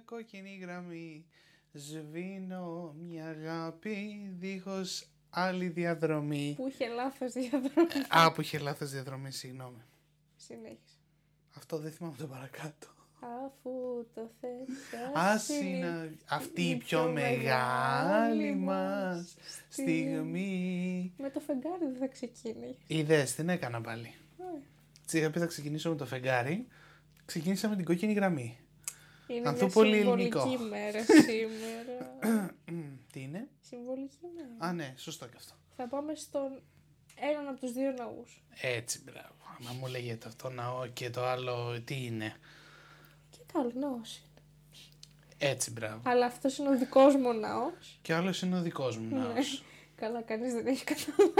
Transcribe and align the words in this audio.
μια 0.00 0.16
κόκκινη 0.16 0.58
γραμμή. 0.60 1.24
Σβήνω 1.72 2.94
μια 2.98 3.26
αγάπη 3.26 4.30
δίχως 4.38 5.08
άλλη 5.30 5.68
διαδρομή. 5.68 6.54
Που 6.56 6.68
είχε 6.68 6.88
λάθος 6.88 7.32
διαδρομή. 7.32 7.88
Α, 8.08 8.32
που 8.32 8.40
είχε 8.40 8.58
λάθος 8.58 8.90
διαδρομή, 8.90 9.30
συγγνώμη. 9.30 9.82
Συνέχισε. 10.36 10.96
Αυτό 11.56 11.78
δεν 11.78 11.92
θυμάμαι 11.92 12.16
το 12.18 12.26
παρακάτω. 12.26 12.86
Αφού 13.20 13.70
το 14.14 14.30
θες 14.40 14.68
Ας 15.14 15.48
είναι 15.48 16.16
αυτή 16.28 16.62
η 16.62 16.76
πιο 16.76 17.10
μεγάλη 17.10 18.54
μας 18.54 19.34
στιγμή. 19.68 21.12
Με 21.18 21.30
το 21.30 21.40
φεγγάρι 21.40 21.84
δεν 21.84 21.96
θα 21.96 22.06
ξεκίνησε. 22.08 22.76
Είδες, 22.86 23.34
την 23.34 23.48
έκανα 23.48 23.80
πάλι. 23.80 24.14
Ε, 24.38 24.44
Της 25.04 25.12
είχα 25.12 25.30
πει 25.30 25.38
θα 25.38 25.46
ξεκινήσω 25.46 25.90
με 25.90 25.96
το 25.96 26.06
φεγγάρι. 26.06 26.66
Ξεκίνησα 27.24 27.68
με 27.68 27.76
την 27.76 27.84
κόκκινη 27.84 28.12
γραμμή. 28.12 28.59
Είναι 29.34 29.48
Αυτό 29.48 29.64
μια 29.64 29.74
πολύ 29.74 29.96
συμβολική 29.96 30.38
ελληνικό. 30.38 30.64
μέρα 30.64 30.98
σήμερα. 31.28 32.16
Μμ, 32.70 32.82
Τι 33.12 33.20
είναι; 33.20 33.48
συμβολική 33.60 34.16
μέρα. 34.36 34.70
Α, 34.70 34.72
ναι, 34.72 34.94
σωστό 34.96 35.26
και 35.26 35.34
αυτό. 35.36 35.54
Θα 35.76 35.88
πάμε 35.88 36.14
στον 36.14 36.62
έναν 37.32 37.48
από 37.48 37.60
τους 37.60 37.72
δύο 37.72 37.90
ναούς. 37.92 38.42
Έτσι, 38.60 39.02
μπράβο. 39.04 39.34
Άμα 39.60 39.72
μου 39.80 39.86
λέγεται 39.86 40.28
αυτό 40.28 40.50
ναό 40.50 40.86
και 40.86 41.10
το 41.10 41.24
άλλο 41.24 41.80
τι 41.84 42.04
είναι. 42.04 42.34
Και 43.30 43.38
καλός 43.52 43.74
ναός 43.74 44.16
είναι. 44.16 44.28
Έτσι, 45.38 45.70
μπράβο. 45.70 46.00
Αλλά 46.04 46.26
αυτός 46.26 46.58
είναι 46.58 46.68
ο 46.68 46.78
δικός 46.78 47.14
μου 47.16 47.32
ναός. 47.32 47.98
Και 48.02 48.14
άλλος 48.14 48.42
είναι 48.42 48.58
ο 48.58 48.62
δικός 48.62 48.96
μου 48.98 49.16
ναός. 49.18 49.62
Καλά, 50.00 50.22
κανείς 50.22 50.52
δεν 50.52 50.66
έχει 50.66 50.84
καταλάβει. 50.94 51.32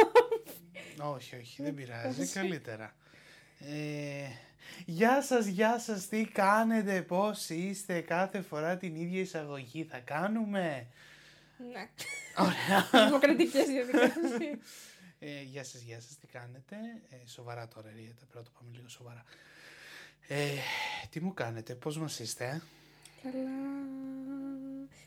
όχι, 1.15 1.37
όχι, 1.37 1.63
δεν 1.63 1.75
πειράζει. 1.75 2.27
Καλύτερα. 2.27 2.95
Ε, 3.61 4.25
γεια 4.87 5.23
σας, 5.23 5.47
γεια 5.47 5.79
σας, 5.79 6.09
τι 6.09 6.25
κάνετε, 6.25 7.03
πώς 7.03 7.49
είστε, 7.49 8.01
κάθε 8.01 8.41
φορά 8.41 8.77
την 8.77 8.95
ίδια 8.95 9.21
εισαγωγή 9.21 9.85
θα 9.85 9.99
κάνουμε; 9.99 10.87
ναι. 11.73 11.89
Ωραία. 12.37 13.07
Δημοκρατικές 13.07 13.67
διαδικασίες. 13.67 14.59
Ε, 15.19 15.43
γεια 15.43 15.65
σας, 15.65 15.81
γεια 15.81 16.01
σας, 16.01 16.19
τι 16.19 16.27
κάνετε; 16.27 16.77
Ε, 17.11 17.17
σοβαρά 17.27 17.69
τώρα, 17.69 17.91
Ριέτα, 17.97 18.15
πρέπει 18.31 18.37
να 18.37 18.43
το 18.43 18.51
πάμε 18.59 18.71
λίγο 18.77 18.89
σοβαρά. 18.89 19.25
Ε, 20.29 20.49
τι 21.11 21.21
μου 21.21 21.35
κάνετε, 21.35 21.75
πώς 21.75 21.99
μας 21.99 22.19
είστε, 22.19 22.45
ε; 22.45 22.61
Καλά. 23.23 23.49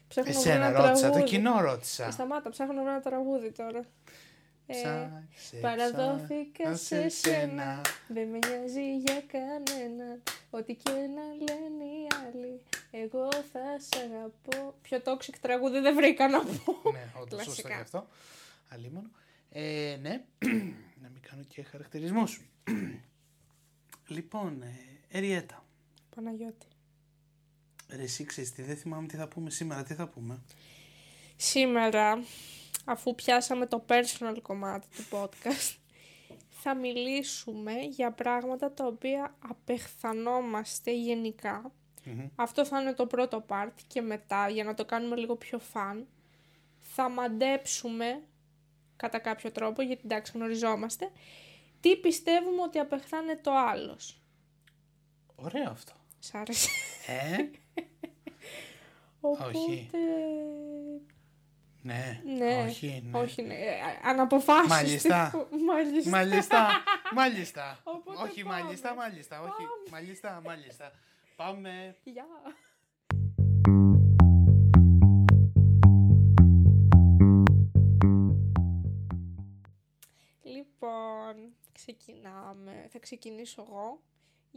Ψάχνω 0.08 0.34
να 0.34 0.40
βρω 0.40 0.50
Εσένα 0.50 0.66
ένα 0.66 0.82
ρώτησα, 0.82 0.94
το 0.94 1.12
τραγούδι. 1.12 1.24
κοινό 1.24 1.58
Ε, 1.60 1.62
ρώτησα. 1.62 2.12
Σταμάτα, 2.12 2.50
ψάχνω 2.50 2.74
να 2.74 2.82
βρω 2.82 2.92
ένα 2.92 3.02
τραγούδι 3.02 3.52
τώρα. 3.52 3.86
Ε, 4.68 4.74
Ψάξε, 4.74 5.58
παραδόθηκα 5.62 6.64
ψάξα 6.64 6.78
σε 6.78 7.10
σένα, 7.10 7.82
δεν 8.08 8.28
με 8.28 8.38
νοιάζει 8.48 8.98
για 8.98 9.22
κανένα, 9.28 10.18
ό,τι 10.50 10.76
και 10.76 10.92
να 10.92 11.24
λένε 11.34 11.84
οι 11.84 12.08
άλλοι, 12.28 12.62
εγώ 12.92 13.30
θα 13.32 13.80
σ' 13.80 13.98
αγαπώ. 14.02 14.76
Πιο 14.82 15.02
toxic 15.06 15.34
τραγούδι 15.42 15.80
δεν 15.80 15.96
βρήκα 15.96 16.28
να 16.30 16.40
πω. 16.44 16.92
Ναι, 16.92 17.12
όντως 17.22 17.44
σωστό 17.44 17.62
Κλασικά. 17.62 17.68
και 17.68 17.74
αυτό. 17.82 18.08
Αλίμονο. 18.70 19.10
Ε, 19.52 19.98
ναι, 20.02 20.24
να 21.04 21.10
μην 21.10 21.22
κάνω 21.30 21.44
και 21.48 21.64
χαρακτηρισμούς. 21.64 22.42
λοιπόν, 24.08 24.62
ε, 24.62 24.76
Εριέτα, 25.18 25.66
Παναγιώτη. 26.16 26.66
ρε 27.90 28.02
εσύ 28.04 28.24
ξέρεις 28.26 28.52
τι, 28.52 28.62
δεν 28.62 28.78
θυμάμαι 28.78 29.08
τι 29.08 29.16
θα 29.16 29.28
πούμε 29.28 29.50
σήμερα, 29.50 29.84
τι 29.84 29.94
θα 29.94 30.08
πούμε; 30.08 30.40
Σήμερα, 31.36 32.24
αφού 32.86 33.16
πιάσαμε 33.16 33.66
το 33.66 33.86
personal 33.88 34.38
κομμάτι 34.42 34.88
του 34.96 35.04
podcast, 35.12 35.78
θα 36.62 36.76
μιλήσουμε 36.76 37.72
για 37.72 38.12
πράγματα 38.12 38.72
τα 38.72 38.86
οποία 38.86 39.36
απεχθανόμαστε 39.50 40.94
γενικά. 40.94 41.72
Μμμ. 42.06 42.28
Αυτό 42.36 42.66
θα 42.66 42.82
είναι 42.82 42.94
το 42.94 43.08
πρώτο 43.08 43.46
part 43.48 43.74
και 43.88 44.02
μετά, 44.02 44.50
για 44.50 44.64
να 44.64 44.74
το 44.74 44.86
κάνουμε 44.86 45.16
λίγο 45.16 45.36
πιο 45.36 45.60
fun, 45.74 46.04
θα 46.80 47.10
μαντέψουμε 47.10 48.24
κατά 48.96 49.20
κάποιο 49.20 49.52
τρόπο, 49.52 49.82
γιατί 49.82 50.02
εντάξει 50.06 50.32
γνωριζόμαστε, 50.36 51.12
τι 51.80 51.96
πιστεύουμε 51.96 52.62
ότι 52.62 52.80
απεχθάνεται 52.80 53.50
ο 53.50 53.68
άλλος. 53.68 54.22
Ωραίο 55.36 55.70
αυτό. 55.70 55.94
Σ' 56.20 56.36
άρεσε. 56.36 56.70
Ε, 57.08 57.50
Οπότε... 59.22 59.58
Όχι. 59.58 59.90
Ναι, 61.84 62.22
Ναι, 62.38 62.66
όχι, 62.68 63.04
ναι. 63.12 63.20
όχι, 63.20 63.42
ναι. 63.42 63.54
ε, 63.54 63.74
Αναποφάσιστη. 64.04 64.70
Μάλιστα. 64.70 65.48
Μάλιστα. 65.66 66.10
Μάλιστα, 66.10 66.68
μάλιστα. 67.14 67.80
Οπότε 67.84 68.22
όχι, 68.24 68.44
πάμε. 68.44 68.62
μάλιστα, 68.62 68.94
μάλιστα, 68.94 69.42
όχι, 69.42 69.68
μάλιστα, 69.92 70.42
μάλιστα. 70.46 70.92
Πάμε. 71.36 71.96
Γεια. 72.04 72.26
Λοιπόν, 80.44 81.54
ξεκινάμε. 81.72 82.88
Θα 82.90 83.00
ξεκινήσω 83.00 83.66
εγώ. 83.68 84.02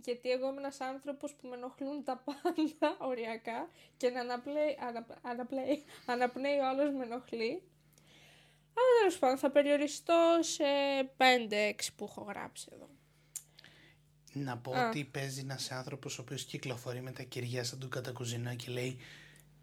Γιατί 0.05 0.31
εγώ 0.31 0.49
είμαι 0.49 0.59
ένας 0.59 0.81
άνθρωπος 0.81 1.35
που 1.35 1.49
με 1.49 1.57
ενοχλούν 1.57 2.05
τα 2.05 2.23
πάντα 2.25 2.97
οριακά 3.11 3.69
και 3.97 4.11
να 4.11 4.21
αναπλέει, 4.21 4.79
ανα, 4.89 5.07
αναπλέει, 5.23 5.85
αναπνέει 6.07 6.59
ο 6.59 6.69
άλλος 6.69 6.91
με 6.95 7.05
ενοχλεί. 7.05 7.63
Αλλά 8.79 8.99
τέλος 8.99 9.19
πάντων 9.19 9.39
θα 9.39 9.51
περιοριστώ 9.51 10.39
σε 10.41 10.65
5-6 11.17 11.89
που 11.97 12.05
έχω 12.05 12.23
γράψει 12.29 12.69
εδώ. 12.73 12.89
Να 14.33 14.57
πω 14.57 14.73
Α. 14.73 14.89
ότι 14.89 15.05
παίζει 15.05 15.41
ένας 15.41 15.71
άνθρωπος 15.71 16.19
ο 16.19 16.23
οποίος 16.23 16.45
κυκλοφορεί 16.45 17.01
με 17.03 17.11
τα 17.11 17.23
κυριά 17.23 17.65
σαν 17.65 17.79
του 17.79 17.89
κατακουζινά 17.89 18.55
και 18.55 18.71
λέει 18.71 18.99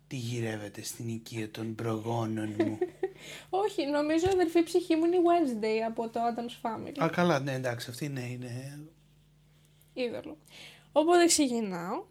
Τι 0.08 0.16
γυρεύετε 0.16 0.84
στην 0.84 1.08
οικία 1.08 1.52
των 1.52 1.76
προγόνων 1.76 2.56
μου. 2.58 2.78
Όχι, 3.66 3.86
νομίζω 3.86 4.26
η 4.26 4.32
αδερφή 4.34 4.64
ψυχή 4.64 4.96
μου 4.96 5.06
είναι 5.06 5.16
η 5.16 5.20
Wednesday 5.20 5.86
από 5.88 6.10
το 6.10 6.20
Adam's 6.20 6.68
Family. 6.68 7.04
Α, 7.04 7.10
καλά, 7.10 7.40
ναι, 7.40 7.54
εντάξει, 7.54 7.90
αυτή 7.90 8.10
ναι, 8.10 8.22
είναι. 8.22 8.80
Είδωλο. 9.94 10.38
Οπότε 10.92 11.26
ξεκινάω. 11.26 12.04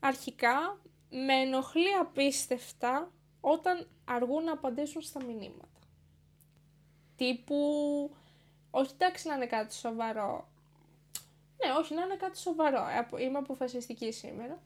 Αρχικά 0.00 0.80
με 1.10 1.32
ενοχλεί 1.34 1.94
απίστευτα 2.00 3.10
όταν 3.40 3.88
αργούν 4.04 4.44
να 4.44 4.52
απαντήσουν 4.52 5.02
στα 5.02 5.24
μηνύματα. 5.24 5.66
Τύπου, 7.16 7.56
όχι 8.70 8.90
εντάξει 8.94 9.28
να 9.28 9.34
είναι 9.34 9.46
κάτι 9.46 9.74
σοβαρό. 9.74 10.48
Ναι, 11.66 11.72
όχι 11.78 11.94
να 11.94 12.02
είναι 12.02 12.16
κάτι 12.16 12.38
σοβαρό. 12.38 12.86
Ε, 12.88 12.96
απο- 12.98 13.18
Είμαι 13.18 13.38
αποφασιστική 13.38 14.12
σήμερα. 14.12 14.62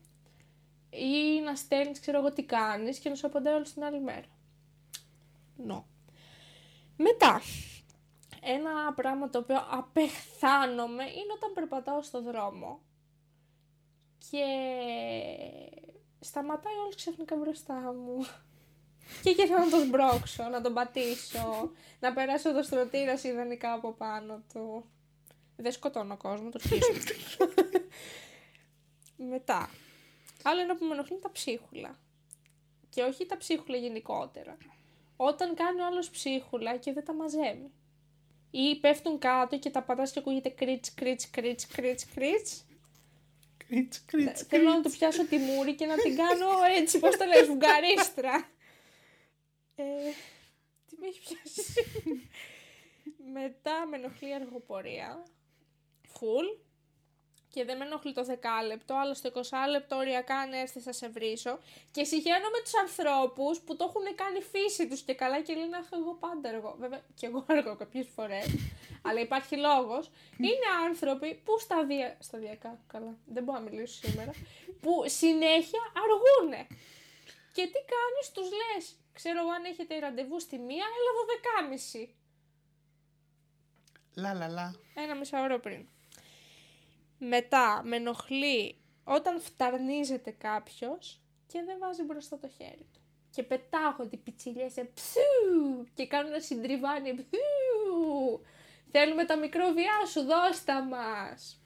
Ή 0.90 1.40
να 1.44 1.54
στέλνεις, 1.54 2.00
ξέρω 2.00 2.18
εγώ 2.18 2.32
τι 2.32 2.42
κάνεις 2.42 2.98
και 2.98 3.08
να 3.08 3.14
σου 3.14 3.26
απαντάει 3.26 3.54
όλη 3.54 3.64
την 3.64 3.84
άλλη 3.84 4.00
μέρα. 4.00 4.26
No. 5.68 5.82
Μετά, 6.96 7.40
ένα 8.46 8.92
πράγμα 8.94 9.30
το 9.30 9.38
οποίο 9.38 9.64
απεχθάνομαι 9.70 11.02
είναι 11.02 11.32
όταν 11.34 11.52
περπατάω 11.54 12.02
στο 12.02 12.22
δρόμο 12.22 12.80
και 14.30 14.44
σταματάει 16.20 16.74
όλος 16.74 16.94
ξαφνικά 16.94 17.36
μπροστά 17.36 17.74
μου. 17.74 18.26
Και 19.22 19.30
εκεί 19.30 19.46
θέλω 19.46 19.64
να 19.64 19.70
τον 19.70 19.80
σμπρώξω, 19.80 20.48
να 20.48 20.60
τον 20.60 20.74
πατήσω, 20.74 21.70
να 22.00 22.12
περάσω 22.12 22.52
το 22.52 22.62
στρωτήρα 22.62 23.20
ιδανικά 23.22 23.72
από 23.72 23.92
πάνω 23.92 24.42
του. 24.52 24.84
Δεν 25.56 25.72
σκοτώνω 25.72 26.16
κόσμο, 26.16 26.48
το 26.48 26.58
σκίσω. 26.58 27.48
Μετά. 29.30 29.70
Άλλο 30.42 30.60
ένα 30.60 30.76
που 30.76 30.84
με 30.84 30.92
ενοχλεί 30.92 31.12
είναι 31.12 31.22
τα 31.22 31.30
ψίχουλα. 31.30 31.98
Και 32.88 33.02
όχι 33.02 33.26
τα 33.26 33.36
ψίχουλα 33.36 33.76
γενικότερα. 33.76 34.56
Όταν 35.16 35.54
κάνει 35.54 35.80
ο 35.80 35.86
άλλος 35.86 36.10
ψίχουλα 36.10 36.76
και 36.76 36.92
δεν 36.92 37.04
τα 37.04 37.14
μαζεύει. 37.14 37.70
Ή 38.58 38.76
πέφτουν 38.80 39.18
κάτω 39.18 39.58
και 39.58 39.70
τα 39.70 39.82
πατάς 39.82 40.12
και 40.12 40.18
ακούγεται 40.18 40.48
κρίτς, 40.48 40.94
κρίτς, 40.94 41.30
κρίτς, 41.30 41.66
κρίτς, 41.66 42.06
κρίτς. 42.06 42.64
Κρίτς, 43.68 44.04
κρίτς, 44.04 44.42
Θέλω 44.42 44.70
να 44.70 44.82
του 44.82 44.90
πιάσω 44.90 45.26
τη 45.26 45.36
μούρη 45.36 45.74
και 45.74 45.86
να 45.86 45.94
την 45.94 46.16
κάνω 46.16 46.48
έτσι, 46.78 46.98
πώς 46.98 47.16
το 47.16 47.24
λες, 47.24 47.46
βουγγαρίστρα. 47.46 48.48
Ε, 49.74 49.84
τι 50.86 50.96
με 51.00 51.06
έχει 51.06 51.20
πιάσει. 51.20 51.72
Μετά 53.38 53.86
με 53.90 53.96
ενοχλεί 53.96 54.28
η 54.28 54.34
αργοπορία. 54.34 55.22
Φουλ. 56.08 56.46
Και 57.56 57.64
δεν 57.64 57.76
με 57.76 57.84
ενοχλεί 57.84 58.12
το 58.12 58.24
δεκάλεπτο, 58.24 58.94
αλλά 58.94 59.14
στο 59.14 59.30
20 59.34 59.40
λεπτό 59.70 59.96
οριακά 59.96 60.36
αν 60.36 60.52
έρθεις 60.52 60.82
θα 60.82 60.92
σε 60.92 61.08
βρίσω. 61.08 61.58
Και 61.90 62.04
συγχαίρω 62.04 62.48
με 62.54 62.60
τους 62.62 62.74
ανθρώπους 62.74 63.60
που 63.60 63.76
το 63.76 63.84
έχουν 63.88 64.14
κάνει 64.14 64.40
φύση 64.52 64.88
τους 64.88 65.00
και 65.02 65.14
καλά 65.14 65.40
και 65.40 65.54
λένε 65.54 65.76
αχ 65.76 65.88
εγώ 65.92 66.14
πάντα 66.14 66.48
αργώ. 66.48 66.74
Βέβαια 66.78 67.00
και 67.14 67.26
εγώ 67.26 67.44
αργώ 67.56 67.76
κάποιες 67.76 68.06
φορές, 68.14 68.46
αλλά 69.02 69.20
υπάρχει 69.20 69.56
λόγος. 69.56 70.10
Είναι 70.38 70.68
άνθρωποι 70.86 71.34
που 71.44 71.58
σταδια... 71.58 72.16
σταδιακά, 72.20 72.78
καλά, 72.86 73.18
δεν 73.26 73.42
μπορώ 73.44 73.58
να 73.58 73.64
μιλήσω 73.64 74.06
σήμερα, 74.06 74.32
που 74.82 74.92
συνέχεια 75.06 75.82
αργούνε. 76.04 76.66
Και 77.52 77.62
τι 77.72 77.80
κάνεις, 77.94 78.24
τους 78.34 78.48
λες, 78.60 78.96
ξέρω 79.12 79.38
εγώ 79.40 79.50
αν 79.50 79.64
έχετε 79.64 79.98
ραντεβού 79.98 80.40
στη 80.40 80.58
μία, 80.58 80.84
έλα 80.96 81.12
12.30. 82.04 82.08
Λα, 84.14 84.34
λα, 84.34 84.48
λα. 84.48 84.74
Ένα 84.94 85.14
μισάωρο 85.14 85.58
πριν. 85.58 85.88
Μετά 87.18 87.82
με 87.84 87.96
ενοχλεί 87.96 88.78
όταν 89.04 89.40
φταρνίζεται 89.40 90.30
κάποιος 90.30 91.20
και 91.46 91.62
δεν 91.62 91.78
βάζει 91.78 92.02
μπροστά 92.02 92.38
το 92.38 92.48
χέρι 92.48 92.86
του. 92.92 93.00
Και 93.30 93.42
πετάγονται 93.42 94.16
οι 94.16 94.18
πιτσιλιές 94.18 94.72
σε 94.72 94.84
ψου 94.94 95.84
και 95.94 96.06
κάνουν 96.06 96.32
ένα 96.32 96.40
συντριβάνι 96.40 97.14
ψου. 97.14 98.40
Θέλουμε 98.90 99.24
τα 99.24 99.36
μικρόβια 99.36 100.06
σου, 100.06 100.22
δώστα 100.22 100.82
μας. 100.82 101.60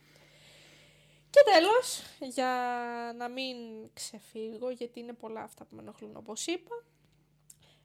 Και 1.31 1.41
τέλος, 1.53 2.03
για 2.21 2.53
να 3.17 3.29
μην 3.29 3.57
ξεφύγω, 3.93 4.71
γιατί 4.71 5.01
είναι 5.01 5.13
πολλά 5.13 5.43
αυτά 5.43 5.65
που 5.65 5.75
με 5.75 5.83
ενοχλούν 5.83 6.17
όπως 6.17 6.47
είπα, 6.47 6.85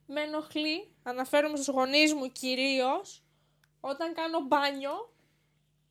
με 0.07 0.21
ενοχλεί, 0.21 0.95
αναφέρομαι 1.03 1.55
στους 1.55 1.75
γονείς 1.75 2.13
μου 2.13 2.31
κυρίως, 2.31 3.23
όταν 3.79 4.13
κάνω 4.13 4.39
μπάνιο 4.39 5.13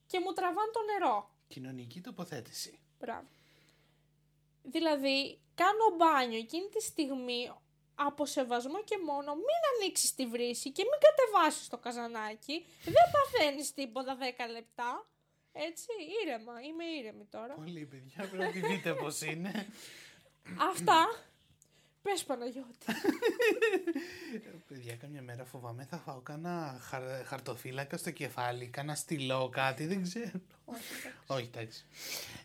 και 0.07 0.21
μου 0.21 0.33
τραβάν 0.33 0.71
το 0.73 0.81
νερό. 0.83 1.34
Κοινωνική 1.55 2.01
τοποθέτηση. 2.01 2.79
Μπράβο. 3.01 3.27
Δηλαδή, 4.63 5.39
κάνω 5.55 5.97
μπάνιο 5.97 6.39
εκείνη 6.39 6.69
τη 6.69 6.83
στιγμή 6.83 7.51
από 7.95 8.27
σεβασμό 8.27 8.83
και 8.85 8.99
μόνο 9.07 9.35
μην 9.35 9.61
ανοίξεις 9.75 10.15
τη 10.15 10.27
βρύση 10.27 10.71
και 10.71 10.83
μην 10.83 11.01
κατεβάσεις 11.07 11.69
το 11.69 11.79
καζανάκι. 11.79 12.67
Δεν 12.85 13.07
παθαίνεις 13.13 13.73
τίποτα 13.75 14.17
10 14.17 14.51
λεπτά. 14.51 15.07
Έτσι, 15.53 15.87
ήρεμα. 16.23 16.61
Είμαι 16.61 16.85
ήρεμη 16.85 17.25
τώρα. 17.25 17.55
Πολύ 17.55 17.87
παιδιά, 17.87 18.29
πρέπει 18.29 18.37
να 18.37 18.51
τη 18.51 18.61
δείτε 18.61 18.95
πώς 18.95 19.21
είναι. 19.21 19.67
Αυτά. 20.71 21.25
Πες 22.03 22.25
Παναγιώτη. 22.25 22.87
παιδιά, 24.95 25.07
καμιά 25.07 25.23
μέρα 25.23 25.45
φοβάμαι 25.45 25.85
θα 25.85 25.99
φάω 25.99 26.21
κάνα 26.21 26.79
χαρ, 26.81 27.03
χαρτοφύλακα 27.25 27.97
στο 27.97 28.11
κεφάλι, 28.11 28.67
κάνα 28.67 28.95
στυλό, 28.95 29.49
κάτι, 29.49 29.87
δεν 29.87 30.03
ξέρω. 30.03 30.41
Όχι, 31.27 31.51
εντάξει. 31.55 31.85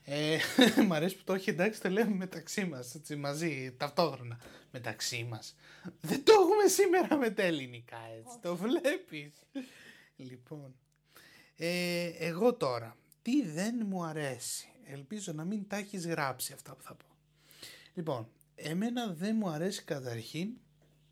Ε, 0.06 0.38
μ' 0.88 0.94
αρέσει 0.94 1.16
που 1.16 1.24
το 1.24 1.34
έχει 1.34 1.50
εντάξει, 1.50 1.82
το 1.82 1.90
λέμε 1.90 2.16
μεταξύ 2.16 2.66
μας, 2.66 2.96
έτσι, 2.96 3.16
μαζί, 3.16 3.74
ταυτόχρονα. 3.78 4.40
Μεταξύ 4.72 5.24
μας. 5.24 5.56
Δεν 6.02 6.24
το 6.24 6.32
έχουμε 6.32 6.68
σήμερα 6.68 7.18
με 7.18 7.30
τα 7.30 7.42
ελληνικά, 7.42 8.00
έτσι, 8.18 8.38
το 8.42 8.56
βλέπεις. 8.56 9.34
Λοιπόν, 10.16 10.76
ε, 11.56 12.06
εγώ 12.08 12.54
τώρα, 12.54 12.96
τι 13.22 13.46
δεν 13.46 13.86
μου 13.86 14.04
αρέσει. 14.04 14.68
Ελπίζω 14.86 15.32
να 15.34 15.44
μην 15.44 15.68
τα 15.68 15.78
έχεις 15.78 16.08
γράψει 16.08 16.54
αυτά 16.54 16.76
που 16.76 16.84
θα 16.84 16.96
πω. 16.96 17.06
Λοιπόν, 17.94 18.30
εμένα 18.56 19.14
δεν 19.14 19.36
μου 19.40 19.50
αρέσει 19.50 19.84
καταρχήν 19.84 20.50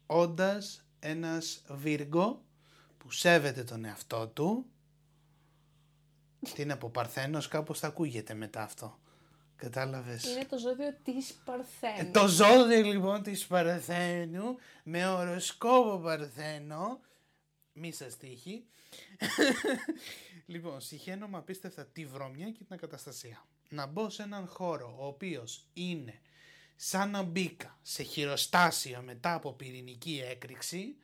όντας 0.05 0.86
ένας 1.07 1.63
Βίργο 1.67 2.45
που 2.97 3.11
σέβεται 3.11 3.63
τον 3.63 3.85
εαυτό 3.85 4.27
του. 4.27 4.65
Τι 6.53 6.61
είναι 6.61 6.73
από 6.73 6.89
Παρθένος, 6.89 7.47
κάπως 7.47 7.79
θα 7.79 7.87
ακούγεται 7.87 8.33
μετά 8.33 8.61
αυτό. 8.61 8.99
Κατάλαβες; 9.55 10.25
Είναι 10.25 10.45
το 10.45 10.57
ζώδιο 10.57 10.97
της 11.03 11.33
Παρθένου. 11.45 12.07
Ε, 12.07 12.11
το 12.11 12.27
ζώδιο 12.27 12.81
λοιπόν 12.81 13.23
της 13.23 13.47
Παρθένου 13.47 14.57
με 14.83 15.07
οροσκόπο 15.07 15.99
Παρθένο. 15.99 16.99
Μη 17.73 17.91
σας 17.91 18.17
τύχει. 18.17 18.65
λοιπόν, 20.45 20.81
συχαίνομαι 20.81 21.37
απίστευτα 21.37 21.85
τη 21.85 22.05
βρώμια 22.05 22.51
και 22.51 22.63
την 22.63 22.75
ακαταστασία. 22.75 23.45
Να 23.69 23.85
μπω 23.85 24.09
σε 24.09 24.23
έναν 24.23 24.47
χώρο 24.47 24.95
ο 24.99 25.05
οποίος 25.05 25.67
είναι 25.73 26.21
σαν 26.79 27.09
να 27.09 27.23
μπήκα 27.23 27.77
σε 27.81 28.03
χειροστάσιο 28.03 29.01
μετά 29.01 29.33
από 29.33 29.53
πυρηνική 29.53 30.23
έκρηξη 30.29 30.95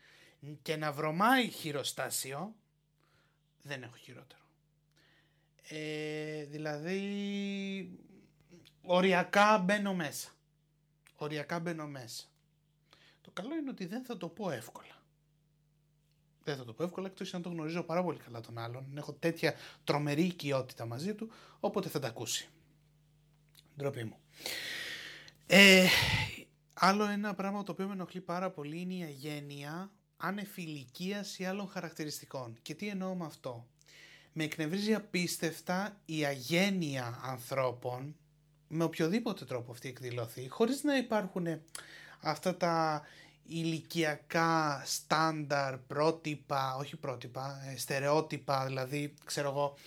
και 0.62 0.76
να 0.76 0.92
βρωμάει 0.92 1.50
χειροστάσιο, 1.50 2.56
δεν 3.62 3.84
έχω 3.84 3.96
χειρότερο. 3.96 4.42
Ε, 5.68 6.44
δηλαδή, 6.44 8.00
οριακά 8.82 9.58
μπαίνω 9.58 9.94
μέσα. 9.94 10.30
Οριακά 11.16 11.60
μπαίνω 11.60 11.88
μέσα. 11.88 12.26
Το 13.22 13.32
καλό 13.32 13.56
είναι 13.56 13.70
ότι 13.70 13.86
δεν 13.86 14.04
θα 14.04 14.18
το 14.18 14.28
πω 14.28 14.52
εύκολα. 14.52 15.02
Δεν 16.44 16.58
θα 16.58 16.66
το 16.66 16.74
πω 16.74 16.84
εύκολα, 16.84 17.08
εκτός 17.08 17.34
αν 17.34 17.42
το 17.42 17.50
γνωρίζω 17.50 17.84
πάρα 17.84 18.04
πολύ 18.04 18.18
καλά 18.18 18.42
τον 18.42 18.58
άλλον. 18.58 18.98
Έχω 18.98 19.14
τέτοια 19.14 19.56
τρομερή 19.84 20.24
οικειότητα 20.24 20.86
μαζί 20.86 21.16
του, 21.16 21.32
όποτε 21.60 21.90
θα 21.90 22.00
τα 22.00 22.08
ακούσει. 22.08 22.50
Ντροπή 23.78 24.04
μου. 24.04 24.18
Ε, 25.48 25.86
άλλο 26.74 27.04
ένα 27.04 27.34
πράγμα 27.34 27.64
το 27.64 27.72
οποίο 27.72 27.88
με 27.88 27.94
ενοχλεί 27.94 28.22
πάρα 28.22 28.50
πολύ 28.50 28.80
είναι 28.80 28.94
η 28.94 29.04
αγένεια 29.04 29.92
ανεφιλικίας 30.18 31.40
ή 31.40 31.46
άλλων 31.46 31.68
χαρακτηριστικών. 31.68 32.58
Και 32.62 32.74
τι 32.74 32.88
εννοώ 32.88 33.16
με 33.16 33.26
αυτό; 33.26 33.68
Με 34.34 34.44
εκνευρίζει 34.44 34.94
απίστευτα 34.94 36.02
η 36.06 36.26
αγένεια 36.26 37.20
ανθρώπων 37.24 38.16
με 38.68 38.84
οποιοδήποτε 38.84 39.46
τρόπο 39.46 39.72
αυτή 39.72 39.88
εκδηλωθεί, 39.88 40.48
χωρίς 40.50 40.84
να 40.84 40.98
υπάρχουν 40.98 41.48
αυτά 42.20 42.58
τα 42.58 43.02
ηλικιακά 43.46 44.82
στάνταρ, 44.86 45.78
πρότυπα, 45.78 46.76
όχι 46.76 46.96
πρότυπα, 46.96 47.62
ε, 47.72 47.78
στερεότυπα, 47.78 48.66
δηλαδή 48.66 49.14
ξέρω 49.26 49.50
εγώ, 49.50 49.78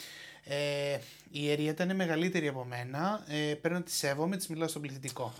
ε, 0.49 0.99
η 1.31 1.51
Εριέτα 1.51 1.85
είναι 1.85 1.95
μεγαλύτερη 1.95 2.49
από 2.49 2.65
μένα, 2.65 3.25
ε, 3.29 3.55
πρέπει 3.55 3.75
να 3.75 3.83
τη 3.83 3.91
σέβομαι, 3.91 4.37
της 4.37 4.47
μιλάω 4.47 4.69
στον 4.69 4.83
πληθυντικό. 4.83 5.33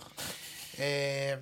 Ε, 0.77 1.37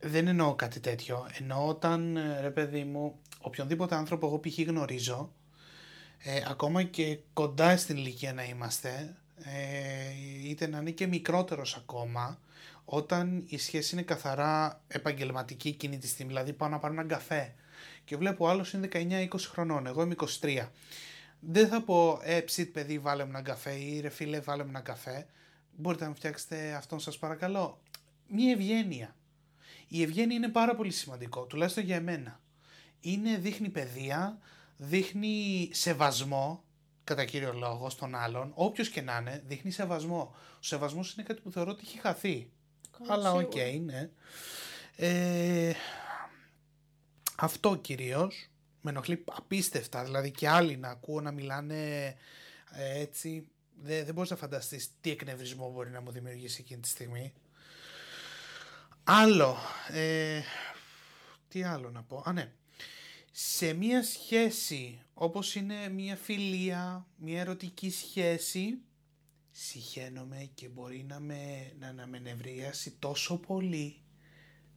δεν 0.00 0.26
εννοώ 0.26 0.54
κάτι 0.54 0.80
τέτοιο, 0.80 1.28
εννοώ 1.38 1.68
όταν, 1.68 2.16
ε, 2.16 2.40
ρε 2.40 2.50
παιδί 2.50 2.84
μου, 2.84 3.18
οποιονδήποτε 3.40 3.94
άνθρωπο 3.94 4.26
εγώ 4.26 4.38
π.χ. 4.38 4.58
γνωρίζω, 4.58 5.32
ε, 6.18 6.42
ακόμα 6.48 6.82
και 6.82 7.18
κοντά 7.32 7.76
στην 7.76 7.96
ηλικία 7.96 8.32
να 8.32 8.44
είμαστε, 8.44 9.16
ε, 9.44 10.48
είτε 10.48 10.66
να 10.66 10.78
είναι 10.78 10.90
και 10.90 11.06
μικρότερος 11.06 11.76
ακόμα, 11.76 12.38
όταν 12.84 13.44
η 13.48 13.58
σχέση 13.58 13.94
είναι 13.94 14.04
καθαρά 14.04 14.82
επαγγελματική 14.88 15.68
εκείνη 15.68 15.98
τη 15.98 16.06
στιγμή, 16.06 16.32
δηλαδή 16.32 16.52
πάω 16.52 16.68
να 16.68 16.78
πάρω 16.78 16.92
έναν 16.92 17.08
καφέ 17.08 17.54
και 18.04 18.16
βλέπω 18.16 18.48
άλλος 18.48 18.72
είναι 18.72 18.88
19-20 18.92 19.26
χρονών, 19.38 19.86
εγώ 19.86 20.02
είμαι 20.02 20.14
23. 20.40 20.68
Δεν 21.46 21.68
θα 21.68 21.82
πω, 21.82 22.20
ε, 22.22 22.40
ψιτ 22.40 22.72
παιδί 22.72 22.98
βάλε 22.98 23.24
μου 23.24 23.30
έναν 23.30 23.42
καφέ 23.42 23.72
ή 23.72 24.00
ρε 24.00 24.08
φίλε 24.08 24.40
βάλε 24.40 24.62
μου 24.62 24.68
έναν 24.68 24.82
καφέ. 24.82 25.26
Μπορείτε 25.76 26.02
να 26.02 26.10
μου 26.10 26.16
φτιάξετε 26.16 26.74
αυτόν 26.74 27.00
σας 27.00 27.18
παρακαλώ. 27.18 27.80
Μία 28.28 28.52
ευγένεια. 28.52 29.16
Η 29.88 30.02
ευγένεια 30.02 30.36
είναι 30.36 30.48
πάρα 30.48 30.74
πολύ 30.74 30.90
σημαντικό, 30.90 31.44
τουλάχιστον 31.44 31.84
για 31.84 31.96
εμένα. 31.96 32.40
Είναι, 33.00 33.36
δείχνει 33.36 33.68
παιδεία, 33.68 34.38
δείχνει 34.76 35.68
σεβασμό, 35.72 36.64
κατά 37.04 37.24
κύριο 37.24 37.52
λόγο, 37.52 37.90
στον 37.90 38.14
άλλον, 38.14 38.52
όποιος 38.54 38.88
και 38.88 39.00
να 39.00 39.16
είναι, 39.16 39.42
δείχνει 39.46 39.70
σεβασμό. 39.70 40.34
Ο 40.34 40.62
σεβασμός 40.62 41.14
είναι 41.14 41.22
κάτι 41.22 41.40
που 41.40 41.50
θεωρώ 41.50 41.70
ότι 41.70 41.82
έχει 41.86 42.00
χαθεί. 42.00 42.50
Αλλά 43.06 43.32
OK, 43.32 43.52
okay, 43.54 43.80
ναι. 43.84 44.10
Ε, 44.96 45.72
αυτό 47.36 47.76
κυρίως 47.76 48.48
με 48.84 48.90
ενοχλεί 48.90 49.24
απίστευτα, 49.26 50.04
δηλαδή 50.04 50.30
και 50.30 50.48
άλλοι 50.48 50.76
να 50.76 50.88
ακούω 50.88 51.20
να 51.20 51.30
μιλάνε 51.30 52.06
ε, 52.70 53.00
έτσι, 53.00 53.48
δεν, 53.82 54.04
δεν 54.04 54.14
μπορείς 54.14 54.30
να 54.30 54.36
φανταστείς 54.36 54.90
τι 55.00 55.10
εκνευρισμό 55.10 55.70
μπορεί 55.70 55.90
να 55.90 56.00
μου 56.00 56.10
δημιουργήσει 56.10 56.60
εκείνη 56.60 56.80
τη 56.80 56.88
στιγμή. 56.88 57.32
Άλλο, 59.04 59.56
ε, 59.88 60.40
τι 61.48 61.62
άλλο 61.62 61.90
να 61.90 62.02
πω, 62.02 62.22
α 62.26 62.32
ναι, 62.32 62.52
σε 63.32 63.72
μία 63.72 64.02
σχέση 64.02 65.02
όπως 65.14 65.54
είναι 65.54 65.88
μία 65.88 66.16
φιλία, 66.16 67.06
μία 67.16 67.40
ερωτική 67.40 67.90
σχέση, 67.90 68.78
συχαίνομαι 69.50 70.50
και 70.54 70.68
μπορεί 70.68 71.04
να 71.08 71.20
με, 71.20 71.72
να, 71.78 71.92
να 71.92 72.06
με 72.06 72.18
νευρίασει 72.18 72.90
τόσο 72.98 73.38
πολύ 73.38 74.02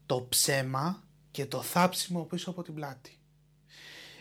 το 0.06 0.26
ψέμα 0.30 1.04
και 1.32 1.46
το 1.46 1.62
θάψιμο 1.62 2.24
πίσω 2.24 2.50
από 2.50 2.64
την 2.64 2.74
πλάτη. 2.74 3.20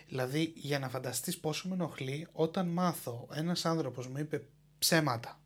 Δηλαδή 0.08 0.52
για 0.56 0.78
να 0.78 0.88
φανταστείς 0.88 1.38
πόσο 1.38 1.68
με 1.68 1.74
ενοχλεί 1.74 2.26
όταν 2.32 2.66
μάθω 2.66 3.28
ένας 3.32 3.64
άνθρωπος 3.64 4.06
μου 4.06 4.18
είπε 4.18 4.44
ψέματα. 4.78 5.40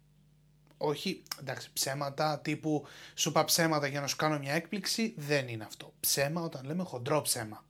Όχι, 0.76 1.22
εντάξει, 1.40 1.72
ψέματα 1.72 2.40
τύπου 2.40 2.86
σου 3.14 3.28
είπα 3.28 3.44
ψέματα 3.44 3.86
για 3.86 4.00
να 4.00 4.06
σου 4.06 4.16
κάνω 4.16 4.38
μια 4.38 4.52
έκπληξη, 4.52 5.14
δεν 5.16 5.48
είναι 5.48 5.64
αυτό. 5.64 5.92
Ψέμα 6.00 6.42
όταν 6.42 6.64
λέμε 6.64 6.82
χοντρό 6.82 7.22
ψέμα. 7.22 7.64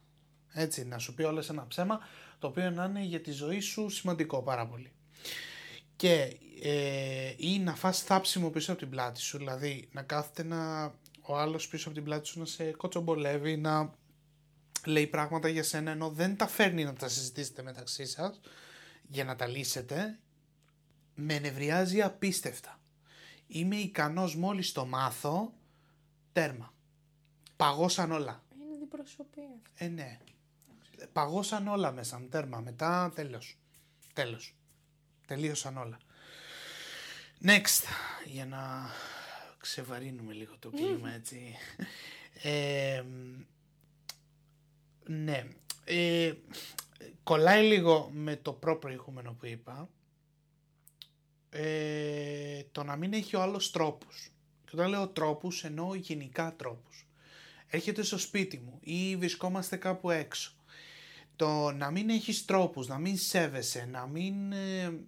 Έτσι, 0.53 0.85
να 0.85 0.99
σου 0.99 1.15
πει 1.15 1.23
όλες 1.23 1.49
ένα 1.49 1.67
ψέμα 1.67 2.01
το 2.39 2.47
οποίο 2.47 2.71
να 2.71 2.85
είναι 2.85 3.03
για 3.03 3.21
τη 3.21 3.31
ζωή 3.31 3.61
σου 3.61 3.89
σημαντικό 3.89 4.43
πάρα 4.43 4.67
πολύ. 4.67 4.93
Και 5.97 6.37
ε, 6.63 7.35
ή 7.37 7.59
να 7.59 7.75
φας 7.75 8.03
θάψιμο 8.03 8.51
πίσω 8.51 8.71
από 8.71 8.81
την 8.81 8.91
πλάτη 8.91 9.21
σου, 9.21 9.39
δηλαδή 9.39 9.89
να 9.93 10.03
κάθεται 10.03 10.43
να, 10.43 10.85
ο 11.21 11.37
άλλος 11.37 11.69
πίσω 11.69 11.89
από 11.89 11.97
την 11.97 12.05
πλάτη 12.07 12.27
σου 12.27 12.39
να 12.39 12.45
σε 12.45 12.65
κοτσομπολεύει, 12.71 13.57
να 13.57 13.93
λέει 14.85 15.07
πράγματα 15.07 15.49
για 15.49 15.63
σένα 15.63 15.91
ενώ 15.91 16.11
δεν 16.11 16.37
τα 16.37 16.47
φέρνει 16.47 16.85
να 16.85 16.93
τα 16.93 17.09
συζητήσετε 17.09 17.63
μεταξύ 17.63 18.07
σας 18.07 18.41
για 19.09 19.25
να 19.25 19.37
τα 19.37 19.47
λύσετε, 19.47 20.19
με 21.15 21.39
νευριάζει 21.39 22.03
απίστευτα. 22.03 22.81
Είμαι 23.47 23.77
ικανός 23.77 24.37
μόλις 24.37 24.73
το 24.73 24.87
μάθω, 24.87 25.53
τέρμα. 26.33 26.75
Παγώσαν 27.57 28.13
όλα. 28.13 28.45
Είναι 28.63 28.77
διπροσωπεία. 28.79 29.61
Ε, 29.75 29.89
ναι. 29.89 30.19
Παγώσαν 31.13 31.69
όλα 31.69 31.93
μέσα 31.93 32.19
μου, 32.19 32.29
τέρμα. 32.29 32.61
Μετά 32.61 33.13
τέλος. 33.15 33.59
Τέλος. 34.13 34.55
Τελείωσαν 35.27 35.77
όλα. 35.77 35.99
Next, 37.45 37.85
για 38.25 38.47
να 38.47 38.91
ξεβαρύνουμε 39.59 40.33
λίγο 40.33 40.59
το 40.59 40.71
κλίμα 40.71 41.11
έτσι. 41.11 41.57
Ε, 42.43 43.05
ναι. 45.11 45.45
Ε, 45.85 46.33
κολλάει 47.23 47.67
λίγο 47.67 48.11
με 48.13 48.37
το 48.37 48.53
προ 48.53 48.79
προηγούμενο 48.79 49.33
που 49.33 49.47
είπα. 49.47 49.89
Ε, 51.51 52.63
το 52.73 52.85
να 52.85 52.97
μην 52.97 53.13
έχει 53.13 53.37
ο 53.37 53.43
άλλος 53.43 53.71
τρόπους. 53.71 54.33
Και 54.65 54.71
όταν 54.73 54.89
λέω 54.89 55.09
τρόπους 55.09 55.65
εννοώ 55.65 55.95
γενικά 55.95 56.57
τρόπους. 56.57 57.07
Έρχεται 57.67 58.03
στο 58.03 58.19
σπίτι 58.19 58.59
μου 58.59 58.79
ή 58.81 59.17
βρισκόμαστε 59.17 59.77
κάπου 59.77 60.11
έξω. 60.11 60.53
Το 61.37 61.73
να 61.73 61.91
μην 61.91 62.11
έχεις 62.11 62.45
τρόπους, 62.45 62.87
να 62.87 62.99
μην 62.99 63.19
σέβεσαι, 63.19 63.89
να 63.91 64.07
μην, 64.07 64.53
ε, 64.53 65.01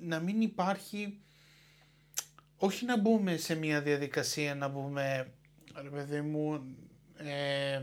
να 0.00 0.20
μην 0.20 0.40
υπάρχει... 0.40 1.18
Όχι 2.56 2.84
να 2.84 3.00
μπούμε 3.00 3.36
σε 3.36 3.54
μια 3.54 3.80
διαδικασία 3.82 4.54
να 4.54 4.68
μπούμε, 4.68 5.32
ρε 5.82 5.88
παιδί 5.88 6.20
μου, 6.20 6.76
ε, 7.16 7.82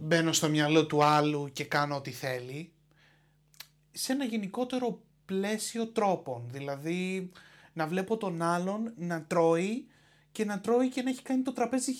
μπαίνω 0.00 0.32
στο 0.32 0.48
μυαλό 0.48 0.86
του 0.86 1.04
άλλου 1.04 1.50
και 1.52 1.64
κάνω 1.64 1.96
ό,τι 1.96 2.10
θέλει. 2.10 2.72
Σε 3.92 4.12
ένα 4.12 4.24
γενικότερο 4.24 5.02
πλαίσιο 5.24 5.86
τρόπων. 5.86 6.48
Δηλαδή 6.50 7.30
να 7.72 7.86
βλέπω 7.86 8.16
τον 8.16 8.42
άλλον 8.42 8.92
να 8.96 9.22
τρώει 9.22 9.86
και 10.32 10.44
να 10.44 10.60
τρώει 10.60 10.88
και 10.88 11.02
να 11.02 11.10
έχει 11.10 11.22
κάνει 11.22 11.42
το 11.42 11.52
τραπέζι 11.52 11.92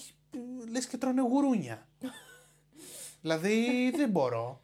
λες 0.70 0.86
και 0.86 0.96
τρώνε 0.96 1.20
γουρούνια. 1.20 1.88
δηλαδή 3.22 3.90
δεν 3.96 4.10
μπορώ. 4.10 4.60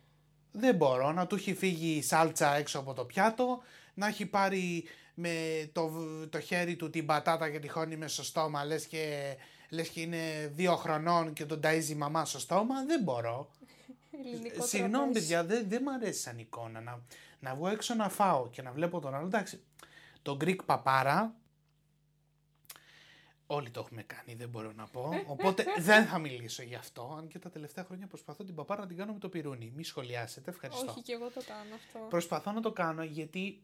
Δεν 0.53 0.75
μπορώ 0.75 1.13
να 1.13 1.27
του 1.27 1.35
έχει 1.35 1.55
φύγει 1.55 1.97
η 1.97 2.03
σάλτσα 2.03 2.55
έξω 2.55 2.79
από 2.79 2.95
το 2.95 3.05
πιάτο, 3.05 3.63
να 3.95 4.07
έχει 4.07 4.27
πάρει 4.27 4.85
με 5.15 5.31
το, 5.73 5.91
το 6.31 6.41
χέρι 6.41 6.77
του 6.77 6.91
την 6.91 7.07
πατάτα 7.07 7.51
και 7.51 7.59
τη 7.59 7.69
χώνει 7.69 7.97
με 7.97 8.09
στο 8.09 8.25
στόμα, 8.25 8.65
λες 8.65 8.87
και, 8.87 9.37
λες 9.77 9.89
και 9.89 10.01
είναι 10.01 10.53
δύο 10.55 10.77
χρονών 10.77 11.33
και 11.33 11.45
τον 11.47 11.61
ταΐζει 11.63 11.89
η 11.89 11.95
μαμά 11.95 12.25
στο 12.25 12.39
στόμα. 12.39 12.85
Δεν 12.85 13.03
μπορώ. 13.03 13.51
Συγγνώμη 14.69 15.13
παιδιά, 15.13 15.45
δεν, 15.45 15.69
δεν 15.69 15.83
μ' 15.83 15.89
αρέσει 15.89 16.21
σαν 16.21 16.39
εικόνα 16.39 16.81
να, 16.81 17.03
να 17.41 17.55
βγω 17.55 17.69
έξω 17.69 17.95
να 17.95 18.09
φάω 18.09 18.49
και 18.51 18.63
να 18.63 18.73
βλέπω 18.73 19.01
τον 19.01 19.15
άλλο. 19.15 19.27
Εντάξει, 19.27 19.63
το 20.23 20.37
Greek 20.41 20.65
παπάρα, 20.65 21.35
όλοι 23.47 23.71
το 23.71 23.81
έχουμε 23.81 24.03
κάνει, 24.03 24.35
δεν 24.35 24.49
μπορώ 24.49 24.73
να 24.73 24.87
πω. 24.87 25.11
Οπότε 25.27 25.65
δεν 25.79 26.07
θα 26.07 26.19
μιλήσω 26.19 26.63
γι' 26.63 26.75
αυτό. 26.75 27.15
Αν 27.19 27.29
και 27.29 27.39
τα 27.39 27.51
τελευταία 27.51 27.85
χρόνια 27.85 28.07
προσπαθώ 28.07 28.45
την 28.45 28.55
παπάρα 28.55 28.81
να 28.81 28.87
την 28.87 28.97
κάνω 28.97 29.13
με 29.13 29.19
το 29.19 29.29
πυρούνι. 29.29 29.73
Μη 29.77 29.85
σχολιάσετε, 29.85 30.51
ευχαριστώ. 30.51 30.91
Όχι, 30.91 31.03
και 31.03 31.13
εγώ 31.13 31.31
το 31.31 31.43
κάνω 31.47 31.75
αυτό. 31.75 31.99
Προσπαθώ 32.09 32.53
να 32.53 32.61
το 32.61 32.73
κάνω 32.73 33.03
γιατί, 33.03 33.63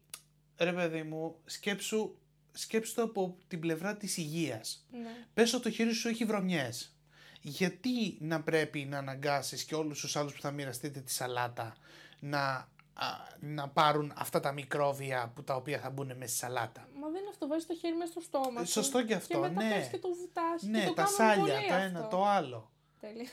ρε 0.57 0.73
παιδί 0.73 1.03
μου, 1.03 1.35
σκέψου, 1.45 2.15
σκέψου 2.53 2.93
το 2.93 3.03
από 3.03 3.37
την 3.47 3.59
πλευρά 3.59 3.97
της 3.97 4.17
υγείας. 4.17 4.85
Ναι. 4.91 5.09
Πες 5.33 5.53
ότι 5.53 5.63
το 5.63 5.69
χέρι 5.69 5.93
σου 5.93 6.07
έχει 6.07 6.25
βρωμιές. 6.25 6.95
Γιατί 7.41 8.17
να 8.19 8.41
πρέπει 8.41 8.85
να 8.85 8.97
αναγκάσεις 8.97 9.63
και 9.63 9.75
όλους 9.75 9.99
τους 9.99 10.15
άλλους 10.15 10.33
που 10.33 10.41
θα 10.41 10.51
μοιραστείτε 10.51 10.99
τη 10.99 11.11
σαλάτα 11.11 11.75
να 12.19 12.71
α, 12.93 13.05
να 13.39 13.69
πάρουν 13.69 14.13
αυτά 14.15 14.39
τα 14.39 14.51
μικρόβια 14.51 15.31
που 15.35 15.43
τα 15.43 15.55
οποία 15.55 15.79
θα 15.79 15.89
μπουν 15.89 16.05
μέσα 16.07 16.27
στη 16.27 16.37
σαλάτα; 16.37 16.87
Μα 16.99 17.07
δεν 17.09 17.21
είναι 17.21 17.29
αυτό, 17.29 17.47
βάζεις 17.47 17.67
το 17.67 17.75
χέρι 17.75 17.95
μέσα 17.95 18.11
στο 18.11 18.21
στόμα. 18.21 18.61
Ε, 18.61 18.65
σου 18.65 18.71
Σωστό 18.71 19.05
και 19.05 19.13
αυτό, 19.13 19.33
Και 19.33 19.39
μετά 19.47 19.63
ναι. 19.63 19.69
πες 19.69 19.87
και 19.87 19.97
το 19.97 20.09
βουτάς. 20.13 20.61
και 20.61 20.67
Ναι, 20.67 20.85
το 20.85 20.93
τα 20.93 21.03
κάνουν 21.03 21.15
σάλια, 21.15 21.53
πολύ 21.55 21.67
το 21.67 21.73
αυτό. 21.73 21.85
ένα, 21.85 22.07
το 22.07 22.25
άλλο. 22.25 22.71
Τέλεια. 22.99 23.29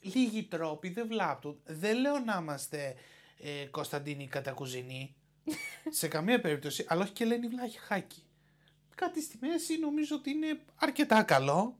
Λίγοι 0.00 0.42
τρόποι 0.42 0.88
δεν 0.90 1.06
βλάπτουν. 1.06 1.60
Δεν 1.64 1.96
λέω 2.00 2.18
να 2.18 2.36
είμαστε 2.40 2.94
ε, 3.38 3.66
Κωνσταντίνοι 3.66 4.26
κατακουζινοί 4.26 5.14
σε 5.88 6.08
καμία 6.08 6.40
περίπτωση, 6.40 6.84
αλλά 6.88 7.02
όχι 7.02 7.12
και 7.12 7.24
λένε 7.24 7.48
βλάχη 7.48 7.78
Κάτι 8.94 9.22
στη 9.22 9.38
μέση 9.40 9.78
νομίζω 9.78 10.16
ότι 10.16 10.30
είναι 10.30 10.60
αρκετά 10.74 11.22
καλό. 11.22 11.78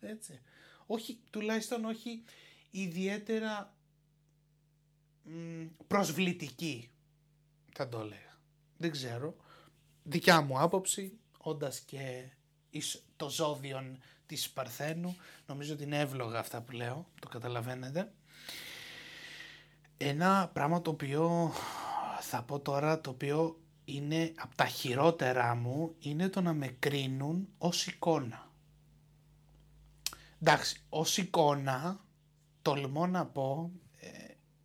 Ε, 0.00 0.08
έτσι. 0.08 0.40
Όχι, 0.86 1.18
τουλάχιστον 1.30 1.84
όχι 1.84 2.22
ιδιαίτερα 2.70 3.74
μ, 5.22 5.64
προσβλητική, 5.86 6.90
θα 7.74 7.88
το 7.88 7.98
έλεγα. 8.00 8.38
Δεν 8.76 8.90
ξέρω. 8.90 9.36
Δικιά 10.02 10.40
μου 10.40 10.60
άποψη, 10.60 11.18
όντας 11.38 11.80
και 11.80 12.28
εις- 12.70 13.04
το 13.16 13.28
ζώδιον 13.30 13.98
της 14.26 14.50
Παρθένου, 14.50 15.16
νομίζω 15.46 15.72
ότι 15.74 15.82
είναι 15.82 15.98
εύλογα 15.98 16.38
αυτά 16.38 16.60
που 16.62 16.72
λέω, 16.72 17.08
το 17.20 17.28
καταλαβαίνετε. 17.28 18.12
Ένα 19.96 20.50
πράγμα 20.52 20.82
το 20.82 20.90
οποίο 20.90 21.52
θα 22.34 22.42
πω 22.42 22.60
τώρα, 22.60 23.00
το 23.00 23.10
οποίο 23.10 23.60
είναι 23.84 24.32
από 24.36 24.56
τα 24.56 24.66
χειρότερα 24.66 25.54
μου, 25.54 25.94
είναι 25.98 26.28
το 26.28 26.40
να 26.40 26.52
με 26.52 26.66
κρίνουν 26.78 27.48
ως 27.58 27.86
εικόνα. 27.86 28.50
Εντάξει, 30.40 30.80
ως 30.88 31.16
εικόνα, 31.16 32.04
τολμώ 32.62 33.06
να 33.06 33.26
πω, 33.26 33.70
ε, 34.00 34.08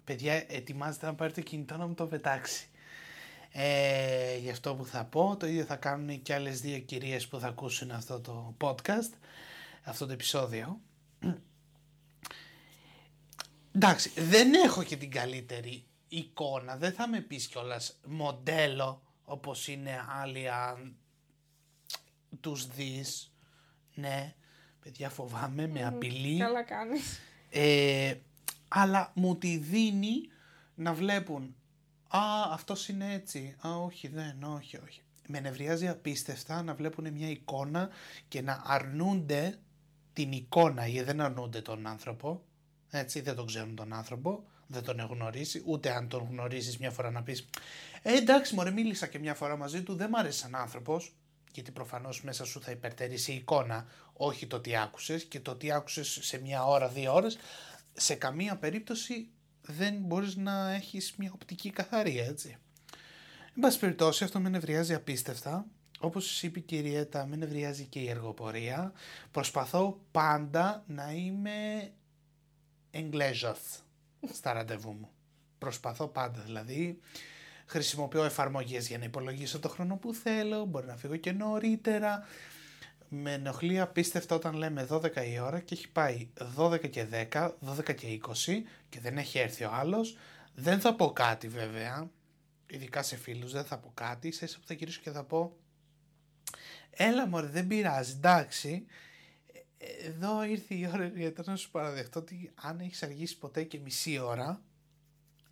παιδιά 0.04 0.46
ετοιμάζετε 0.48 1.06
να 1.06 1.16
πάρετε 1.16 1.42
κινητό 1.42 1.78
να 1.78 1.88
μου 1.88 1.94
το 1.94 2.06
πετάξει. 2.06 2.68
Ε, 3.52 4.38
γι' 4.38 4.50
αυτό 4.50 4.76
που 4.76 4.86
θα 4.86 5.04
πω, 5.06 5.38
το 5.40 5.48
ίδιο 5.48 5.64
θα 5.64 5.76
κάνουν 5.76 6.22
και 6.22 6.34
άλλες 6.34 6.62
δύο 6.62 6.80
κυρίες 6.80 7.28
που 7.28 7.40
θα 7.40 7.48
ακούσουν 7.48 7.92
αυτό 7.92 8.20
το 8.20 8.56
podcast, 8.62 9.14
αυτό 9.84 10.06
το 10.06 10.14
επεισόδιο. 10.14 10.80
Εντάξει, 13.72 14.12
δεν 14.16 14.54
έχω 14.54 14.84
και 14.84 14.98
την 14.98 15.12
καλύτερη 15.12 15.84
εικόνα, 16.10 16.78
δεν 16.78 16.94
θα 16.94 17.08
με 17.08 17.20
πεις 17.20 17.48
κιόλας 17.48 18.00
μοντέλο 18.08 19.02
όπως 19.24 19.68
είναι 19.68 20.06
άλλοι 20.22 20.50
αν 20.50 20.96
τους 22.40 22.68
δεις. 22.68 23.34
Ναι, 23.94 24.36
παιδιά 24.80 25.10
φοβάμαι, 25.10 25.68
με 25.68 25.86
απειλεί. 25.86 26.38
Καλά 26.38 26.64
κάνεις. 26.64 27.20
Ε, 27.50 28.16
αλλά 28.68 29.12
μου 29.16 29.38
τη 29.38 29.58
δίνει 29.58 30.22
να 30.76 30.94
βλέπουν 30.94 31.56
«Α, 32.08 32.20
αυτός 32.52 32.88
είναι 32.88 33.14
έτσι, 33.14 33.56
α, 33.68 33.76
όχι, 33.76 34.08
δεν, 34.08 34.44
όχι, 34.44 34.78
όχι». 34.78 35.02
Με 35.28 35.40
νευριάζει 35.40 35.88
απίστευτα 35.88 36.64
να 36.64 36.76
βλέπουν 36.76 37.14
μια 37.14 37.30
εικόνα 37.30 37.90
και 38.28 38.42
να 38.42 38.62
αρνούνται 38.66 39.60
την 40.14 40.32
εικόνα, 40.32 40.88
γιατί 40.88 41.06
δεν 41.06 41.22
αρνούνται 41.22 41.62
τον 41.62 41.88
άνθρωπο, 41.88 42.46
έτσι, 42.90 43.22
δεν 43.22 43.36
τον 43.36 43.46
ξέρουν 43.46 43.76
τον 43.76 43.94
άνθρωπο, 43.94 44.44
δεν 44.72 44.84
τον 44.84 45.00
έχουν 45.00 45.16
γνωρίσει, 45.16 45.64
ούτε 45.66 45.92
αν 45.92 46.08
τον 46.08 46.28
γνωρίσεις 46.30 46.78
μια 46.78 46.92
φορά 46.92 47.12
να 47.12 47.24
πεις 47.24 47.50
«Ε, 48.02 48.14
εντάξει 48.14 48.56
μωρέ, 48.56 48.72
μίλησα 48.72 49.08
και 49.08 49.20
μια 49.20 49.34
φορά 49.34 49.58
μαζί 49.58 49.84
του, 49.84 49.96
δεν 49.96 50.10
μ' 50.10 50.16
αρέσει 50.16 50.40
σαν 50.40 50.56
άνθρωπος», 50.56 51.16
γιατί 51.52 51.72
προφανώς 51.72 52.24
μέσα 52.24 52.46
σου 52.46 52.62
θα 52.62 52.72
υπερτερήσει 52.72 53.32
η 53.32 53.36
εικόνα, 53.36 53.88
όχι 54.14 54.48
το 54.48 54.60
τι 54.60 54.76
άκουσες 54.76 55.24
και 55.24 55.40
το 55.40 55.56
τι 55.56 55.72
άκουσες 55.72 56.20
σε 56.22 56.42
μια 56.42 56.66
ώρα, 56.66 56.88
δύο 56.88 57.14
ώρες, 57.14 57.38
σε 57.94 58.16
καμία 58.16 58.58
περίπτωση 58.58 59.30
δεν 59.62 59.96
μπορείς 60.00 60.36
να 60.36 60.72
έχεις 60.72 61.14
μια 61.18 61.32
οπτική 61.34 61.70
καθαρή, 61.70 62.20
έτσι. 62.20 62.58
Εν 63.56 63.62
πάση 63.62 63.80
περιπτώσει, 63.80 64.24
αυτό 64.24 64.40
με 64.40 64.50
νευριάζει 64.50 64.94
απίστευτα. 64.94 65.66
Όπως 66.00 66.44
είπε 66.44 66.60
η 66.60 66.62
κυριέτα, 66.62 67.26
με 67.26 67.36
νευριάζει 67.36 67.86
και 67.86 68.00
η 68.00 68.10
εργοπορία. 68.10 68.94
Προσπαθώ 69.32 70.00
πάντα 70.12 70.84
να 70.88 71.12
είμαι 71.12 71.92
εγγλέζος 72.92 73.84
στα 74.34 74.54
ραντεβού 74.54 74.92
μου. 74.92 75.10
Προσπαθώ 75.58 76.08
πάντα 76.08 76.42
δηλαδή. 76.42 77.00
Χρησιμοποιώ 77.66 78.24
εφαρμογές 78.24 78.88
για 78.88 78.98
να 78.98 79.04
υπολογίσω 79.04 79.60
το 79.60 79.70
χρόνο 79.70 79.96
που 79.96 80.14
θέλω, 80.14 80.66
μπορεί 80.66 80.86
να 80.86 80.96
φύγω 80.96 81.16
και 81.16 81.32
νωρίτερα. 81.32 82.26
Με 83.10 83.34
ενοχλεί 83.34 83.80
απίστευτα 83.80 84.36
όταν 84.36 84.56
λέμε 84.56 84.88
12 84.90 85.16
η 85.16 85.40
ώρα 85.40 85.60
και 85.60 85.74
έχει 85.74 85.90
πάει 85.90 86.30
12 86.58 86.90
και 86.90 87.06
10, 87.32 87.52
12 87.66 87.96
και 87.96 88.20
20 88.48 88.62
και 88.90 89.00
δεν 89.00 89.18
έχει 89.18 89.40
έρθει 89.40 89.64
ο 89.64 89.72
άλλος. 89.74 90.18
Δεν 90.54 90.80
θα 90.80 90.96
πω 90.96 91.12
κάτι 91.12 91.48
βέβαια, 91.48 92.10
ειδικά 92.68 93.04
σε 93.04 93.16
φίλους 93.16 93.52
δεν 93.52 93.64
θα 93.64 93.78
πω 93.78 93.92
κάτι, 93.94 94.32
σε 94.32 94.46
που 94.46 94.66
θα 94.66 94.74
γυρίσω 94.74 95.02
και 95.04 95.12
θα 95.12 95.24
πω 95.24 95.58
Έλα 97.02 97.28
μωρέ 97.28 97.48
δεν 97.48 97.68
πειράζει, 97.68 98.12
εντάξει. 98.12 98.86
Ε, 99.82 100.08
Εδώ 100.08 100.44
ήρθε 100.44 100.76
η 100.76 100.88
ώρα 100.94 101.06
γιατί 101.08 101.42
να 101.46 101.56
σου 101.56 101.72
παραδεχτώ 101.72 102.20
ότι 102.20 102.52
αν 102.56 102.80
έχεις 102.80 103.04
αργήσει 103.04 103.38
ποτέ 103.38 103.64
και 103.64 103.80
μισή 103.80 104.20
ώρα 104.20 104.62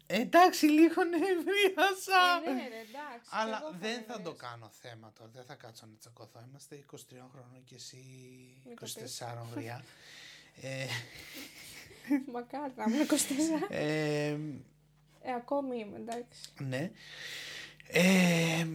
ε, 0.10 0.22
εντάξει 0.22 0.66
λίγο 0.66 1.04
νευρίασα. 1.04 2.22
Ε, 2.46 2.54
ναι, 2.54 2.68
ρε, 2.68 2.76
εντάξει. 2.80 3.30
Αλλά 3.30 3.58
και 3.58 3.64
εγώ 3.64 3.78
δεν 3.80 4.04
θα 4.08 4.14
το 4.14 4.18
νευρίασα. 4.20 4.36
κάνω 4.48 4.70
θέμα 4.82 5.14
τώρα, 5.18 5.30
δεν 5.34 5.44
θα 5.44 5.56
κάτσω 5.56 5.86
να 5.86 5.96
τσακωθώ. 6.00 6.44
Είμαστε 6.50 6.86
23 6.92 6.96
χρόνων 7.32 7.64
και 7.64 7.76
εσύ 7.76 7.98
Μην 8.66 8.76
το 8.76 8.86
πεις. 8.86 9.22
24 9.22 9.56
γριά. 9.56 9.84
ε, 10.62 10.86
Μακάρι 12.34 12.74
να 12.76 12.84
είμαι 12.84 13.06
24. 13.10 13.16
ε, 13.70 14.38
Ε, 15.22 15.34
ακόμη 15.36 15.78
είμαι, 15.80 15.98
εντάξει. 15.98 16.42
ναι. 16.60 16.92
Ε, 17.88 18.68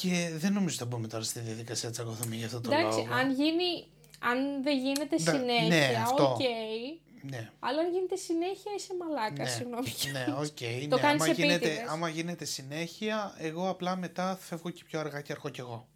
και 0.00 0.30
δεν 0.36 0.52
νομίζω 0.52 0.74
ότι 0.74 0.76
θα 0.90 0.96
μπούμε 0.96 1.08
τώρα 1.08 1.24
στη 1.24 1.40
διαδικασία 1.40 1.90
τσακωθούμε 1.90 2.34
για 2.36 2.46
αυτό 2.46 2.60
το 2.60 2.72
Εντάξει, 2.72 2.98
λόγο. 2.98 3.12
αν 3.14 3.32
γίνει, 3.32 3.86
αν 4.18 4.62
δεν 4.62 4.78
γίνεται 4.78 5.16
Ναι, 5.16 5.30
συνέχεια, 5.30 5.68
ναι, 5.68 5.98
αυτό. 6.02 6.32
οκ. 6.32 6.38
Ναι. 7.22 7.50
Αλλά 7.58 7.80
αν 7.80 7.90
γίνεται 7.92 8.16
συνέχεια 8.16 8.72
είσαι 8.76 8.92
μαλάκα, 8.98 9.42
Ναι. 9.42 9.48
συγγνώμη. 9.48 9.88
Ναι, 10.12 10.34
οκ. 10.38 10.46
Το 10.90 10.96
ναι. 10.96 11.02
κάνεις 11.02 11.22
άμα, 11.22 11.32
γίνεται, 11.32 11.54
επίτηδες. 11.54 11.88
άμα 11.88 12.08
γίνεται 12.08 12.44
συνέχεια, 12.44 13.34
εγώ 13.38 13.68
απλά 13.68 13.96
μετά 13.96 14.36
φεύγω 14.40 14.70
και 14.70 14.84
πιο 14.84 15.00
αργά 15.00 15.20
και 15.20 15.32
αργώ 15.32 15.48
κι 15.48 15.60
εγώ. 15.60 15.88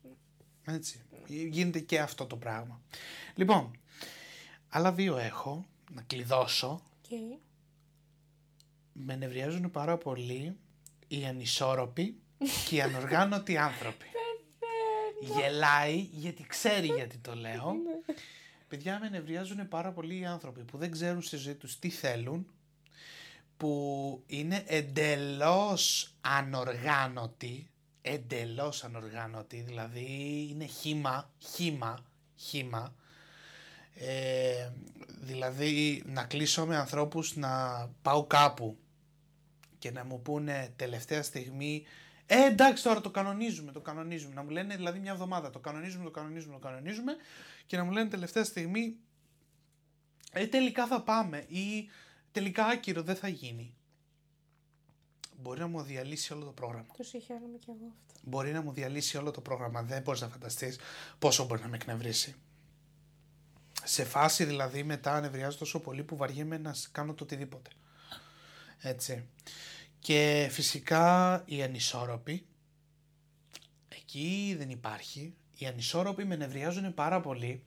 Έτσι. 0.67 1.01
Γίνεται 1.27 1.79
και 1.81 2.01
αυτό 2.01 2.27
το 2.27 2.37
πράγμα. 2.37 2.81
Λοιπόν, 3.35 3.71
άλλα 4.69 4.93
δύο 4.93 5.17
έχω, 5.17 5.65
να 5.91 6.03
κλειδώσω. 6.03 6.81
Οκ. 7.05 7.39
Με 8.93 9.17
νευριάζουν 9.17 9.71
πάρα 9.71 9.99
πολύ 9.99 10.57
οι 11.09 11.25
ανισόρροποι 11.25 12.19
και 12.69 12.77
οι 12.77 12.81
ανοργάνωτοι 12.81 13.57
άνθρωποι. 13.57 14.07
Γελάει 15.21 15.97
γιατί 15.97 16.47
ξέρει 16.47 16.87
γιατί 16.87 17.19
το 17.19 17.35
λέω. 17.35 17.75
Παιδιά 18.69 18.99
με 18.99 19.09
νευριάζουν 19.09 19.69
πάρα 19.69 19.93
πολύ 19.93 20.19
οι 20.19 20.27
άνθρωποι 20.27 20.65
που 20.65 20.79
δεν 20.79 20.91
ξέρουν 20.91 21.23
στη 21.23 21.37
ζωή 21.37 21.55
τους 21.55 21.79
τι 21.79 21.91
θέλουν, 21.91 22.47
που 23.57 24.23
είναι 24.27 24.65
εντελώς 24.67 26.15
ανοργάνωτοι, 26.21 27.71
εντελώς 28.03 28.85
ανοργάνωτοι, 28.85 29.61
δηλαδή 29.61 30.07
είναι 30.51 30.65
χήμα, 30.65 31.31
χήμα, 31.39 32.05
χήμα. 32.37 32.95
Ε, 33.95 34.71
δηλαδή 35.21 36.03
να 36.07 36.25
κλείσω 36.25 36.67
με 36.67 36.77
ανθρώπους 36.77 37.37
να 37.37 37.87
πάω 38.03 38.25
κάπου 38.25 38.79
και 39.79 39.91
να 39.91 40.05
μου 40.05 40.23
πούνε 40.23 40.73
τελευταία 40.77 41.23
στιγμή 41.23 41.85
ε, 42.27 42.45
εντάξει 42.45 42.83
τώρα 42.83 43.01
το 43.01 43.11
κανονίζουμε, 43.11 43.73
το 43.73 43.81
κανονίζουμε. 43.81 44.35
Να 44.35 44.43
μου 44.43 44.51
λένε 44.51 44.77
δηλαδή 44.77 44.99
μια 44.99 45.13
εβδομάδα 45.13 45.51
το 45.51 45.59
κανονίζουμε, 45.59 46.05
το 46.05 46.11
κανονίζουμε, 46.11 46.53
το 46.53 46.59
κανονίζουμε 46.59 47.17
και 47.67 47.77
να 47.77 47.85
μου 47.85 47.91
λένε 47.91 48.09
τελευταία 48.09 48.45
στιγμή 48.45 48.97
ε, 50.33 50.47
τελικά 50.47 50.87
θα 50.87 51.03
πάμε 51.03 51.39
ή 51.49 51.89
τελικά 52.33 52.65
άκυρο 52.67 53.03
δεν 53.03 53.17
θα 53.17 53.29
γίνει. 53.29 53.75
Μπορεί 55.37 55.61
να 55.61 55.67
μου 55.67 55.83
διαλύσει 55.83 56.33
όλο 56.33 56.45
το 56.45 56.51
πρόγραμμα. 56.53 56.87
Το 56.97 57.03
συγχαίρομαι 57.03 57.59
κι 57.59 57.71
εγώ 57.71 57.87
αυτό. 57.99 58.21
Μπορεί 58.23 58.53
να 58.53 58.63
μου 58.63 58.73
διαλύσει 58.73 59.17
όλο 59.17 59.31
το 59.31 59.41
πρόγραμμα. 59.41 59.83
Δεν 59.83 60.03
μπορείς 60.03 60.21
να 60.21 60.29
φανταστείς 60.29 60.79
πόσο 61.19 61.45
μπορεί 61.45 61.61
να 61.63 61.69
με 61.69 61.77
εκνευρίσει. 61.77 62.35
Σε 63.85 64.05
φάση 64.05 64.45
δηλαδή 64.45 64.83
μετά 64.83 65.21
νευριάζω 65.21 65.59
τόσο 65.59 65.81
πολύ 65.81 66.03
που 66.03 66.17
βαριέμαι 66.17 66.59
να 66.59 66.73
σ- 66.73 66.89
κάνω 66.93 67.15
το 67.15 67.25
οτιδήποτε. 67.25 67.71
Έτσι. 68.81 69.29
Και 70.05 70.49
φυσικά 70.51 71.43
οι 71.47 71.63
ανισόρροποι, 71.63 72.47
εκεί 73.89 74.55
δεν 74.59 74.71
υπάρχει. 74.71 75.35
Οι 75.59 75.67
ανισόρροποι 75.67 76.25
με 76.25 76.37
νευριάζουν 76.37 76.95
πάρα 76.95 77.21
πολύ 77.21 77.63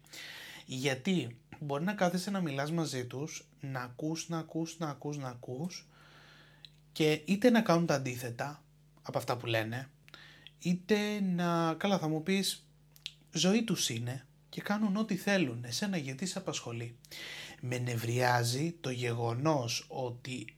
γιατί 0.65 1.37
μπορεί 1.59 1.83
να 1.83 1.93
κάθεσαι 1.93 2.31
να 2.31 2.41
μιλάς 2.41 2.71
μαζί 2.71 3.05
τους, 3.05 3.47
να 3.59 3.81
ακούς, 3.81 4.29
να 4.29 4.37
ακούς, 4.37 4.77
να 4.77 4.89
ακούς, 4.89 5.17
να 5.17 5.27
ακούς 5.27 5.87
και 6.91 7.21
είτε 7.25 7.49
να 7.49 7.61
κάνουν 7.61 7.85
τα 7.85 7.95
αντίθετα 7.95 8.63
από 9.01 9.17
αυτά 9.17 9.37
που 9.37 9.45
λένε, 9.45 9.89
είτε 10.59 11.21
να, 11.21 11.73
καλά 11.73 11.99
θα 11.99 12.07
μου 12.07 12.23
πεις, 12.23 12.67
ζωή 13.31 13.63
τους 13.63 13.89
είναι 13.89 14.25
και 14.49 14.61
κάνουν 14.61 14.95
ό,τι 14.95 15.15
θέλουν, 15.15 15.63
εσένα 15.63 15.97
γιατί 15.97 16.25
σε 16.25 16.37
απασχολεί; 16.37 16.97
Με 17.61 17.77
νευριάζει 17.77 18.75
το 18.81 18.89
γεγονός 18.89 19.85
ότι 19.87 20.56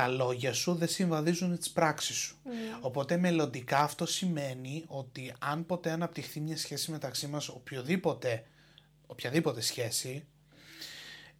τα 0.00 0.08
λόγια 0.08 0.52
σου 0.52 0.74
δεν 0.74 0.88
συμβαδίζουν 0.88 1.50
με 1.50 1.56
τις 1.56 1.70
πράξεις 1.70 2.16
σου. 2.16 2.36
Οπότε 2.80 3.16
μελλοντικά 3.16 3.78
αυτό 3.78 4.06
σημαίνει 4.06 4.84
ότι 4.86 5.34
αν 5.38 5.66
ποτέ 5.66 5.90
αναπτυχθεί 5.90 6.40
μια 6.40 6.56
σχέση 6.56 6.90
μεταξύ 6.90 7.26
μας, 7.26 7.48
οποιοδήποτε, 7.48 8.46
οποιαδήποτε 9.06 9.60
σχέση, 9.60 10.26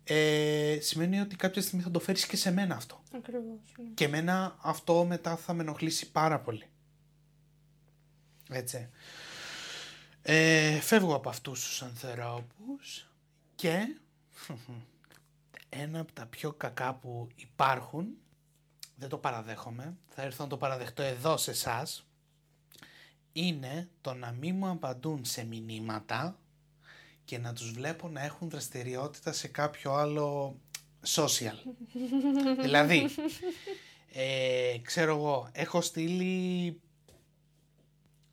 ε, 0.04 0.78
σημαίνει 0.80 1.20
ότι 1.20 1.36
κάποια 1.36 1.62
στιγμή 1.62 1.84
θα 1.84 1.90
το 1.90 2.00
φέρεις 2.00 2.26
και 2.26 2.36
σε 2.36 2.52
μένα 2.52 2.74
αυτό. 2.74 3.02
Ακριβώς. 3.14 3.58
Ναι. 3.78 3.88
Και 3.94 4.04
εμένα 4.04 4.56
αυτό 4.60 5.04
μετά 5.04 5.36
θα 5.36 5.52
με 5.52 5.62
ενοχλήσει 5.62 6.10
πάρα 6.10 6.40
πολύ. 6.40 6.66
Έτσι. 8.50 8.88
Ε, 10.22 10.80
φεύγω 10.80 11.14
από 11.14 11.28
αυτούς 11.28 11.64
τους 11.64 11.82
ανθρώπους 11.82 13.10
και 13.54 13.96
ένα 15.68 16.00
από 16.00 16.12
τα 16.12 16.26
πιο 16.26 16.52
κακά 16.52 16.94
που 16.94 17.28
υπάρχουν, 17.34 18.06
δεν 19.00 19.08
το 19.08 19.18
παραδέχομαι, 19.18 19.96
θα 20.08 20.22
έρθω 20.22 20.42
να 20.42 20.48
το 20.48 20.56
παραδεχτώ 20.56 21.02
εδώ 21.02 21.36
σε 21.36 21.50
εσάς, 21.50 22.06
είναι 23.32 23.88
το 24.00 24.14
να 24.14 24.32
μην 24.32 24.56
μου 24.56 24.68
απαντούν 24.68 25.24
σε 25.24 25.44
μηνύματα 25.44 26.38
και 27.24 27.38
να 27.38 27.52
τους 27.52 27.72
βλέπω 27.72 28.08
να 28.08 28.22
έχουν 28.24 28.50
δραστηριότητα 28.50 29.32
σε 29.32 29.48
κάποιο 29.48 29.92
άλλο 29.92 30.56
social. 31.06 31.56
δηλαδή, 32.62 33.08
ε, 34.12 34.78
ξέρω 34.82 35.16
εγώ, 35.16 35.48
έχω 35.52 35.80
στείλει 35.80 36.80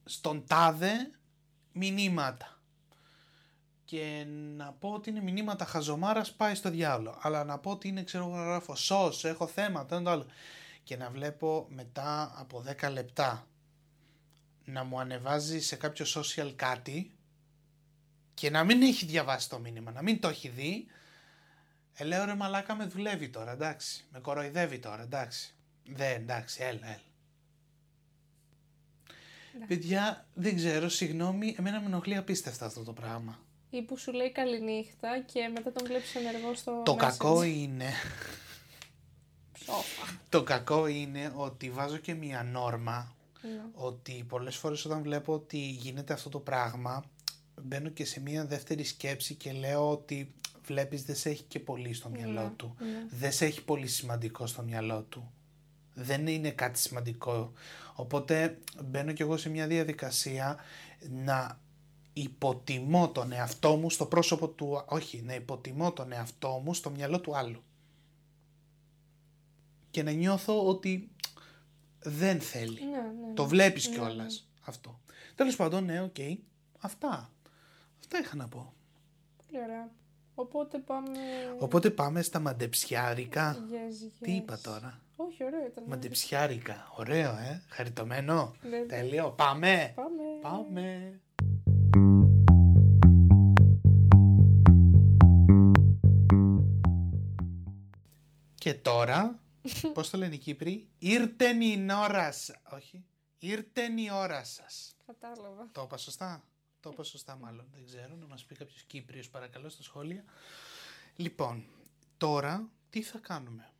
στον 0.06 0.44
τάδε 0.48 1.12
μηνύματα 1.72 2.60
και 3.86 4.26
να 4.56 4.72
πω 4.72 4.90
ότι 4.90 5.10
είναι 5.10 5.22
μηνύματα 5.22 5.66
χαζομάρας 5.66 6.32
πάει 6.32 6.56
στο 6.56 6.70
διάολο. 6.70 7.18
Αλλά 7.22 7.44
να 7.44 7.58
πω 7.58 7.72
ότι 7.72 7.88
είναι, 7.88 8.04
ξέρω 8.04 8.26
εγώ, 8.26 8.36
να 8.36 8.44
γράφω 8.44 8.76
σως, 8.76 9.26
έχω 9.26 9.48
θέματα, 9.48 9.96
ένα 9.96 10.04
το 10.04 10.10
άλλο. 10.10 10.26
Και 10.88 10.98
να 10.98 11.10
βλέπω 11.10 11.68
μετά 11.70 12.34
από 12.36 12.64
10 12.82 12.92
λεπτά 12.92 13.48
να 14.66 14.84
μου 14.84 15.00
ανεβάζει 15.00 15.60
σε 15.60 15.76
κάποιο 15.76 16.06
social 16.16 16.54
κάτι 16.56 17.12
και 18.34 18.50
να 18.50 18.64
μην 18.64 18.82
έχει 18.82 19.06
διαβάσει 19.06 19.50
το 19.50 19.60
μήνυμα, 19.60 19.92
να 19.92 20.02
μην 20.02 20.20
το 20.20 20.28
έχει 20.28 20.48
δει, 20.50 20.86
ε, 21.94 22.04
λέω 22.04 22.26
ρε 22.26 22.36
μαλάκα 22.36 22.76
με 22.76 22.86
δουλεύει 22.86 23.30
τώρα, 23.30 23.52
εντάξει. 23.52 24.06
Με 24.12 24.20
κοροϊδεύει 24.20 24.80
τώρα, 24.80 25.02
εντάξει. 25.02 25.56
Δεν, 25.86 26.16
εντάξει, 26.22 26.64
έλα, 26.64 26.88
έλα. 26.88 27.02
Παιδιά, 29.68 30.26
δεν 30.34 30.56
ξέρω, 30.56 30.90
συγγνώμη, 30.90 31.56
εμένα 31.60 31.80
με 31.80 31.86
ενοχλεί 31.86 32.16
απίστευτα 32.16 32.66
αυτό 32.66 32.84
το 32.84 32.94
πράγμα. 32.94 33.40
Ή 33.70 33.82
που 33.82 33.98
σου 33.98 34.12
λέει 34.12 34.32
καληνύχτα 34.32 35.22
και 35.22 35.48
μετά 35.48 35.72
τον 35.72 35.88
βλέπεις 35.88 36.16
ενεργό 36.16 36.54
στο 36.56 36.82
Το 36.86 36.94
message. 36.94 36.98
κακό 36.98 37.44
είναι, 37.44 37.86
Ψόφα. 37.86 38.47
Το 40.30 40.44
κακό 40.44 40.88
είναι 40.88 41.32
ότι 41.36 41.70
βάζω 41.70 41.98
και 41.98 42.14
μια 42.14 42.44
νόρμα 42.44 43.16
Ναι. 43.42 43.62
ότι 43.74 44.26
πολλές 44.28 44.56
φορές 44.56 44.86
όταν 44.86 45.02
βλέπω 45.02 45.34
ότι 45.34 45.58
γίνεται 45.58 46.14
αυτό 46.14 46.30
το 46.30 46.40
πράγμα 46.40 47.04
μπαίνω 47.62 47.90
και 47.90 48.06
σε 48.06 48.20
μια 48.20 48.46
δεύτερη 48.46 48.84
σκέψη 48.84 49.36
και 49.36 49.52
λέω 49.52 49.92
ότι 49.92 50.34
βλέπεις 50.66 51.04
δεν 51.04 51.16
σε 51.16 51.30
έχει 51.30 51.44
και 51.44 51.60
πολύ 51.60 51.94
στο 51.94 52.10
μυαλό 52.10 52.42
Ναι, 52.42 52.50
του. 52.56 52.76
ναι. 52.80 53.06
Δεν 53.10 53.32
σε 53.32 53.46
έχει 53.46 53.64
πολύ 53.64 53.88
σημαντικό 53.88 54.48
στο 54.48 54.62
μυαλό 54.64 55.02
του. 55.02 55.32
Δεν 55.94 56.28
είναι 56.28 56.52
κάτι 56.52 56.80
σημαντικό. 56.80 57.52
Οπότε 57.96 58.58
μπαίνω 58.86 59.12
κι 59.12 59.22
εγώ 59.22 59.38
σε 59.38 59.50
μια 59.50 59.68
διαδικασία 59.68 60.58
να 61.10 61.60
υποτιμώ 62.14 63.10
τον 63.10 63.32
εαυτό 63.32 63.76
μου 63.76 63.90
στο 63.90 64.06
πρόσωπο 64.06 64.48
του... 64.48 64.84
Όχι, 64.86 65.22
να 65.22 65.34
υποτιμώ 65.34 65.92
τον 65.92 66.12
εαυτό 66.12 66.62
μου 66.64 66.74
στο 66.74 66.90
μυαλό 66.90 67.20
του 67.20 67.36
άλλου. 67.38 67.64
Και 69.92 70.04
να 70.04 70.12
νιώθω 70.12 70.68
ότι 70.68 71.10
δεν 72.00 72.40
θέλει. 72.42 72.80
Ναι, 72.80 72.90
ναι, 72.90 73.28
ναι. 73.28 73.34
Το 73.34 73.46
βλέπεις 73.46 73.88
Ναι, 73.88 73.96
κιόλας 73.96 74.48
ναι. 74.50 74.62
αυτό. 74.66 75.00
Τέλος 75.36 75.56
πάντων, 75.56 75.86
ναι, 75.86 76.02
οκ. 76.02 76.16
Αυτά. 76.80 77.32
Αυτά 78.00 78.20
είχα 78.20 78.36
να 78.36 78.48
πω. 78.48 78.74
Πολύ 79.46 79.64
ωραία. 79.64 79.90
Οπότε 80.36 80.78
πάμε... 80.78 81.20
Οπότε 81.60 81.90
πάμε 81.90 82.22
στα 82.22 82.40
μαντεψιάρικα. 82.40 83.56
Yes, 83.56 84.06
yes. 84.06 84.12
Τι 84.22 84.32
είπα 84.32 84.60
τώρα; 84.60 85.02
Όχι, 85.16 85.44
ωραίο 85.44 85.66
ήταν. 85.66 85.84
Μαντεψιάρικα. 85.88 86.92
Ωραίο, 86.96 87.30
ε. 87.30 87.64
Χαριτωμένο. 87.68 88.56
Ναι. 88.70 88.80
Τέλειο. 88.80 89.30
Πάμε. 89.30 89.94
Πάμε. 89.96 90.24
Πάμε. 90.42 91.20
Και 98.56 98.74
τώρα, 98.74 99.40
πώς 99.94 100.10
το 100.10 100.18
λένε 100.18 100.36
οι 100.36 100.38
Κύπροι, 100.38 100.90
ήρτεν 100.98 101.62
η 101.62 101.88
ώρα 101.94 102.32
σας. 102.32 102.62
Όχι, 102.72 103.06
ήρτεν 103.40 103.98
η 103.98 104.12
ώρα 104.12 104.44
σας. 104.44 104.96
Κατάλαβα. 105.06 105.70
Το 105.72 105.82
είπα 105.82 105.98
σωστά; 105.98 106.44
Το 106.80 106.90
είπα 106.94 107.04
σωστά 107.04 107.36
μάλλον. 107.36 107.68
Δεν 107.74 107.86
ξέρω. 107.86 108.16
Να 108.16 108.26
μας 108.26 108.46
πει 108.46 108.56
κάποιος 108.56 108.84
Κύπριος 108.84 109.30
παρακαλώ 109.30 109.70
στα 109.70 109.84
σχόλια. 109.84 110.24
Λοιπόν, 111.16 111.66
τώρα 112.18 112.70
τι 112.90 113.02
θα 113.02 113.20
κάνουμε; 113.20 113.72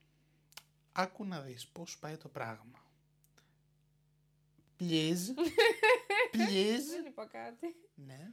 Άκου 0.92 1.26
να 1.26 1.42
δεις 1.42 1.68
πώς 1.68 1.98
πάει 1.98 2.18
το 2.18 2.28
πράγμα. 2.28 2.86
Please. 4.80 5.26
Please. 6.34 6.88
Δεν 6.92 7.06
είπα 7.06 7.26
κάτι. 7.26 7.76
Ναι. 7.96 8.32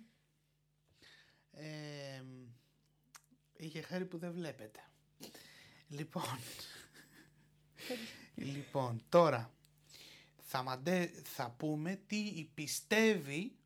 Ε, 1.50 2.22
είχε 3.56 3.80
χάρη 3.80 4.04
που 4.04 4.18
δεν 4.18 4.32
βλέπετε. 4.32 4.80
Λοιπόν. 5.88 6.38
Λοιπόν, 8.34 9.02
τώρα 9.08 9.50
θα, 10.38 10.62
μαντέ, 10.62 11.10
θα 11.24 11.54
πούμε 11.56 12.00
τι 12.06 12.48
πιστεύει 12.54 13.56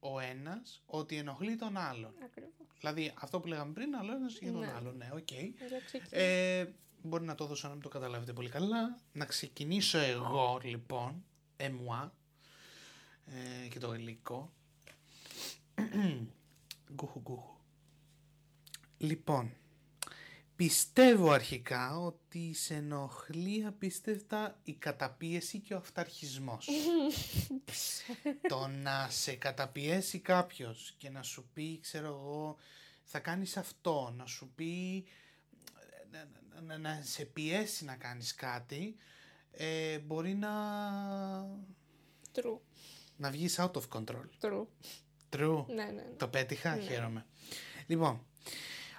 ο 0.00 0.18
ένας 0.20 0.82
ότι 0.86 1.16
ενοχλεί 1.16 1.56
τον 1.56 1.76
άλλον. 1.76 2.14
Ακριβώς. 2.24 2.50
Δηλαδή 2.80 3.12
αυτό 3.20 3.40
που 3.40 3.46
λέγαμε 3.46 3.72
πριν, 3.72 3.96
άλλο 3.96 4.12
ένας 4.12 4.38
για 4.38 4.52
τον 4.52 4.60
Ναι. 4.60 4.72
άλλο. 4.76 4.92
Ναι, 4.92 5.10
οκ. 5.14 5.30
Για 5.30 5.80
ξεκινά. 5.86 6.20
Ε, 6.20 6.74
μπορεί 7.02 7.24
να 7.24 7.34
το 7.34 7.46
δώσω 7.46 7.66
να 7.68 7.72
μην 7.72 7.82
το 7.82 7.88
καταλάβετε 7.88 8.32
πολύ 8.32 8.48
καλά. 8.48 9.00
Να 9.12 9.24
ξεκινήσω 9.24 9.98
εγώ 9.98 10.60
λοιπόν, 10.62 11.24
εμουά, 11.56 12.14
ε, 13.26 13.68
και 13.68 13.78
το 13.78 13.94
υλικό. 13.94 14.52
γκουχου 16.94 17.20
γκουχου. 17.20 17.56
Λοιπόν, 18.98 19.52
πιστεύω 20.58 21.30
αρχικά 21.30 21.98
ότι 21.98 22.54
σε 22.54 22.74
ενοχλεί 22.74 23.64
απίστευτα 23.66 24.58
η 24.64 24.72
καταπίεση 24.72 25.58
και 25.58 25.74
ο 25.74 25.76
αυταρχισμός. 25.76 26.68
το 28.48 28.66
να 28.66 29.08
σε 29.10 29.34
καταπιέσει 29.34 30.18
κάποιος 30.18 30.94
και 30.98 31.10
να 31.10 31.22
σου 31.22 31.48
πει, 31.52 31.80
ξέρω 31.80 32.06
εγώ, 32.06 32.56
θα 33.02 33.18
κάνεις 33.18 33.56
αυτό, 33.56 34.14
να 34.16 34.26
σου 34.26 34.52
πει, 34.54 35.04
να, 36.10 36.28
να- 36.54 36.60
να- 36.60 36.78
να 36.78 37.02
σε 37.04 37.24
πιέσει 37.24 37.84
να 37.84 37.96
κάνεις 37.96 38.34
κάτι, 38.34 38.96
ε, 39.50 39.98
μπορεί 39.98 40.34
να, 40.34 40.50
True. 42.34 42.58
να 43.16 43.30
βγεις 43.30 43.58
out 43.60 43.70
of 43.72 43.82
control. 43.88 44.24
True. 44.40 44.66
True. 45.30 45.64
Ναι, 45.66 45.74
ναι. 45.74 45.90
ναι. 45.92 46.02
Το 46.16 46.28
πέτυχα, 46.28 46.76
χαίρομαι. 46.78 47.26
Λοιπόν, 47.86 48.26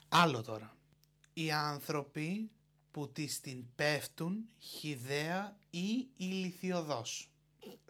άλλο 0.09 0.41
τώρα. 0.43 0.73
Οι 1.39 1.51
άνθρωποι 1.51 2.51
που 2.91 3.11
τις 3.11 3.41
την 3.41 3.65
πέφτουν 3.75 4.49
χιδαία 4.59 5.57
ή 5.69 6.07
ηλικιωδώς. 6.17 7.31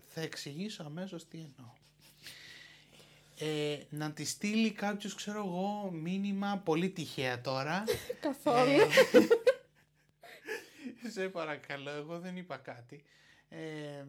Θα 0.07 0.21
εξηγήσω 0.21 0.83
αμέσως 0.83 1.27
τι 1.27 1.38
εννοώ. 1.38 1.73
Ε, 3.38 3.79
να 3.89 4.12
τη 4.12 4.25
στείλει 4.25 4.71
κάποιος, 4.71 5.15
ξέρω 5.15 5.45
εγώ, 5.45 5.91
μήνυμα 5.91 6.57
πολύ 6.57 6.89
τυχαία 6.89 7.41
τώρα. 7.41 7.83
Καθόλου. 8.21 8.81
Ε, 11.03 11.09
σε 11.13 11.29
παρακαλώ, 11.29 11.89
εγώ 11.89 12.19
δεν 12.19 12.38
είπα 12.38 12.57
κάτι. 12.57 13.03
Ε, 13.49 14.05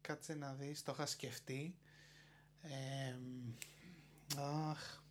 κάτσε 0.00 0.34
να 0.34 0.52
δεις, 0.52 0.82
το 0.82 0.92
είχα 0.92 1.06
σκεφτεί. 1.06 1.74
Ε, 2.62 3.16
αχ. 4.70 5.01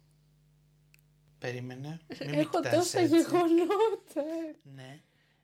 Περίμενε. 1.42 2.00
μην 2.20 2.30
με 2.30 2.38
Έχω 2.38 2.50
κοιτάς 2.62 2.74
τόσα 2.76 3.00
έτσι. 3.00 3.16
γεγονότα. 3.16 4.24
Ναι. 4.64 5.02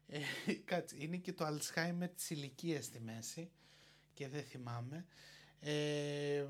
Ε, 0.07 0.19
κάτσε, 0.65 0.95
είναι 0.99 1.17
και 1.17 1.33
το 1.33 1.45
Alzheimer 1.47 2.09
της 2.15 2.29
ηλικίας 2.29 2.85
στη 2.85 2.99
μέση 2.99 3.51
και 4.13 4.27
δεν 4.27 4.43
θυμάμαι. 4.43 5.05
Ε, 5.59 6.45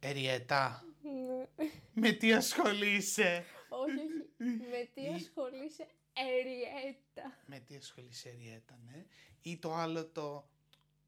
Εριετά, 0.00 0.84
Ναι. 1.02 1.46
με 1.92 2.12
τι 2.12 2.32
ασχολείσαι; 2.32 3.44
Όχι, 3.68 3.92
όχι. 3.92 4.68
Με 4.70 4.88
τι 4.94 5.02
Ή- 5.02 5.08
ασχολείσαι, 5.14 5.86
Εριέτα. 6.12 7.38
Με 7.46 7.58
τι 7.58 7.76
ασχολείσαι 7.76 8.28
Εριέτα, 8.28 8.78
ναι. 8.86 9.04
Ή 9.42 9.58
το 9.58 9.74
άλλο 9.74 10.06
το 10.06 10.48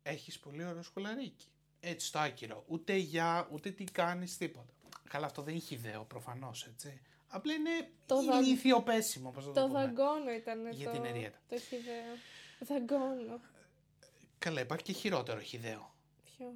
έχεις 0.02 0.38
πολύ 0.38 0.64
ωραίο 0.64 0.82
σχολαρίκι. 0.82 1.46
Έτσι 1.80 2.12
το 2.12 2.18
άκυρο. 2.18 2.64
Ούτε 2.68 2.94
για, 2.96 3.48
ούτε 3.52 3.70
τι 3.70 3.84
κάνεις, 3.84 4.36
τίποτα. 4.36 4.72
Καλά 5.08 5.26
αυτό 5.26 5.42
δεν 5.42 5.54
έχει 5.54 5.74
ιδέο 5.74 6.04
προφανώς, 6.04 6.66
έτσι. 6.66 7.00
Απλά 7.34 7.52
είναι 7.54 7.70
Το 8.06 8.22
δα- 8.24 8.40
ηλίθιο 8.40 8.82
πέσιμο, 8.82 9.30
πώς 9.30 9.46
να 9.46 9.52
το, 9.52 9.60
Το 9.60 9.66
πούμε. 9.66 9.78
δαγκώνω 9.80 10.30
ήταν 10.32 10.70
Για 10.72 10.84
το, 10.86 10.90
την 10.92 11.04
Εριέτα. 11.04 11.38
το 11.48 11.58
χιδαίο. 11.58 12.14
Δαγκώνω. 12.58 13.40
Καλά, 14.38 14.60
υπάρχει 14.60 14.84
και 14.84 14.92
χειρότερο 14.92 15.40
χιδαίο. 15.40 15.94
Ποιο; 16.36 16.52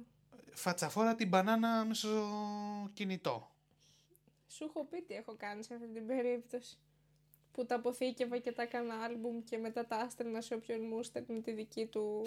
Φατσαφόρα 0.53 1.15
την 1.15 1.27
μπανάνα 1.27 1.85
μέσα 1.85 2.07
στο 2.07 2.89
κινητό. 2.93 3.51
Σου 4.47 4.63
έχω 4.63 4.85
πει 4.85 5.01
τι 5.01 5.13
έχω 5.13 5.35
κάνει 5.37 5.63
σε 5.63 5.73
αυτή 5.73 5.87
την 5.87 6.07
περίπτωση. 6.07 6.77
Που 7.51 7.65
τα 7.65 7.75
αποθήκευα 7.75 8.37
και 8.37 8.51
τα 8.51 8.61
έκανα 8.61 8.93
άλμπουμ 9.03 9.43
και 9.43 9.57
μετά 9.57 9.85
τα 9.85 9.95
άστελνα 9.95 10.41
σε 10.41 10.53
όποιον 10.53 10.81
μου 10.87 11.03
στέλνει 11.03 11.41
τη 11.41 11.51
δική 11.51 11.85
του. 11.85 12.21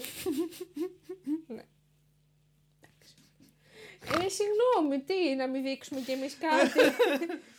ναι. 1.55 1.65
Εντάξει. 2.81 3.15
Ε, 4.25 4.29
συγγνώμη, 4.29 5.01
τι, 5.03 5.35
να 5.35 5.47
μην 5.49 5.63
δείξουμε 5.63 6.01
κι 6.01 6.11
εμείς 6.11 6.37
κάτι; 6.39 6.79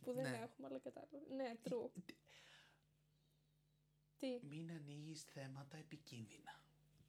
που 0.00 0.12
δεν 0.12 0.22
Ναι. 0.30 0.36
έχουμε, 0.42 0.66
αλλά 0.66 0.78
κατάλαβα. 0.78 1.18
Ναι, 1.36 1.52
true. 1.68 1.90
Τι; 4.18 4.38
Μην 4.42 4.70
ανοίγεις 4.70 5.22
θέματα 5.22 5.76
επικίνδυνα. 5.76 6.62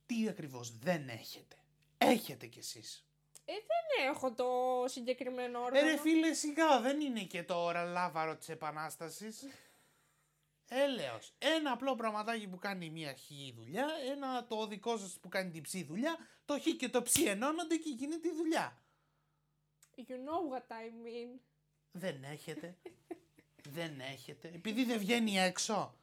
Τι 0.06 0.28
ακριβώς 0.30 0.78
δεν 0.78 1.10
έχετε; 1.10 1.56
Έχετε 1.98 2.48
κι 2.48 2.60
εσείς. 2.60 3.04
Ε, 3.46 3.54
δεν 3.54 4.08
έχω 4.08 4.34
το 4.34 4.48
συγκεκριμένο 4.88 5.60
Ε, 5.60 5.64
όργανο. 5.64 5.88
ρε 5.88 5.98
φίλε, 5.98 6.34
σιγά 6.34 6.82
δεν 6.82 7.00
είναι 7.02 7.24
και 7.24 7.44
τώρα 7.44 7.84
λάβαρο 7.84 8.38
της 8.38 8.50
Επανάστασης. 8.50 9.44
Έλεος. 10.72 11.34
Ένα 11.38 11.72
απλό 11.72 11.96
πραγματάκι 11.96 12.48
που 12.48 12.58
κάνει 12.58 12.90
μία 12.90 13.16
χ 13.16 13.30
δουλειά, 13.56 13.88
ένα 14.12 14.46
το 14.48 14.68
δικό 14.68 14.98
σας 14.98 15.18
που 15.22 15.30
κάνει 15.30 15.52
την 15.52 15.62
ψ 15.64 15.72
δουλειά, 15.86 16.18
το 16.46 16.60
χ 16.60 16.64
και 16.78 16.90
το 16.90 17.02
ψ 17.02 17.16
ενώνονται 17.26 17.76
και 17.76 17.90
γίνεται 17.90 18.28
η 18.28 18.32
δουλειά. 18.36 18.82
You 19.96 20.12
know 20.12 20.54
what 20.54 20.68
I 20.72 20.86
mean. 21.06 21.40
Δεν 21.92 22.24
έχετε. 22.24 22.78
δεν 23.70 24.00
έχετε. 24.00 24.48
Επειδή 24.48 24.84
δεν 24.84 25.00
βγαίνει 25.00 25.40
έξω. 25.40 25.94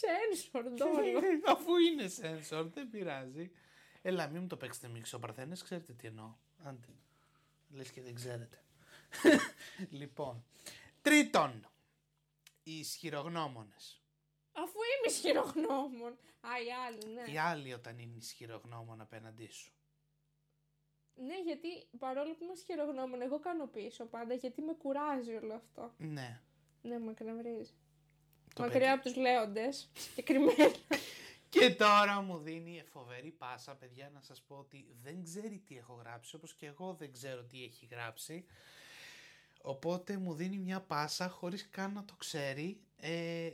Sensor, 0.00 0.62
ντόλο. 0.74 1.20
Αφού 1.46 1.76
είναι 1.76 2.10
sensor, 2.20 2.66
δεν 2.74 2.90
πειράζει. 2.90 3.50
Έλα, 4.02 4.28
μην 4.28 4.40
μου 4.40 4.46
το 4.46 4.56
παίξετε 4.56 4.88
μίξο 4.88 5.18
παρθένες, 5.18 5.62
ξέρετε 5.62 5.92
τι 5.92 6.06
εννοώ. 6.06 6.34
Άντε. 6.64 6.88
Λες 7.70 7.90
και 7.90 8.02
δεν 8.02 8.14
ξέρετε. 8.14 8.64
λοιπόν. 10.00 10.44
Τρίτον. 11.02 11.66
Οι 12.62 12.78
ισχυρογνώμονες. 12.78 14.02
Αφού 14.52 14.78
είμαι 14.82 15.12
ισχυρογνώμων. 15.14 16.18
Α, 16.40 16.50
οι 16.66 16.72
άλλοι, 16.86 17.12
ναι. 17.14 17.32
Οι 17.32 17.38
άλλοι 17.38 17.72
όταν 17.72 17.98
είναι 17.98 18.16
ισχυρογνώμων 18.16 19.00
απέναντί 19.00 19.48
σου. 19.48 19.72
Ναι, 21.14 21.40
γιατί 21.44 21.68
παρόλο 21.98 22.32
που 22.34 22.44
είμαι 22.44 22.52
ισχυρογνώμων, 22.52 23.22
εγώ 23.22 23.38
κάνω 23.38 23.66
πίσω 23.66 24.04
πάντα 24.04 24.34
γιατί 24.34 24.62
με 24.62 24.72
κουράζει 24.72 25.34
όλο 25.34 25.54
αυτό. 25.54 25.92
Ναι. 25.98 26.40
Ναι, 26.82 26.98
με 26.98 27.10
εκνευρίζει. 27.10 27.74
Το 28.54 28.62
Μακριά 28.62 28.92
από 28.92 29.02
τους 29.02 29.16
λέοντες, 29.16 29.90
συγκεκριμένα. 29.94 30.70
Και 31.48 31.70
τώρα 31.70 32.20
μου 32.20 32.38
δίνει 32.38 32.82
φοβερή 32.92 33.30
πάσα, 33.30 33.74
παιδιά, 33.74 34.10
να 34.14 34.20
σας 34.20 34.42
πω 34.42 34.56
ότι 34.56 34.86
δεν 35.02 35.22
ξέρει 35.24 35.62
τι 35.66 35.76
έχω 35.76 35.94
γράψει, 35.94 36.36
όπως 36.36 36.54
και 36.54 36.66
εγώ 36.66 36.94
δεν 36.94 37.12
ξέρω 37.12 37.42
τι 37.42 37.64
έχει 37.64 37.88
γράψει. 37.90 38.44
Οπότε 39.62 40.16
μου 40.16 40.34
δίνει 40.34 40.58
μια 40.58 40.80
πάσα 40.80 41.28
χωρίς 41.28 41.68
καν 41.68 41.92
να 41.92 42.04
το 42.04 42.14
ξέρει. 42.14 42.80
Ε, 42.96 43.50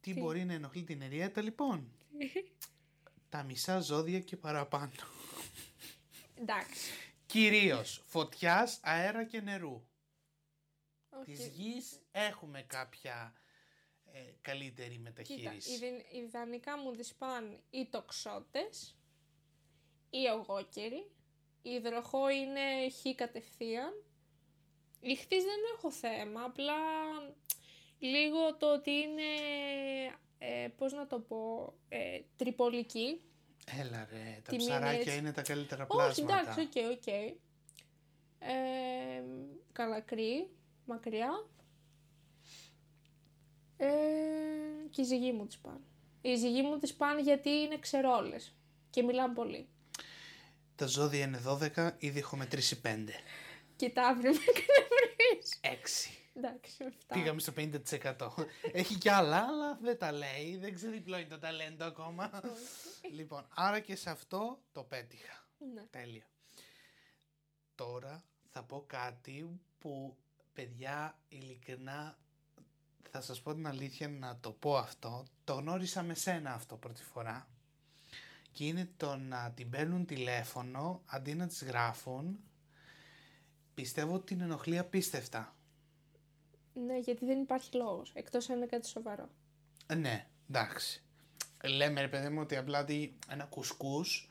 τι, 0.00 0.12
Τι; 0.12 0.20
μπορεί 0.20 0.44
να 0.44 0.52
ενοχλεί 0.52 0.84
την 0.84 1.02
Εριέτα, 1.02 1.42
λοιπόν; 1.42 1.92
Τα 3.30 3.42
μισά 3.42 3.80
ζώδια 3.80 4.20
και 4.20 4.36
παραπάνω. 4.36 4.92
Εντάξει. 6.40 6.90
Κυρίως 7.26 8.02
φωτιάς, 8.06 8.78
αέρα 8.82 9.24
και 9.24 9.40
νερού. 9.40 9.86
Όχι. 11.10 11.32
Της 11.32 11.46
γης 11.46 12.00
έχουμε 12.10 12.62
κάποια 12.62 13.32
ε, 14.12 14.18
καλύτερη 14.40 14.88
Κοίτα, 14.90 15.02
μεταχείριση. 15.02 15.72
ιδε- 15.72 16.12
ιδανικά 16.12 16.78
μου 16.78 16.94
δυσπάν 16.94 17.60
οι 17.70 17.86
τοξότες, 17.86 18.96
οι 20.10 20.26
ογόκεροι, 20.26 21.10
η 21.62 21.70
υδροχό 21.70 22.28
είναι 22.30 22.90
χ 22.90 23.14
κατευθείαν. 23.14 23.92
Η 25.00 25.14
χθής 25.14 25.44
δεν 25.44 25.58
έχω 25.76 25.90
θέμα, 25.90 26.42
απλά 26.44 26.74
λίγο 27.98 28.56
το 28.56 28.72
ότι 28.72 28.90
είναι, 28.90 29.22
ε, 30.38 30.68
πώς 30.76 30.92
να 30.92 31.06
το 31.06 31.20
πω, 31.20 31.74
ε, 31.88 32.20
τριπολική. 32.36 33.20
Έλα 33.80 34.08
ρε, 34.12 34.40
τα 34.44 34.50
Τη 34.50 34.56
ψαράκια 34.56 34.88
μήνυ 34.90 35.00
έτσι. 35.02 35.18
είναι 35.18 35.32
τα 35.32 35.42
καλύτερα 35.42 35.86
Όχι, 35.88 36.22
πλάσματα. 36.22 36.40
εντάξει, 36.50 36.60
οκ, 36.60 36.90
οκ. 36.90 37.06
Ε, 38.38 39.22
καλακρή, 39.72 40.50
μακριά. 40.84 41.30
Ε, 43.76 43.86
και 44.90 45.00
η 45.00 45.04
ζυγή 45.04 45.32
μου 45.32 45.46
τις 45.46 45.58
πάνε. 45.58 45.80
Η 46.20 46.34
ζυγή 46.36 46.62
μου 46.62 46.78
τις 46.78 46.94
πάνε 46.94 47.20
γιατί 47.20 47.50
είναι 47.50 47.78
ξερόλες 47.78 48.54
και 48.90 49.02
μιλάνε 49.02 49.34
πολύ. 49.34 49.68
Τα 50.76 50.86
ζώδια 50.86 51.24
είναι 51.24 51.40
12, 51.76 51.90
ήδη 51.98 52.18
έχω 52.18 52.36
μετρήσει 52.36 52.80
5. 52.84 52.88
Κοίτα, 53.76 54.06
αύριο 54.06 54.30
με 54.32 54.38
εκνευρίζεις. 54.48 55.60
6. 55.62 56.17
Εντάξει, 56.38 56.84
αυτά. 56.84 57.14
Πήγαμε 57.14 57.40
στο 57.40 57.52
50%. 57.56 58.46
Έχει 58.72 58.94
κι 58.94 59.08
άλλα, 59.08 59.36
αλλά 59.36 59.78
δεν 59.82 59.98
τα 59.98 60.12
λέει. 60.12 60.56
Δεν 60.56 60.74
ξεδιπλώνει 60.74 61.26
το 61.26 61.38
ταλέντο 61.38 61.84
ακόμα. 61.84 62.30
λοιπόν, 63.12 63.46
άρα 63.54 63.80
και 63.80 63.96
σε 63.96 64.10
αυτό 64.10 64.60
το 64.72 64.82
πέτυχα. 64.82 65.46
Ναι. 65.74 65.82
Τέλεια. 65.90 66.26
Τώρα 67.74 68.24
θα 68.52 68.62
πω 68.62 68.84
κάτι 68.86 69.60
που, 69.78 70.16
παιδιά, 70.52 71.18
ειλικρινά, 71.28 72.18
θα 73.10 73.20
σας 73.20 73.42
πω 73.42 73.54
την 73.54 73.66
αλήθεια 73.66 74.08
να 74.08 74.38
το 74.40 74.52
πω 74.52 74.76
αυτό. 74.76 75.24
Το 75.44 75.54
γνώρισα 75.54 76.02
με 76.02 76.14
σένα 76.14 76.52
αυτό 76.52 76.76
πρώτη 76.76 77.02
φορά. 77.02 77.48
Και 78.52 78.66
είναι 78.66 78.90
το 78.96 79.16
να 79.16 79.52
την 79.52 79.70
παίρνουν 79.70 80.06
τηλέφωνο 80.06 81.02
αντί 81.06 81.34
να 81.34 81.46
τις 81.46 81.64
γράφουν. 81.64 82.38
Πιστεύω 83.74 84.14
ότι 84.14 84.24
την 84.24 84.40
ενοχλεί 84.40 84.78
απίστευτα. 84.78 85.56
Ναι, 86.86 86.98
γιατί 86.98 87.24
δεν 87.24 87.40
υπάρχει 87.40 87.76
λόγος, 87.76 88.10
εκτός 88.14 88.50
αν 88.50 88.56
είναι 88.56 88.66
κάτι 88.66 88.88
σοβαρό. 88.88 89.28
Ε, 89.86 89.94
Ναι, 89.94 90.26
εντάξει. 90.50 91.02
Λέμε 91.64 92.00
ρε 92.00 92.08
παιδί 92.08 92.28
μου 92.28 92.40
ότι 92.40 92.56
απλά 92.56 92.84
δει 92.84 93.18
ένα 93.30 93.44
κουσκούς 93.44 94.30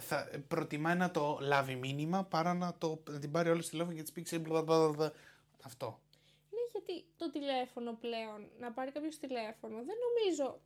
θα 0.00 0.28
προτιμάει 0.48 0.96
να 0.96 1.10
το 1.10 1.38
λάβει 1.40 1.74
μήνυμα 1.74 2.24
παρά 2.24 2.54
να, 2.54 2.74
το, 2.78 3.02
να 3.10 3.18
την 3.18 3.30
πάρει 3.30 3.50
όλη 3.50 3.62
στη 3.62 3.70
τηλέφωνο 3.70 3.96
και 3.96 4.02
της 4.02 4.12
πει 4.12 4.22
ξέρει, 4.22 4.42
μπλα, 4.42 4.62
μπλα, 4.62 4.88
μπλα, 4.88 5.12
αυτό. 5.64 6.00
Ναι, 6.50 6.58
γιατί 6.72 7.06
το 7.16 7.30
τηλέφωνο 7.30 7.92
πλέον, 7.92 8.50
να 8.58 8.72
πάρει 8.72 8.90
κάποιος 8.90 9.18
τηλέφωνο, 9.18 9.76
δεν 9.76 9.96
νομίζω. 10.06 10.60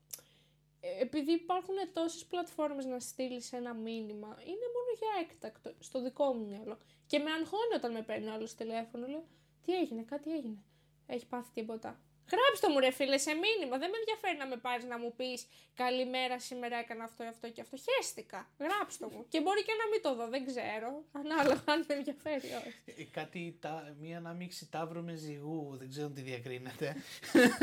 ε, 0.80 1.00
Επειδή 1.02 1.32
υπάρχουν 1.32 1.74
τόσες 1.92 2.24
πλατφόρμες 2.24 2.84
να 2.84 3.00
στείλεις 3.00 3.52
ένα 3.52 3.74
μήνυμα, 3.74 4.28
είναι 4.28 4.66
μόνο 4.76 4.90
για 4.98 5.08
έκτακτο, 5.22 5.74
στο 5.78 6.02
δικό 6.02 6.32
μου 6.32 6.46
μυαλό. 6.48 6.78
Και 7.06 7.18
με 7.18 7.30
αγχώνει 7.30 7.74
όταν 7.76 7.92
με 7.92 8.02
παίρνει 8.02 8.28
άλλος 8.28 8.54
τηλέφωνο. 8.54 9.06
Λέω, 9.06 9.24
τι 9.64 9.76
έγινε, 9.76 10.02
κάτι 10.02 10.32
έγινε. 10.32 10.62
Έχει 11.06 11.26
πάθει 11.26 11.50
τίποτα. 11.54 12.00
Γράψτε 12.30 12.68
μου 12.68 12.78
ρε 12.78 12.90
φίλε 12.90 13.18
σε 13.18 13.30
μήνυμα. 13.32 13.78
Δεν 13.78 13.90
με 13.90 13.96
ενδιαφέρει 13.98 14.36
να 14.36 14.46
με 14.46 14.56
πάρεις 14.56 14.84
να 14.84 14.98
μου 14.98 15.14
πεις 15.16 15.46
Καλημέρα, 15.74 16.40
σήμερα 16.40 16.76
έκανα 16.76 17.04
αυτό, 17.04 17.24
αυτό 17.24 17.50
και 17.50 17.60
αυτό. 17.60 17.76
Χαίστηκα. 17.76 18.50
Γράψτε 18.58 19.06
μου. 19.10 19.26
και 19.28 19.40
μπορεί 19.40 19.62
και 19.64 19.72
να 19.82 19.88
μην 19.90 20.02
το 20.02 20.14
δω, 20.14 20.28
δεν 20.28 20.46
ξέρω. 20.46 21.04
Ανάλογα 21.12 21.62
αν 21.64 21.84
με 21.88 21.94
ενδιαφέρει 21.94 22.48
ή 22.48 22.52
όχι. 22.52 23.00
Ε, 23.00 23.04
Κάτι, 23.04 23.56
τα, 23.60 23.96
μία 24.00 24.16
ανάμειξη 24.16 24.70
τάβρο 24.70 25.02
με 25.02 25.14
ζυγού, 25.14 25.76
δεν 25.76 25.88
ξέρω 25.88 26.08
τι 26.08 26.20
διακρίνεται. 26.20 26.96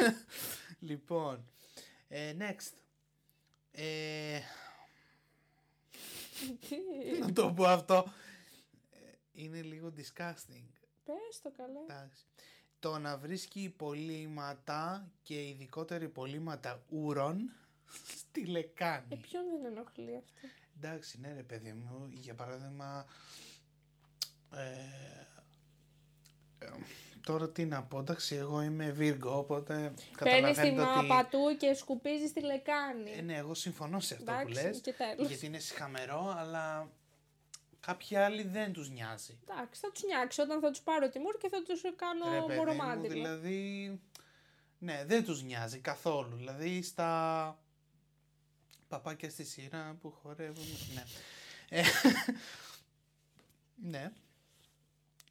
λοιπόν, 0.90 1.50
ε, 2.08 2.36
next. 2.40 2.74
Ε, 3.72 4.40
να 7.20 7.34
το 7.34 7.54
πω 7.54 7.64
αυτό. 7.64 8.14
Ε, 8.92 8.98
Είναι 9.32 9.62
λίγο 9.62 9.94
disgusting. 9.98 10.79
Πες 11.13 11.41
το 11.41 11.52
καλά. 11.58 11.80
Εντάξει. 11.88 12.24
Το 12.80 12.98
να 13.00 13.17
βρίσκει 13.17 13.62
υπολείμματα 13.62 15.12
και 15.24 15.48
ειδικότερα 15.48 16.04
υπολείμματα 16.04 16.84
ούρων 16.89 17.52
στη 18.19 18.41
Ε, 18.41 18.45
λεκάνη. 18.45 19.15
ποιον 19.22 19.43
δεν 19.50 19.65
ενοχλεί 19.72 20.15
αυτό; 20.17 20.34
Εντάξει, 20.78 21.19
ναι 21.19 21.34
ρε 21.34 21.43
παιδί 21.43 21.72
μου, 21.74 22.08
για 22.12 22.34
παράδειγμα, 22.36 23.06
ε, 24.56 24.65
ε, 26.65 26.69
τώρα 27.22 27.50
τι 27.50 27.65
να 27.65 27.84
πω, 27.84 28.00
εντάξει, 28.00 28.36
εγώ 28.36 28.62
είμαι 28.62 28.91
Βίργο, 28.91 29.38
οπότε 29.38 29.74
Παίρνεις 29.74 30.04
τη 30.04 30.12
καταλαβαίνετε 30.15 30.82
μάπα 30.82 31.19
ότι... 31.19 31.30
του 31.30 31.58
και 31.58 31.74
σκουπίζεις 31.74 32.34
τη 32.34 32.41
λεκάνη. 32.41 33.12
Ε, 33.12 33.22
ναι, 33.22 33.36
εγώ 33.38 33.54
συμφωνώ 33.54 34.00
σε 34.00 34.13
αυτό 34.13 34.32
Εντάξει, 34.32 34.45
που 34.62 34.67
λες, 34.67 34.80
και 34.82 34.93
τέλος. 34.93 35.28
γιατί 35.28 35.45
είναι 35.45 35.60
συχαμερό, 35.60 36.34
αλλά 36.38 36.91
κάποιοι 37.89 38.15
άλλοι 38.17 38.43
δεν 38.43 38.73
τους 38.73 38.89
νοιάζει. 38.89 39.39
Εντάξει, 39.49 39.82
θα 39.82 39.91
τους 39.91 40.04
νιάξει 40.04 40.41
όταν 40.41 40.60
θα 40.60 40.69
τους 40.69 40.82
πάρω 40.82 41.10
τη 41.10 41.19
μούρ 41.19 41.38
και 41.38 41.49
θα 41.49 41.63
τους 41.63 41.82
κάνω 41.95 42.25
Ρε 42.34 42.39
παιδί 42.39 42.47
μου, 42.47 42.56
μορομάντιλο. 42.56 43.13
δηλαδή, 43.13 43.99
ναι, 44.80 45.06
δεν 45.06 45.23
τους 45.23 45.43
νοιάζει 45.43 45.80
καθόλου, 45.80 46.36
δηλαδή 46.36 46.82
στα 46.82 47.60
παπάκια 48.88 49.30
στη 49.30 49.43
σειρά 49.43 49.97
που 50.02 50.12
χορεύουν, 50.12 50.65
ναι. 50.93 51.04
Ε, 51.69 51.84
ναι, 53.75 54.12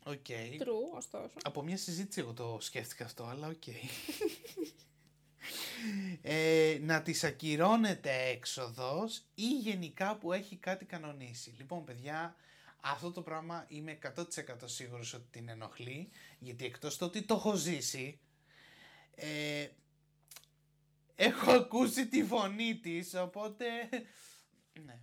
OK. 0.04 0.26
True, 0.58 0.96
ωστόσο. 0.96 1.34
Από 1.42 1.62
μια 1.62 1.76
συζήτηση 1.76 2.20
εγώ 2.20 2.32
το 2.32 2.58
σκέφτηκα 2.60 3.04
αυτό, 3.04 3.24
αλλά 3.24 3.48
οκ. 3.48 3.62
ε, 6.22 6.78
να 6.80 7.02
της 7.02 7.24
ακυρώνεται 7.24 8.12
έξοδος 8.12 9.22
ή 9.34 9.48
γενικά 9.58 10.16
που 10.16 10.32
έχει 10.32 10.56
κάτι 10.56 10.84
κανονίσει. 10.84 11.54
Λοιπόν, 11.58 11.84
παιδιά, 11.84 12.36
αυτό 12.80 13.12
το 13.12 13.22
πράγμα 13.22 13.64
είμαι 13.68 13.98
100% 14.16 14.24
σίγουρος 14.64 15.14
ότι 15.14 15.28
την 15.30 15.48
ενοχλεί, 15.48 16.10
γιατί 16.38 16.64
εκτός 16.64 16.96
το 16.96 17.04
ότι 17.04 17.22
το 17.22 17.34
έχω 17.34 17.54
ζήσει, 17.54 18.20
ε, 19.14 19.68
έχω 21.14 21.50
ακούσει 21.50 22.08
τη 22.08 22.24
φωνή 22.24 22.78
της, 22.78 23.14
οπότε... 23.14 23.66
Ναι. 24.84 25.00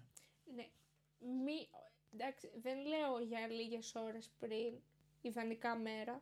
Ναι. 0.55 0.67
Μη... 1.19 1.69
Εντάξει, 2.13 2.51
δεν 2.61 2.77
λέω 2.85 3.19
για 3.19 3.47
λίγες 3.47 3.95
ώρες 3.95 4.29
πριν, 4.39 4.73
ιδανικά 5.21 5.75
μέρα. 5.75 6.21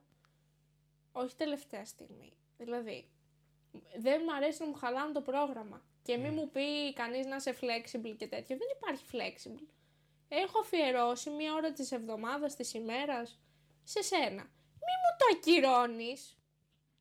Όχι 1.12 1.36
τελευταία 1.36 1.86
στιγμή. 1.86 2.34
Δηλαδή, 2.58 3.10
δεν 4.00 4.22
μου 4.26 4.34
αρέσει 4.36 4.62
να 4.62 4.68
μου 4.68 4.74
χαλάνε 4.74 5.12
το 5.12 5.22
πρόγραμμα. 5.22 5.86
Και 6.04 6.18
μην 6.18 6.34
μου 6.34 6.50
πει 6.50 6.94
κανείς 6.94 7.26
να 7.26 7.36
είσαι 7.36 7.58
flexible 7.62 8.16
και 8.18 8.28
τέτοια. 8.28 8.58
Δεν 8.58 8.68
υπάρχει 8.78 9.04
flexible. 9.12 9.68
Έχω 10.44 10.60
αφιερώσει 10.60 11.30
μία 11.30 11.54
ώρα 11.54 11.72
της 11.72 11.92
εβδομάδας, 11.92 12.56
της 12.56 12.74
ημέρας, 12.74 13.40
σε 13.84 14.02
σένα. 14.02 14.44
Μη 14.86 14.94
μου 15.02 15.12
το 15.18 15.26
ακυρώνεις. 15.36 16.38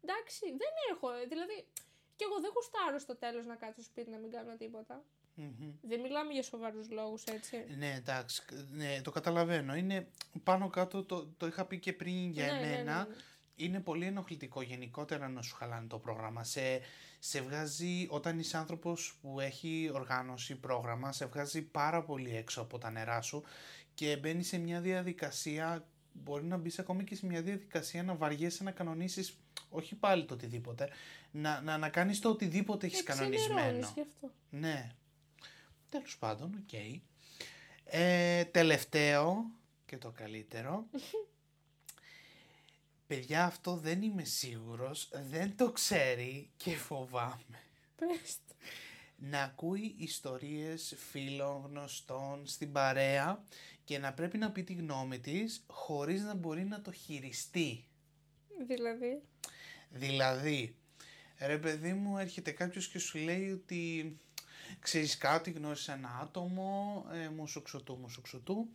Εντάξει, 0.04 0.44
δεν 0.46 0.72
έχω. 0.92 1.08
Δηλαδή, 1.28 1.66
και 2.16 2.24
εγώ 2.28 2.40
δεν 2.40 2.50
γουστάρω 2.54 2.98
στο 2.98 3.16
τέλος 3.16 3.46
να 3.46 3.54
κάτσω 3.54 3.82
σπίτι 3.82 4.10
να 4.10 4.18
μην 4.18 4.30
κάνω 4.30 4.56
τίποτα. 4.56 5.04
Μμμ. 5.34 5.72
Δεν 5.82 6.00
μιλάμε 6.00 6.32
για 6.32 6.42
σοβαρούς 6.42 6.90
λόγους, 6.90 7.24
έτσι. 7.24 7.66
Ναι, 7.76 7.94
εντάξει, 7.94 8.42
ναι, 8.70 9.00
το 9.02 9.10
καταλαβαίνω. 9.10 9.74
Είναι 9.74 10.08
πάνω 10.42 10.68
κάτω, 10.68 11.04
το, 11.04 11.26
το 11.36 11.46
είχα 11.46 11.64
πει 11.66 11.78
και 11.78 11.92
πριν 11.92 12.30
για 12.30 12.46
Ναι, 12.46 12.52
ναι, 12.52 12.58
ναι, 12.58 12.66
εμένα. 12.66 13.06
ναι. 13.08 13.14
Είναι 13.64 13.80
πολύ 13.80 14.06
ενοχλητικό 14.06 14.62
γενικότερα 14.62 15.28
να 15.28 15.42
σου 15.42 15.54
χαλάνε 15.54 15.86
το 15.86 15.98
πρόγραμμα. 15.98 16.44
Σε, 16.44 16.80
σε 17.18 17.40
βγάζει, 17.40 18.06
όταν 18.10 18.38
είσαι 18.38 18.56
άνθρωπος 18.56 19.18
που 19.20 19.40
έχει 19.40 19.90
οργάνωση 19.92 20.54
πρόγραμμα, 20.54 21.12
σε 21.12 21.26
βγάζει 21.26 21.62
πάρα 21.62 22.02
πολύ 22.02 22.36
έξω 22.36 22.60
από 22.60 22.78
τα 22.78 22.90
νερά 22.90 23.20
σου 23.20 23.42
και 23.94 24.16
μπαίνεις 24.16 24.48
σε 24.48 24.58
μια 24.58 24.80
διαδικασία, 24.80 25.86
μπορεί 26.12 26.44
να 26.44 26.56
μπεις 26.56 26.78
ακόμη 26.78 27.04
και 27.04 27.14
σε 27.14 27.26
μια 27.26 27.42
διαδικασία 27.42 28.02
να 28.02 28.14
βαριέσαι 28.14 28.62
να 28.62 28.70
κανονίσεις, 28.70 29.38
όχι 29.68 29.94
πάλι 29.94 30.24
το 30.24 30.34
οτιδήποτε, 30.34 30.88
να, 31.30 31.60
να, 31.60 31.78
να 31.78 31.88
κάνεις 31.88 32.20
το 32.20 32.28
οτιδήποτε 32.28 32.86
έχεις 32.86 33.02
κανονισμένο. 33.02 33.58
Ξενερώνεις 33.58 33.92
γι' 33.94 34.00
αυτό. 34.00 34.30
Ναι. 34.50 34.90
Τέλος 35.88 36.18
πάντων, 36.18 36.54
οκ. 36.62 36.72
Ε, 37.84 38.44
τελευταίο 38.44 39.50
και 39.86 39.98
το 39.98 40.10
καλύτερο. 40.10 40.86
Παιδιά, 43.12 43.44
αυτό 43.44 43.76
δεν 43.76 44.02
είμαι 44.02 44.24
σίγουρος, 44.24 45.08
δεν 45.30 45.56
το 45.56 45.72
ξέρει 45.72 46.50
και 46.56 46.76
φοβάμαι. 46.76 47.60
Πες 47.96 48.36
το. 48.48 48.54
Να 49.16 49.42
ακούει 49.42 49.94
ιστορίες 49.98 50.94
φίλων, 51.10 51.66
γνωστών, 51.66 52.46
στην 52.46 52.72
παρέα 52.72 53.44
και 53.84 53.98
να 53.98 54.12
πρέπει 54.12 54.38
να 54.38 54.50
πει 54.50 54.62
τη 54.62 54.72
γνώμη 54.72 55.18
της 55.18 55.64
χωρίς 55.66 56.22
να 56.22 56.34
μπορεί 56.34 56.64
να 56.64 56.80
το 56.80 56.92
χειριστεί. 56.92 57.84
Δηλαδή; 58.66 59.22
Δηλαδή, 59.90 60.76
ρε 61.38 61.58
παιδί 61.58 61.92
μου, 61.92 62.18
έρχεται 62.18 62.50
κάποιος 62.50 62.88
και 62.88 62.98
σου 62.98 63.18
λέει 63.18 63.50
ότι 63.50 64.16
ξέρεις 64.78 65.16
κάτι, 65.16 65.50
γνώρισε 65.50 65.92
ένα 65.92 66.18
άτομο, 66.22 67.04
ε, 67.12 67.28
μου 67.28 67.46
σου 67.46 67.62
ξωτού, 67.62 67.96
μου 67.96 68.08
σου 68.08 68.20
ξωτού 68.20 68.68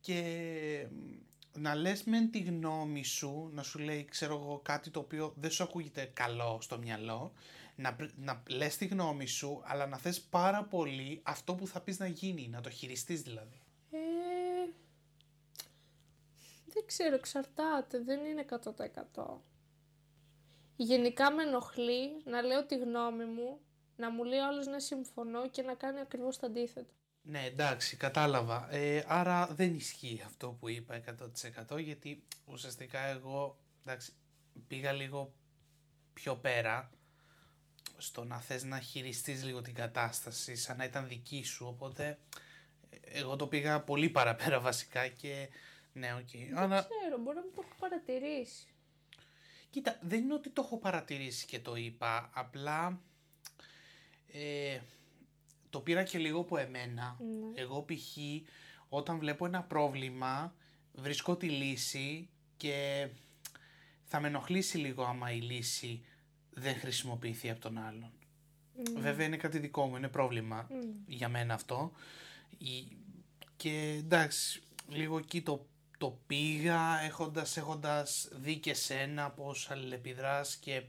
και 0.00 0.86
μ, 0.90 1.28
να 1.58 1.74
λες 1.74 2.04
μεν 2.04 2.30
τη 2.30 2.38
γνώμη 2.38 3.04
σου, 3.04 3.50
να 3.52 3.62
σου 3.62 3.78
λέει 3.78 4.04
ξέρω 4.04 4.34
εγώ 4.34 4.60
κάτι 4.64 4.90
το 4.90 5.00
οποίο 5.00 5.34
δεν 5.36 5.50
σου 5.50 5.62
ακούγεται 5.62 6.10
καλό 6.12 6.58
στο 6.60 6.78
μυαλό, 6.78 7.32
να, 7.76 7.94
πρ- 7.94 8.12
να 8.16 8.42
λες 8.48 8.76
τη 8.76 8.86
γνώμη 8.86 9.26
σου, 9.26 9.62
αλλά 9.64 9.86
να 9.86 9.96
θες 9.96 10.20
πάρα 10.20 10.64
πολύ 10.64 11.20
αυτό 11.22 11.54
που 11.54 11.66
θα 11.66 11.80
πεις 11.80 11.98
να 11.98 12.06
γίνει, 12.06 12.48
να 12.48 12.60
το 12.60 12.70
χειριστείς 12.70 13.22
δηλαδή. 13.22 13.60
Ε, 13.90 13.98
δεν 16.66 16.86
ξέρω, 16.86 17.14
εξαρτάται, 17.14 17.98
δεν 18.02 18.24
είναι 18.24 18.44
100%. 19.14 19.24
Γενικά 20.76 21.32
με 21.32 21.42
ενοχλεί 21.42 22.22
να 22.24 22.42
λέω 22.42 22.66
τη 22.66 22.76
γνώμη 22.76 23.24
μου, 23.24 23.60
να 23.96 24.10
μου 24.10 24.24
λέει 24.24 24.38
ο 24.38 24.46
άλλος 24.46 24.66
να 24.66 24.80
συμφωνώ 24.80 25.48
και 25.48 25.62
να 25.62 25.74
κάνει 25.74 26.00
ακριβώς 26.00 26.38
το 26.38 26.46
αντίθετο. 26.46 26.94
Ναι, 27.22 27.44
εντάξει, 27.44 27.96
κατάλαβα. 27.96 28.74
Ε, 28.74 29.04
άρα 29.08 29.46
δεν 29.46 29.74
ισχύει 29.74 30.22
αυτό 30.24 30.48
που 30.48 30.68
είπα 30.68 31.02
100% 31.70 31.78
γιατί 31.82 32.22
ουσιαστικά 32.44 33.00
εγώ 33.00 33.58
εντάξει, 33.84 34.12
πήγα 34.66 34.92
λίγο 34.92 35.32
πιο 36.12 36.36
πέρα 36.36 36.90
στο 37.96 38.24
να 38.24 38.40
θες 38.40 38.64
να 38.64 38.80
χειριστείς 38.80 39.44
λίγο 39.44 39.62
την 39.62 39.74
κατάσταση 39.74 40.56
σαν 40.56 40.76
να 40.76 40.84
ήταν 40.84 41.08
δική 41.08 41.42
σου, 41.44 41.66
οπότε 41.66 42.18
ε, 42.90 42.96
εγώ 43.18 43.36
το 43.36 43.46
πήγα 43.46 43.80
πολύ 43.80 44.08
παραπέρα 44.10 44.60
βασικά 44.60 45.08
και 45.08 45.48
ναι, 45.92 46.14
οκ. 46.14 46.58
Άρα, 46.58 46.88
Ξέρω, 46.90 47.18
μπορεί 47.22 47.36
να 47.36 47.42
μην 47.42 47.54
το 47.54 47.62
έχω 47.64 47.74
παρατηρήσει. 47.78 48.66
κοίτα, 49.70 49.98
δεν 50.02 50.20
είναι 50.22 50.34
ότι 50.34 50.50
το 50.50 50.62
έχω 50.64 50.78
παρατηρήσει 50.78 51.46
και 51.46 51.60
το 51.60 51.74
είπα, 51.76 52.30
απλά 52.32 53.00
ε, 54.32 54.80
το 55.70 55.80
πήρα 55.80 56.02
και 56.02 56.18
λίγο 56.18 56.40
από 56.40 56.56
εμένα. 56.56 57.16
Ναι. 57.20 57.60
Εγώ 57.60 57.82
π.χ. 57.84 58.16
όταν 58.88 59.18
βλέπω 59.18 59.46
ένα 59.46 59.62
πρόβλημα 59.62 60.54
βρίσκω 60.94 61.36
τη 61.36 61.48
λύση 61.48 62.28
και 62.56 63.08
θα 64.04 64.20
με 64.20 64.26
ενοχλήσει 64.28 64.78
λίγο 64.78 65.04
άμα 65.04 65.32
η 65.32 65.40
λύση 65.40 66.04
δεν 66.50 66.74
χρησιμοποιηθεί 66.78 67.50
από 67.50 67.60
τον 67.60 67.78
άλλον. 67.78 68.10
Βέβαια 68.98 69.26
είναι 69.26 69.36
κάτι 69.36 69.58
δικό 69.58 69.86
μου, 69.86 69.96
είναι 69.96 70.08
πρόβλημα 70.08 70.68
για 71.06 71.28
μένα 71.28 71.54
αυτό. 71.54 71.92
Η- 72.58 72.96
Και 73.56 73.94
εντάξει, 73.98 74.62
λίγο 74.88 75.18
εκεί 75.18 75.42
το, 75.42 75.66
το 75.98 76.18
πήγα 76.26 77.00
έχοντας, 77.00 77.56
έχοντας 77.56 78.28
δει 78.32 78.56
και 78.56 78.74
σένα 78.74 79.30
πώς 79.30 79.70
αλληλεπιδράς 79.70 80.56
και 80.56 80.82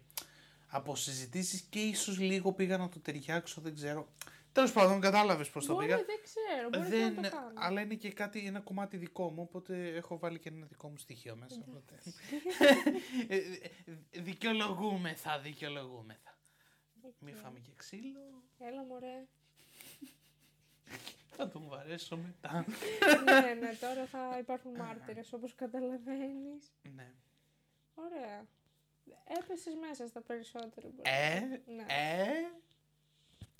από 0.68 0.96
συζητήσεις 0.96 1.62
και 1.62 1.80
ίσως 1.80 2.20
λίγο 2.20 2.52
πήγα 2.54 2.78
να 2.78 2.90
το 2.90 3.00
ταιριάξω, 3.00 3.62
δεν 3.62 3.76
ξέρω. 3.76 4.08
Τέλος 4.54 4.72
πάντων, 4.72 5.02
κατάλαβες 5.02 5.50
πώς 5.50 5.66
το 5.66 5.74
Μπορεί, 5.74 5.86
πήγα. 5.86 5.98
δεν 5.98 6.20
ξέρω, 6.24 6.70
μπορεί 6.70 6.90
Δεν, 6.90 7.14
να 7.14 7.22
το 7.22 7.30
κάνω. 7.36 7.52
αλλά 7.56 7.82
είναι 7.82 7.96
και 7.96 8.12
κάτι, 8.12 8.46
ένα 8.46 8.60
κομμάτι 8.60 8.98
δικό 8.98 9.30
μου, 9.32 9.42
οπότε 9.42 9.88
έχω 9.96 10.18
βάλει 10.18 10.40
και 10.40 10.50
ένα 10.50 10.66
δικό 10.66 10.90
μου 10.90 10.98
στοιχείο 10.98 11.36
μέσα. 11.36 11.66
Οπότε. 11.68 11.96
Ε, 13.28 13.36
ε, 13.38 14.22
δικαιολογούμεθα, 14.22 15.40
δικαιολογούμεθα. 15.40 16.38
Μη 17.20 17.34
φάμε 17.34 17.60
και 17.60 17.72
ξύλο, 17.76 18.44
Έλα 18.60 18.84
μωρέ. 18.84 19.26
θα 21.30 21.48
τον 21.50 21.68
βαρέσω 21.68 22.18
μετά. 22.18 22.66
ναι, 23.24 23.54
ναι, 23.54 23.74
τώρα 23.80 24.06
θα 24.06 24.38
υπάρχουν 24.40 24.72
μάρτυρες 24.76 25.34
όπως 25.34 25.56
καταλαβαίνεις. 25.56 26.72
ναι. 26.96 27.12
Ωραία. 27.96 28.46
Έπεσες 29.40 29.74
μέσα 29.76 30.08
στα 30.08 30.22
περισσότερα. 30.22 30.88
μπορείς. 30.88 31.02
Ε, 31.12 31.62
Ναι. 31.76 31.86
ε, 31.88 32.28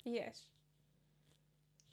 Yes. 0.04 0.46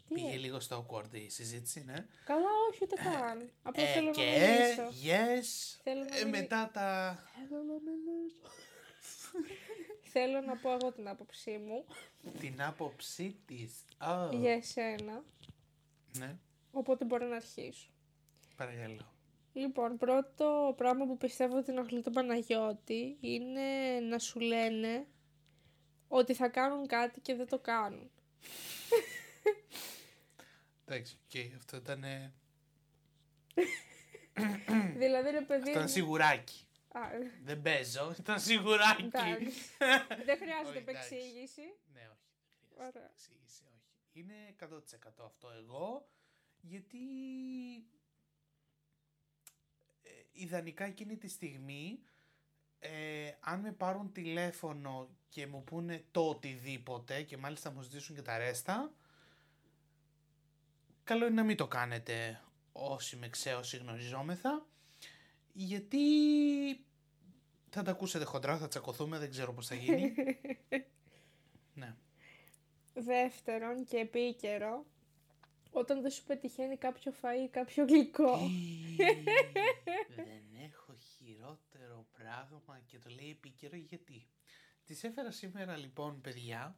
Τι 0.09 0.15
πήγε 0.15 0.33
ε; 0.33 0.37
λίγο 0.37 0.59
στο 0.59 0.85
awkward 0.89 1.13
η 1.13 1.29
συζήτηση, 1.29 1.83
ναι. 1.83 2.05
Καλά, 2.25 2.47
όχι 2.69 2.79
ούτε 2.83 2.95
καν. 2.95 3.51
Απλά 3.63 3.83
Ε, 3.83 3.93
θέλω 3.93 4.05
να 4.05 4.11
και, 4.11 4.21
μιλήσω. 4.21 4.83
yes, 5.07 5.79
Θέλω 5.83 5.99
να 5.99 6.05
ε, 6.17 6.23
μιλήσω. 6.23 6.29
μετά 6.29 6.69
τα... 6.73 7.19
Θέλω 7.33 7.63
να 7.63 7.73
μιλήσω. 7.91 8.41
Θέλω 10.11 10.41
να 10.41 10.55
πω 10.57 10.71
εγώ 10.71 10.91
την 10.91 11.07
άποψή 11.07 11.57
μου 11.57 11.85
Την 12.39 12.61
άποψή 12.61 13.35
της. 13.45 13.73
Oh. 14.07 14.29
για 14.33 14.51
εσένα, 14.51 15.23
Ναι, 16.17 16.37
οπότε 16.71 17.05
μπορώ 17.05 17.27
να 17.27 17.35
αρχίσω. 17.35 17.89
παρακαλώ. 18.55 19.13
Λοιπόν, 19.53 19.97
πρώτο 19.97 20.73
πράγμα 20.77 21.05
που 21.05 21.17
πιστεύω 21.17 21.57
ότι 21.57 21.71
ενοχλεί 21.71 22.01
τον 22.01 22.13
Παναγιώτη 22.13 23.17
είναι 23.21 23.99
να 24.09 24.19
σου 24.19 24.39
λένε 24.39 25.07
ότι 26.07 26.33
θα 26.33 26.47
κάνουν 26.49 26.87
κάτι 26.87 27.19
και 27.21 27.35
δεν 27.35 27.47
το 27.47 27.59
κάνουν. 27.59 28.11
Εντάξει, 30.89 31.17
οκ, 31.25 31.55
αυτό 31.55 31.77
ήταν... 31.77 32.03
ε, 32.03 32.33
δηλαδή, 34.97 35.29
ρε 35.29 35.41
παιδί. 35.41 35.57
Αυτό 35.59 35.69
ήταν 35.69 35.81
μου- 35.81 35.87
σιγουράκι. 35.89 36.63
Α, 36.91 37.01
Δεν 37.43 37.61
παίζω, 37.61 38.15
ήταν 38.19 38.39
σιγουράκι. 38.39 39.03
εντάξει. 39.03 39.51
δεν 40.27 40.37
χρειάζεται 40.37 40.69
Όχι, 40.69 40.77
εντάξει. 40.77 41.15
επεξήγηση. 41.15 41.61
Ναι, 41.93 42.01
όχι. 42.11 42.27
Δεν 42.59 42.69
χρειάζεται 42.73 42.97
Ωραία. 42.97 43.09
εξήγηση, 43.13 43.63
όχι. 43.65 43.87
Είναι 44.11 44.33
100% 45.19 45.25
αυτό 45.25 45.49
εγώ, 45.49 46.09
γιατί 46.61 46.97
ε, 50.03 50.09
ιδανικά 50.31 50.83
εκείνη 50.85 51.17
τη 51.17 51.27
στιγμή, 51.27 51.99
ε, 52.79 53.31
αν 53.39 53.59
με 53.59 53.71
πάρουν 53.71 54.11
τηλέφωνο 54.11 55.09
και 55.29 55.47
μου 55.47 55.63
πούνε 55.63 56.03
το 56.11 56.29
οτιδήποτε 56.29 57.21
και 57.23 57.37
μάλιστα 57.37 57.71
μου 57.71 57.81
ζητήσουν 57.81 58.15
και 58.15 58.21
τα 58.21 58.37
ρέστα, 58.37 58.93
καλό 61.09 61.25
είναι 61.25 61.35
να 61.35 61.43
μην 61.43 61.57
το 61.57 61.67
κάνετε 61.67 62.41
όσοι 62.71 63.15
με 63.15 63.29
ξέρω, 63.29 63.59
όσοι 63.59 63.77
γνωριζόμεθα, 63.77 64.65
γιατί 65.53 65.99
θα 67.69 67.83
τα 67.83 67.91
ακούσετε 67.91 68.25
χοντρά, 68.25 68.57
θα 68.57 68.67
τσακωθούμε, 68.67 69.17
δεν 69.17 69.29
ξέρω 69.29 69.53
πώς 69.53 69.67
θα 69.67 69.75
γίνει. 69.75 70.13
ναι. 71.79 71.95
Δεύτερον 72.93 73.85
και 73.85 73.97
επίκαιρο, 73.97 74.85
όταν 75.71 76.01
δεν 76.01 76.11
σου 76.11 76.23
πετυχαίνει 76.23 76.77
κάποιο 76.77 77.13
φαΐ 77.21 77.43
ή 77.45 77.49
κάποιο 77.49 77.85
γλυκό. 77.85 78.37
Δεν 80.15 80.43
έχω 80.63 80.95
χειρότερο 80.95 82.07
πράγμα 82.17 82.81
και 82.85 82.99
το 82.99 83.09
λέει 83.09 83.29
επίκαιρο 83.29 83.75
γιατί. 83.75 84.27
Τις 84.85 85.03
έφερα 85.03 85.31
σήμερα 85.31 85.77
λοιπόν 85.77 86.21
παιδιά 86.21 86.77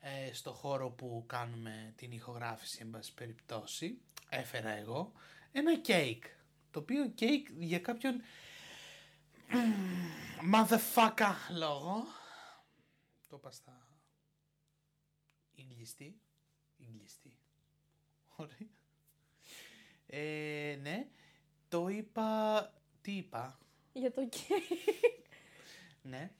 ε, 0.00 0.32
στο 0.32 0.52
χώρο 0.52 0.90
που 0.90 1.24
κάνουμε 1.26 1.92
την 1.96 2.12
ηχογράφηση 2.12 2.78
εν 2.80 2.90
πάση 2.90 3.14
περιπτώσει. 3.14 3.98
Έφερα 4.28 4.70
εγώ 4.70 5.12
ένα 5.52 5.78
κέικ. 5.78 6.24
Το 6.70 6.78
οποίο 6.78 7.08
κέικ 7.08 7.48
για 7.58 7.78
κάποιον 7.78 8.22
motherfucker 10.54 11.34
λόγο. 11.56 12.04
Το 13.28 13.36
είπα 13.36 13.50
στα 13.50 13.86
Ιγκλιστή. 15.54 16.20
Ιγκλιστή. 16.76 17.36
Ωραία. 18.36 18.68
Ε, 20.06 20.78
ναι. 20.82 21.06
Το 21.68 21.88
είπα... 21.88 22.70
Τι 23.00 23.12
είπα; 23.12 23.58
για 23.92 24.12
το 24.12 24.28
κέικ. 24.28 25.26
Ναι. 26.02 26.30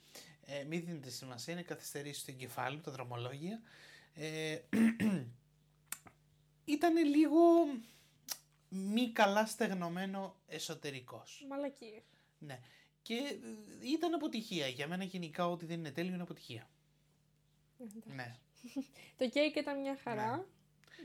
Ε, 0.46 0.64
μην 0.64 0.84
δίνετε 0.84 1.10
σημασία, 1.10 1.52
είναι 1.52 1.62
καθυστερήσει 1.62 2.20
στο 2.20 2.30
εγκεφάλι, 2.30 2.80
τα 2.80 2.90
δρομολόγια. 2.90 3.60
Ε, 4.14 4.58
ήταν 6.64 6.96
λίγο 6.96 7.38
μη 8.68 9.12
καλά 9.12 9.46
στεγνωμένο 9.46 10.36
εσωτερικός. 10.46 11.44
Μαλακίες. 11.48 12.02
Ναι. 12.38 12.60
Και 13.02 13.14
ε, 13.14 13.88
ήταν 13.88 14.14
αποτυχία. 14.14 14.66
Για 14.66 14.88
μένα 14.88 15.04
γενικά 15.04 15.48
ό,τι 15.48 15.66
δεν 15.66 15.78
είναι 15.78 15.90
τέλειο 15.90 16.12
είναι 16.12 16.22
αποτυχία. 16.22 16.68
Ναι. 18.04 18.36
Το 19.18 19.28
κέικ 19.28 19.56
ήταν 19.56 19.80
μια 19.80 19.98
χαρά. 20.02 20.46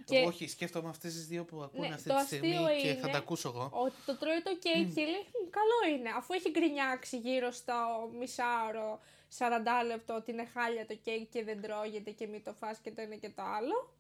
Και... 0.06 0.20
Όχι, 0.20 0.48
σκέφτομαι 0.48 0.90
αυτές 0.90 1.14
τις 1.14 1.28
δύο 1.28 1.46
που 1.46 1.62
ακούνε 1.64 1.88
Ναι, 1.88 1.94
αυτή 1.94 2.10
το 2.10 2.16
τη 2.16 2.26
στιγμή 2.26 2.56
αστείο 2.56 2.82
και 2.82 2.88
είναι 2.88 3.00
θα 3.00 3.10
τα 3.10 3.18
ακούσω 3.18 3.50
εγώ. 3.50 3.70
Ότι 3.74 3.96
το 4.06 4.18
τρώει 4.18 4.42
το 4.42 4.56
κέικ 4.58 4.94
και 4.94 5.02
λέει 5.02 5.22
«Μμ, 5.22 5.50
καλό 5.50 5.96
είναι. 5.98 6.10
Αφού 6.10 6.34
έχει 6.34 6.50
γκρινιάξει 6.50 7.18
γύρω 7.18 7.52
στο 7.52 7.74
μισάωρο, 8.20 9.00
40 9.38 9.46
λεπτό 9.86 10.14
ότι 10.16 10.32
είναι 10.32 10.46
χάλια 10.46 10.86
το 10.86 10.96
κέικ 10.96 11.30
και 11.30 11.44
δεν 11.44 11.62
τρώγεται 11.62 12.12
και 12.12 12.28
μη 12.28 12.42
το 12.42 12.54
φας 12.54 12.80
και 12.80 12.92
το 12.92 13.02
ένα 13.02 13.16
και 13.16 13.30
το 13.30 13.42
άλλο. 13.42 13.94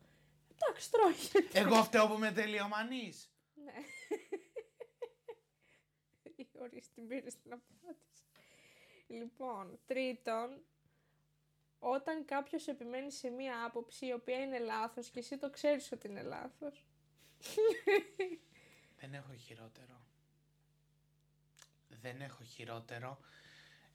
Εντάξει, 0.54 0.92
τρώγεται. 0.92 1.60
Εγώ 1.60 1.84
φταίω 1.84 2.08
που 2.08 2.14
είμαι 2.14 2.32
τελειομανής. 2.32 3.30
Ναι. 3.54 3.74
Ορίστε, 6.62 6.92
την 6.96 7.08
πήρε 7.08 7.30
στην 7.30 7.54
απάντηση. 7.54 8.24
Λοιπόν, 9.08 9.80
τρίτον, 9.86 10.64
όταν 11.84 12.26
κάποιος 12.26 12.68
επιμένει 12.68 13.12
σε 13.12 13.30
μία 13.30 13.66
άποψη 13.66 14.06
η 14.06 14.14
οποία 14.14 14.40
είναι 14.42 14.60
λάθος 14.60 15.10
και 15.10 15.20
εσύ 15.20 15.38
το 15.38 15.50
ξέρεις 15.50 15.92
ότι 15.92 16.08
είναι 16.08 16.22
λάθος. 16.22 16.86
Δεν 19.00 19.14
έχω 19.14 19.34
χειρότερο. 19.34 20.02
Δεν 22.02 22.22
έχω 22.22 22.44
χειρότερο. 22.44 23.20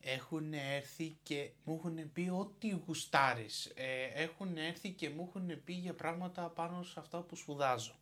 Έχουν 0.01 0.53
έρθει 0.53 1.19
και 1.23 1.53
μου 1.65 1.75
έχουν 1.75 2.13
πει 2.13 2.29
ό,τι 2.33 2.69
γουστάρεις. 2.69 3.73
Ε, 3.75 4.05
έχουν 4.05 4.57
έρθει 4.57 4.93
και 4.93 5.11
μου 5.11 5.27
έχουν 5.29 5.65
πει 5.65 5.73
για 5.73 5.95
πράγματα 5.95 6.51
πάνω 6.51 6.83
σε 6.83 7.01
αυτά 7.01 7.23
που 7.23 7.37
σπουδάζω. 7.37 7.99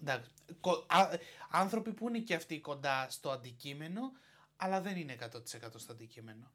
Εντάξει, 0.00 0.30
κο- 0.60 0.86
α- 0.88 1.18
άνθρωποι 1.50 1.92
που 1.92 2.08
είναι 2.08 2.18
και 2.18 2.34
αυτοί 2.34 2.60
κοντά 2.60 3.10
στο 3.10 3.30
αντικείμενο, 3.30 4.12
αλλά 4.56 4.80
δεν 4.80 4.96
είναι 4.96 5.12
100% 5.12 5.78
στο 5.78 5.92
αντικείμενο. 5.92 6.52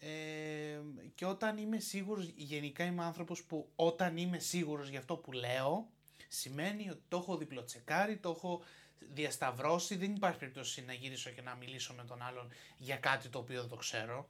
Ε, 0.00 0.80
και 1.14 1.26
όταν 1.26 1.56
είμαι 1.56 1.78
σίγουρος, 1.78 2.32
γενικά 2.36 2.84
είμαι 2.84 3.04
άνθρωπος 3.04 3.42
που 3.42 3.68
όταν 3.76 4.16
είμαι 4.16 4.38
σίγουρος 4.38 4.88
για 4.88 4.98
αυτό 4.98 5.16
που 5.16 5.32
λέω, 5.32 5.88
σημαίνει 6.28 6.90
ότι 6.90 7.02
το 7.08 7.16
έχω 7.16 7.36
διπλοτσεκάρει, 7.36 8.16
το 8.16 8.30
έχω 8.30 8.62
διασταυρώσει, 8.98 9.96
δεν 9.96 10.14
υπάρχει 10.14 10.38
περίπτωση 10.38 10.84
να 10.84 10.92
γυρίσω 10.92 11.30
και 11.30 11.42
να 11.42 11.54
μιλήσω 11.54 11.94
με 11.94 12.04
τον 12.04 12.22
άλλον 12.22 12.52
για 12.76 12.96
κάτι 12.96 13.28
το 13.28 13.38
οποίο 13.38 13.60
δεν 13.60 13.68
το 13.68 13.76
ξέρω. 13.76 14.28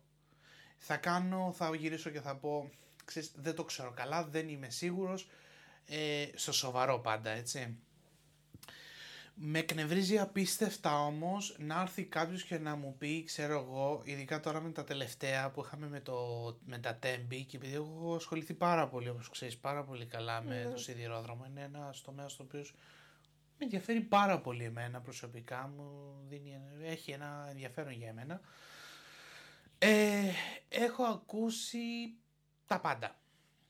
Θα 0.76 0.96
κάνω, 0.96 1.52
θα 1.56 1.76
γυρίσω 1.76 2.10
και 2.10 2.20
θα 2.20 2.36
πω, 2.36 2.70
ξέρεις, 3.04 3.32
δεν 3.36 3.54
το 3.54 3.64
ξέρω 3.64 3.92
καλά, 3.92 4.24
δεν 4.24 4.48
είμαι 4.48 4.70
σίγουρος, 4.70 5.28
ε, 5.86 6.26
στο 6.34 6.52
σοβαρό 6.52 6.98
πάντα, 6.98 7.30
έτσι. 7.30 7.78
Με 9.34 9.58
εκνευρίζει 9.58 10.18
απίστευτα 10.18 11.04
όμως 11.04 11.56
να 11.58 11.80
έρθει 11.80 12.04
κάποιος 12.04 12.44
και 12.44 12.58
να 12.58 12.76
μου 12.76 12.94
πει, 12.98 13.24
ξέρω 13.24 13.58
εγώ, 13.58 14.02
ειδικά 14.04 14.40
τώρα 14.40 14.60
με 14.60 14.70
τα 14.70 14.84
τελευταία 14.84 15.50
που 15.50 15.62
είχαμε 15.64 15.88
με, 15.88 16.00
το, 16.00 16.16
με 16.64 16.78
τα 16.78 16.94
τέμπη 16.94 17.44
και 17.44 17.56
επειδή 17.56 17.74
έχω 17.74 18.14
ασχοληθεί 18.14 18.54
πάρα 18.54 18.88
πολύ, 18.88 19.08
όπως 19.08 19.28
ξέρεις, 19.30 19.58
πάρα 19.58 19.84
πολύ 19.84 20.06
καλά 20.06 20.42
με 20.42 20.68
το 20.72 20.78
σιδηρόδρομο, 20.78 21.44
είναι 21.48 21.62
ένας 21.62 22.00
τομέας 22.00 22.32
στο 22.32 22.42
οποίος 22.42 22.74
με 23.58 23.64
ενδιαφέρει 23.64 24.00
πάρα 24.00 24.40
πολύ 24.40 24.64
εμένα 24.64 25.00
προσωπικά, 25.00 25.72
μου 25.76 26.14
δίνει, 26.28 26.60
έχει 26.82 27.10
ένα 27.10 27.46
ενδιαφέρον 27.50 27.92
για 27.92 28.08
εμένα. 28.08 28.40
Ε, 29.78 30.30
έχω 30.68 31.04
ακούσει 31.04 32.14
τα 32.66 32.80
πάντα 32.80 33.18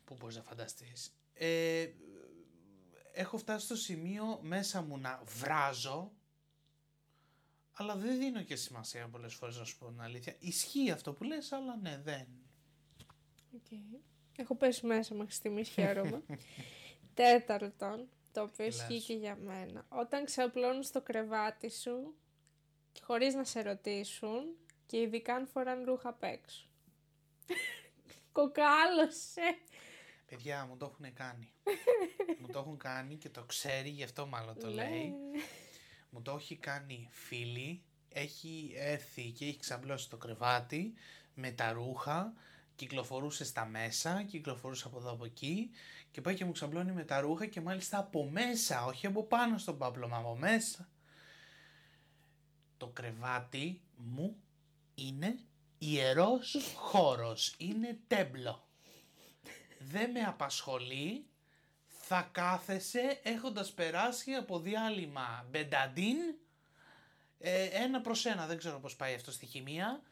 που 0.05 0.17
μπορείς 0.19 0.37
να 0.37 0.43
φανταστείς. 0.43 1.17
Ε, 1.35 1.87
έχω 3.15 3.37
φτάσει 3.37 3.65
στο 3.65 3.77
σημείο 3.77 4.39
μέσα 4.43 4.83
μου 4.83 4.99
να 4.99 5.23
βράζω, 5.25 6.13
αλλά 7.73 7.97
δεν 7.97 8.19
δίνω 8.19 8.43
και 8.43 8.57
σημασία 8.57 9.09
πολλές 9.09 9.35
φορές 9.35 9.59
να 9.59 9.65
σου 9.65 9.79
πω 9.79 9.87
την 9.87 10.01
αλήθεια. 10.01 10.37
Ισχύει 10.39 10.91
αυτό 10.91 11.13
που 11.13 11.25
λες, 11.25 11.53
αλλά 11.53 11.77
ναι, 11.77 12.01
δεν. 12.05 12.27
Okay. 13.57 13.99
Έχω 14.37 14.55
πέσει 14.55 14.87
μέσα 14.87 15.15
μέχρι 15.15 15.33
στιγμής, 15.33 15.69
χαίρομαι. 15.69 16.23
Τέταρτον, 17.15 18.09
το 18.33 18.43
οποίο 18.43 18.65
Λες. 18.65 18.77
ισχύει 18.77 19.01
και 19.01 19.15
για 19.15 19.37
μένα. 19.37 19.87
Όταν 19.89 20.25
ξαπλώνεις 20.25 20.87
στο 20.87 21.01
κρεβάτι 21.03 21.71
σου, 21.71 22.15
χωρίς 23.03 23.35
να 23.35 23.45
σε 23.45 23.63
ρωτήσουν, 23.63 24.57
και 24.87 25.01
ειδικά 25.01 25.35
αν 25.35 25.47
φοράνε 25.47 25.85
ρούχα 25.85 26.09
απ' 26.09 26.23
έξω. 26.23 26.67
Κοκάλωσε. 28.33 29.59
Παιδιά, 30.27 30.67
μου 30.67 30.77
το 30.77 30.85
έχουν 30.93 31.15
κάνει. 31.15 31.53
μου 32.41 32.47
το 32.53 32.59
έχουν 32.59 32.77
κάνει 32.79 33.17
και 33.17 33.29
το 33.29 33.43
ξέρει, 33.45 33.89
γι' 33.89 34.03
αυτό 34.05 34.27
μάλλον 34.27 34.59
το 34.59 34.67
Ναι. 34.67 34.75
λέει. 34.75 35.13
Μου 36.11 36.23
το 36.23 36.35
έχει 36.35 36.57
κάνει 36.57 37.09
φίλη, 37.11 37.83
έχει 38.09 38.73
έρθει 38.77 39.31
και 39.31 39.45
έχει 39.47 39.59
ξαμπλώσει 39.59 40.11
το 40.11 40.17
κρεβάτι 40.17 40.93
με 41.35 41.51
τα 41.51 41.73
ρούχα, 41.73 42.33
κυκλοφορούσε 42.75 43.45
στα 43.45 43.65
μέσα, 43.65 44.23
κυκλοφορούσε 44.23 44.87
από 44.87 44.99
εδώ 44.99 45.11
από 45.11 45.25
εκεί 45.25 45.71
και 46.11 46.21
πάει 46.21 46.35
και 46.35 46.45
μου 46.45 46.53
ξαμπλώνει 46.53 46.93
με 46.93 47.05
τα 47.05 47.21
ρούχα 47.21 47.47
και 47.47 47.61
μάλιστα 47.61 47.99
από 47.99 48.25
μέσα, 48.31 48.85
όχι 48.85 49.07
από 49.07 49.25
πάνω 49.25 49.59
στον 49.59 49.79
πάπλωμα, 49.79 50.17
από 50.17 50.37
μέσα. 50.37 50.89
Το 52.77 52.89
κρεβάτι 52.89 53.81
μου 53.97 54.37
είναι 54.95 55.39
ιερός 55.79 56.57
χώρος, 56.77 57.55
είναι 57.59 57.99
τέμπλο. 58.07 58.69
Δεν 59.87 60.11
με 60.11 60.21
απασχολεί, 60.21 61.27
θα 61.87 62.29
κάθεσαι 62.33 63.21
έχοντας 63.23 63.73
περάσει 63.73 64.33
από 64.33 64.61
διάλειμμα 64.61 65.47
μπενταντίν, 65.51 66.17
ε, 67.39 67.65
ένα 67.65 68.01
προς 68.01 68.27
ένα, 68.27 68.47
δεν 68.47 68.59
ξέρω 68.59 68.79
πώς 68.81 68.97
πάει 68.97 69.15
αυτό 69.15 69.33
στη 69.33 69.47
χημεία, 69.47 70.03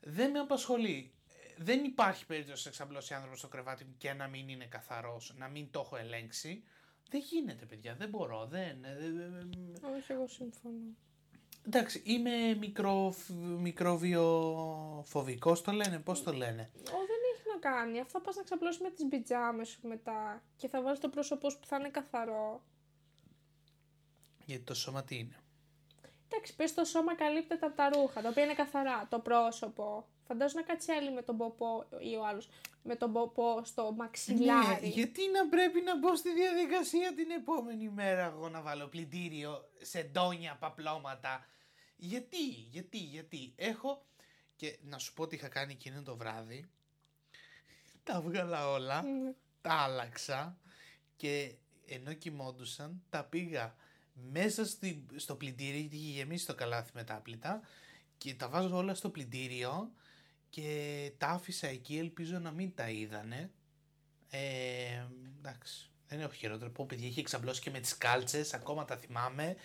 δεν 0.00 0.30
με 0.30 0.38
απασχολεί. 0.38 1.12
Ε, 1.28 1.32
Δεν 1.62 1.84
υπάρχει 1.84 2.26
περίπτωση 2.26 2.62
να 2.64 2.70
εξαμπλώσει 2.70 3.14
άνθρωπος 3.14 3.38
στο 3.38 3.48
κρεβάτι 3.48 3.84
μου 3.84 3.94
και 3.98 4.12
να 4.12 4.28
μην 4.28 4.48
είναι 4.48 4.64
καθαρός, 4.64 5.34
να 5.38 5.48
μην 5.48 5.70
το 5.70 5.80
έχω 5.80 5.96
ελέγξει. 5.96 6.62
Δεν 7.10 7.20
γίνεται 7.20 7.64
παιδιά, 7.66 7.94
δεν 7.94 8.08
μπορώ, 8.08 8.46
δεν... 8.46 8.84
ε, 8.84 8.88
ε, 8.88 8.92
ε, 8.92 8.96
Όχι, 9.96 10.12
εγώ 10.12 10.28
συμφωνώ. 10.28 10.76
Εντάξει, 11.66 12.02
είμαι 12.04 12.54
μικρο, 12.54 13.14
μικροβιοφοβικός 13.58 15.62
το 15.62 15.72
λένε, 15.72 15.98
πώς 15.98 16.22
το 16.22 16.32
λένε. 16.32 16.70
Ω, 16.76 16.80
δεν 16.82 17.17
έχει 17.17 17.17
να 17.62 17.70
κάνει. 17.70 18.00
Αυτό 18.00 18.18
θα 18.18 18.24
πας 18.24 18.36
να 18.36 18.42
ξαπλώσεις 18.42 18.80
με 18.80 18.90
τις 18.90 19.06
πιτζάμες 19.08 19.68
σου 19.68 19.88
μετά 19.88 20.42
και 20.56 20.68
θα 20.68 20.82
βάλεις 20.82 21.00
το 21.00 21.08
πρόσωπό 21.08 21.50
σου 21.50 21.58
που 21.58 21.66
θα 21.66 21.76
είναι 21.76 21.88
καθαρό. 21.88 22.62
Γιατί 24.44 24.64
το 24.64 24.74
σώμα 24.74 25.04
τι 25.04 25.18
είναι; 25.18 25.36
Εντάξει, 26.28 26.56
πες 26.56 26.74
το 26.74 26.84
σώμα 26.84 27.14
καλύπτεται 27.14 27.66
από 27.66 27.76
τα 27.76 27.88
ρούχα, 27.88 28.20
τα 28.22 28.28
οποία 28.28 28.44
είναι 28.44 28.54
καθαρά. 28.54 29.06
Το 29.10 29.18
πρόσωπο. 29.18 30.08
Φαντάζομαι 30.26 30.60
να 30.60 30.66
κάτσει 30.66 30.92
άλλη 30.92 31.12
με 31.12 31.22
τον 31.22 31.36
ποπό 31.36 31.88
ή 31.98 32.16
ο 32.16 32.26
άλλος 32.26 32.48
με 32.82 32.96
τον 32.96 33.12
ποπό 33.12 33.60
στο 33.64 33.92
μαξιλάρι. 33.92 34.80
Ναι, 34.80 34.88
γιατί 34.88 35.20
να 35.30 35.48
πρέπει 35.48 35.80
να 35.80 35.98
μπω 35.98 36.16
στη 36.16 36.34
διαδικασία 36.34 37.14
την 37.14 37.30
επόμενη 37.30 37.88
μέρα 37.88 38.24
εγώ 38.24 38.48
να 38.48 38.62
βάλω 38.62 38.86
πλυντήριο 38.86 39.68
σε 39.80 40.02
ντόνια 40.02 40.56
παπλώματα; 40.56 41.46
Γιατί, 41.96 42.44
γιατί, 42.46 42.98
γιατί. 42.98 43.52
Έχω 43.56 44.06
και 44.56 44.78
να 44.82 44.98
σου 44.98 45.12
πω 45.14 45.26
τι 45.26 45.36
είχα 45.36 45.48
κάνει 45.48 45.72
εκείνο 45.72 46.02
το 46.02 46.16
βράδυ. 46.16 46.70
Τα 48.08 48.20
βγάλα 48.20 48.68
όλα, 48.70 49.02
Ναι. 49.02 49.32
τα 49.60 49.72
άλλαξα 49.72 50.58
και 51.16 51.54
ενώ 51.86 52.12
κοιμόντουσαν 52.12 53.02
τα 53.10 53.24
πήγα 53.24 53.74
μέσα 54.12 54.66
στη, 54.66 55.06
στο 55.16 55.34
πλυντήριο 55.36 55.80
γιατί 55.80 55.96
είχε 55.96 56.10
γεμίσει 56.10 56.46
το 56.46 56.54
καλάθι 56.54 56.90
με 56.94 57.04
τα 57.04 57.14
άπλυτα 57.14 57.60
και 58.18 58.34
τα 58.34 58.48
βάζω 58.48 58.76
όλα 58.76 58.94
στο 58.94 59.10
πλυντήριο 59.10 59.92
και 60.50 61.12
τα 61.18 61.26
άφησα 61.28 61.66
εκεί 61.66 61.98
ελπίζω 61.98 62.38
να 62.38 62.50
μην 62.50 62.74
τα 62.74 62.90
είδανε. 62.90 63.50
Ε, 64.30 65.06
εντάξει 65.38 65.90
δεν 66.08 66.20
έχω 66.20 66.32
χειρότερο. 66.32 66.70
Πω 66.70 66.86
παιδιά 66.86 67.06
είχε 67.06 67.20
εξαμπλώσει 67.20 67.60
και 67.60 67.70
με 67.70 67.80
τις 67.80 67.98
κάλτσες 67.98 68.54
ακόμα 68.54 68.84
τα 68.84 68.96
θυμάμαι. 68.96 69.56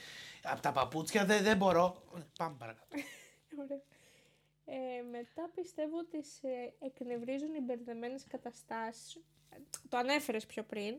Από 0.44 0.62
τα 0.62 0.72
παπούτσια 0.72 1.26
δεν, 1.26 1.44
δεν 1.44 1.58
μπορώ. 1.58 2.04
Πάμε 2.38 2.56
παρακάτω. 2.58 2.88
Ωραία. 3.64 3.82
Ε, 4.66 5.02
μετά 5.12 5.50
πιστεύω 5.56 5.98
ότι 5.98 6.24
σε 6.24 6.74
εκνευρίζουν 6.80 7.54
οι 7.54 7.62
μπερδεμένες 7.62 8.24
καταστάσεις. 8.28 9.16
Ε, 9.50 9.58
Το 9.90 9.98
ανέφερες 9.98 10.46
πιο 10.46 10.64
πριν. 10.64 10.96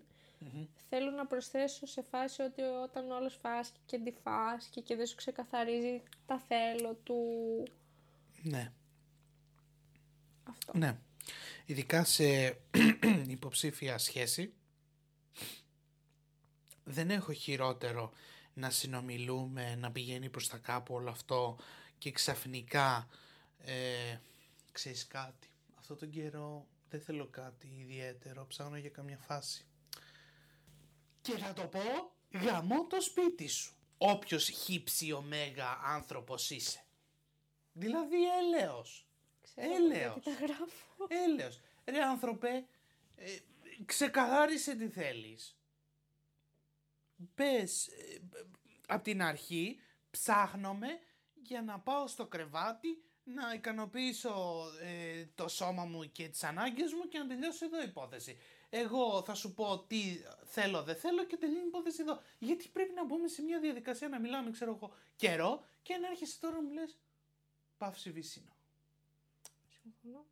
Θέλω 0.89 1.11
να 1.11 1.27
προσθέσω 1.27 1.87
σε 1.87 2.03
φάση 2.03 2.43
ότι 2.43 2.63
όταν 2.63 3.11
όλος 3.11 3.39
φάσκει 3.43 3.81
και 3.87 3.97
αντιφάσκει 3.97 4.83
και 4.83 4.97
δεν 4.97 5.07
σου 5.07 5.17
ξεκαθαρίζει 5.17 6.03
τα 6.27 6.39
θέλω 6.39 6.95
του... 6.95 7.17
ναι 8.43 8.73
Αυτό. 10.45 10.79
Ναι. 10.79 10.99
Ειδικά 11.67 12.05
σε 12.05 12.59
υποψήφια 13.27 13.99
σχέση 13.99 14.53
δεν 16.85 17.11
έχω 17.11 17.33
χειρότερο 17.33 18.13
να 18.55 18.71
συνομιλούμε, 18.71 19.75
να 19.75 19.91
πηγαίνει 19.93 20.29
προς 20.29 20.49
τα 20.49 20.57
κάπου 20.57 20.95
όλο 20.95 21.11
αυτό 21.11 21.59
και 21.99 22.11
ξαφνικά 22.11 23.09
ε, 23.65 24.19
ξέρεις 24.73 25.07
κάτι. 25.07 25.49
Αυτό 25.79 25.95
τον 25.95 26.11
καιρό 26.11 26.67
δεν 26.91 27.01
θέλω 27.01 27.27
κάτι 27.27 27.67
ιδιαίτερο, 27.81 28.47
ψάχνω 28.47 28.77
για 28.77 28.91
καμιά 28.91 29.19
φάση. 29.19 29.67
Και 31.21 31.37
θα 31.37 31.53
το 31.53 31.67
πω, 31.67 32.13
γαμώ 32.31 32.87
το 32.87 33.01
σπίτι 33.01 33.49
σου. 33.49 33.75
Όποιος 33.99 34.49
χύψη 34.49 35.13
ωμέγα 35.13 35.81
άνθρωπος 35.85 36.51
είσαι. 36.51 36.85
Δηλαδή 37.73 38.17
έλεος. 38.39 39.07
Ξέρω 39.43 39.75
Έλεος. 39.75 40.13
γιατί 40.13 40.21
τα 40.21 40.47
γράφω. 40.47 41.07
Έλεος. 41.09 41.61
Ρε 41.85 42.03
άνθρωπε, 42.03 42.67
ε, 43.17 43.39
ξεκαθάρισε 43.85 44.75
τι 44.75 44.89
θέλεις. 44.89 45.57
Πες, 47.35 47.87
ε, 47.87 48.21
από 48.87 49.03
την 49.05 49.23
αρχή 49.23 49.81
ψάχνομαι 50.11 50.89
για 51.35 51.63
να 51.63 51.79
πάω 51.81 52.07
στο 52.07 52.27
κρεβάτι 52.27 53.03
να 53.25 53.53
ικανοποιήσω 53.55 54.65
ε, 54.81 55.25
το 55.35 55.49
σώμα 55.49 55.85
μου 55.85 56.13
και 56.13 56.29
τις 56.29 56.45
ανάγκες 56.45 56.93
μου 56.93 57.09
και 57.09 57.19
να 57.19 57.27
τελειώσει 57.27 57.65
εδώ 57.65 57.81
η 57.81 57.85
υπόθεση. 57.87 58.39
Εγώ 58.71 59.23
θα 59.23 59.35
σου 59.35 59.55
πω 59.55 59.85
τι 59.87 60.21
θέλω, 60.45 60.83
δεν 60.83 60.97
θέλω 60.97 61.25
και 61.25 61.37
τελειώνει 61.37 61.65
η 61.65 61.67
υπόθεση 61.67 61.99
εδώ. 62.01 62.21
Γιατί 62.39 62.69
πρέπει 62.69 62.93
να 62.95 63.05
μπούμε 63.05 63.29
σε 63.29 63.43
μια 63.43 63.61
διαδικασία 63.61 64.09
να 64.09 64.21
μιλάμε, 64.21 64.51
ξέρω 64.51 64.75
εγώ, 64.75 64.95
καιρό 65.17 65.65
και 65.83 65.97
να 65.97 66.09
έρχεσαι 66.09 66.41
τώρα 66.41 66.55
να 66.55 66.63
μου 66.63 66.73
λες 66.73 66.99
παύση 67.79 68.11
βυσίνο. 68.11 68.57
Συμφωνώ. 69.83 70.27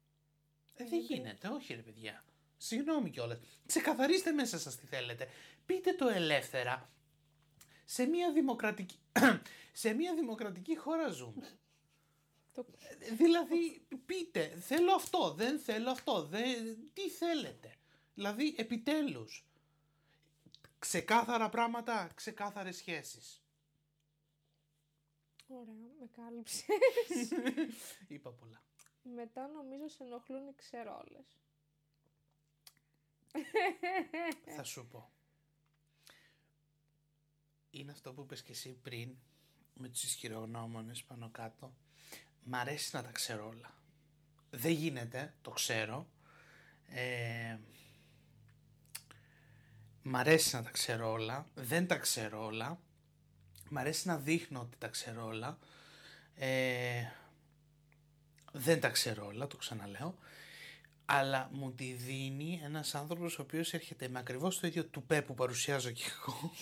Ε, 0.75 0.85
δεν 0.85 0.99
γίνεται, 1.01 1.49
όχι 1.49 1.75
ρε 1.75 1.83
παιδιά. 1.83 2.25
Συγγνώμη 2.57 3.11
κιόλας. 3.11 3.39
Ξεκαθαρίστε 3.67 4.33
μέσα 4.33 4.59
σας 4.59 4.77
τι 4.77 4.87
θέλετε. 4.87 5.29
Πείτε 5.67 5.93
το 5.93 6.09
ελεύθερα. 6.09 6.91
Σε 7.85 8.07
μια 8.07 8.33
δημοκρατική, 8.33 8.99
σε 9.73 9.93
μια 9.93 10.15
δημοκρατική 10.15 10.77
χώρα 10.77 11.09
ζούμε. 11.09 11.62
Το... 12.53 12.67
Ε, 12.99 13.15
Δηλαδή, 13.15 13.87
πείτε, 14.07 14.49
θέλω 14.49 14.93
αυτό, 14.93 15.35
δεν 15.35 15.59
θέλω 15.59 15.91
αυτό, 15.91 16.27
δεν... 16.27 16.91
τι 16.93 17.11
θέλετε. 17.11 17.77
Δηλαδή, 18.15 18.55
επιτέλους. 18.59 19.47
Ξεκάθαρα 20.79 21.49
πράγματα, 21.49 22.11
ξεκάθαρες 22.15 22.77
σχέσεις. 22.77 23.43
Ωραία, 25.49 25.75
με 26.01 26.07
κάλυψες. 26.13 26.65
Είπα 28.09 28.31
πολλά. 28.31 28.63
Μετά 29.03 29.47
νομίζω 29.47 29.89
σε 29.89 30.03
ενοχλούν 30.03 30.49
οι 30.49 30.55
ξερόλες. 30.55 31.39
Θα 34.57 34.63
σου 34.63 34.87
πω. 34.87 35.11
Είναι 37.71 37.91
αυτό 37.91 38.13
που 38.13 38.23
είπες 38.23 38.43
και 38.43 38.53
εσύ 38.53 38.73
πριν 38.83 39.17
με 39.75 39.89
τους 39.89 40.03
ισχυρογνώμονες 40.03 41.05
πάνω 41.05 41.31
κάτω. 41.31 41.75
Μ' 42.45 42.55
αρέσει 42.55 42.91
να 42.97 43.03
τα 43.03 43.11
ξέρω 43.11 43.47
όλα. 43.47 43.75
Δεν 44.51 44.73
γίνεται, 44.73 45.35
το 45.43 45.51
ξέρω. 45.51 46.07
Ε, 46.89 47.57
μ' 50.03 50.17
αρέσει 50.17 50.55
να 50.55 50.63
τα 50.63 50.71
ξέρω 50.71 51.11
όλα. 51.11 51.47
Δεν 51.55 51.87
τα 51.87 51.97
ξέρω 51.97 52.45
όλα. 52.45 52.79
Μ' 53.69 53.79
αρέσει 53.79 54.09
να 54.09 54.17
δείχνω 54.17 54.61
ότι 54.61 54.77
τα 54.79 54.89
ξέρω 54.89 55.27
όλα. 55.27 55.59
Ε, 56.35 57.05
δεν 58.53 58.81
τα 58.81 58.89
ξέρω 58.89 59.27
όλα, 59.27 59.47
το 59.47 59.57
ξαναλέω. 59.57 60.19
Αλλά 61.05 61.49
μου 61.53 61.73
τη 61.73 61.93
δίνει 61.93 62.61
ένας 62.65 62.95
άνθρωπος 62.95 63.39
ο 63.39 63.43
οποίος 63.43 63.75
έρχεται 63.75 64.09
με 64.09 64.19
ακριβώς 64.19 64.59
το 64.59 64.67
ίδιο 64.67 64.85
τουπέ 64.85 65.23
που 65.23 65.35
παρουσιάζω 65.35 65.91
κι 65.91 66.05
εγώ. 66.05 66.53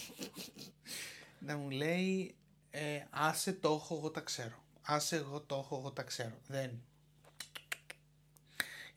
να 1.46 1.56
μου 1.56 1.70
λέει 1.70 2.34
ε, 2.70 3.04
άσε 3.10 3.52
το 3.52 3.72
έχω 3.72 3.96
εγώ 3.96 4.10
τα 4.10 4.20
ξέρω. 4.20 4.62
Άσε 4.92 5.16
εγώ 5.16 5.40
το 5.40 5.56
έχω 5.56 5.76
εγώ 5.76 5.92
τα 5.92 6.02
ξέρω. 6.02 6.34
Δεν. 6.46 6.82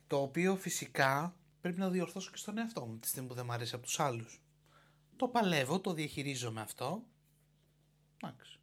Το 0.08 0.22
οποίο 0.22 0.56
φυσικά 0.56 1.36
πρέπει 1.62 1.80
να 1.80 1.90
διορθώσω 1.90 2.32
και 2.32 2.38
στον 2.38 2.58
εαυτό 2.58 2.86
μου 2.86 2.98
τη 2.98 3.08
στιγμή 3.08 3.28
που 3.28 3.34
δεν 3.34 3.46
μου 3.46 3.52
αρέσει 3.52 3.76
από 3.76 3.84
τους 3.84 4.00
άλλους. 4.00 4.42
Το 5.16 5.28
παλεύω, 5.28 5.80
το 5.80 5.94
διαχειρίζομαι 5.94 6.62
αυτό. 6.62 7.04
Εντάξει. 8.24 8.60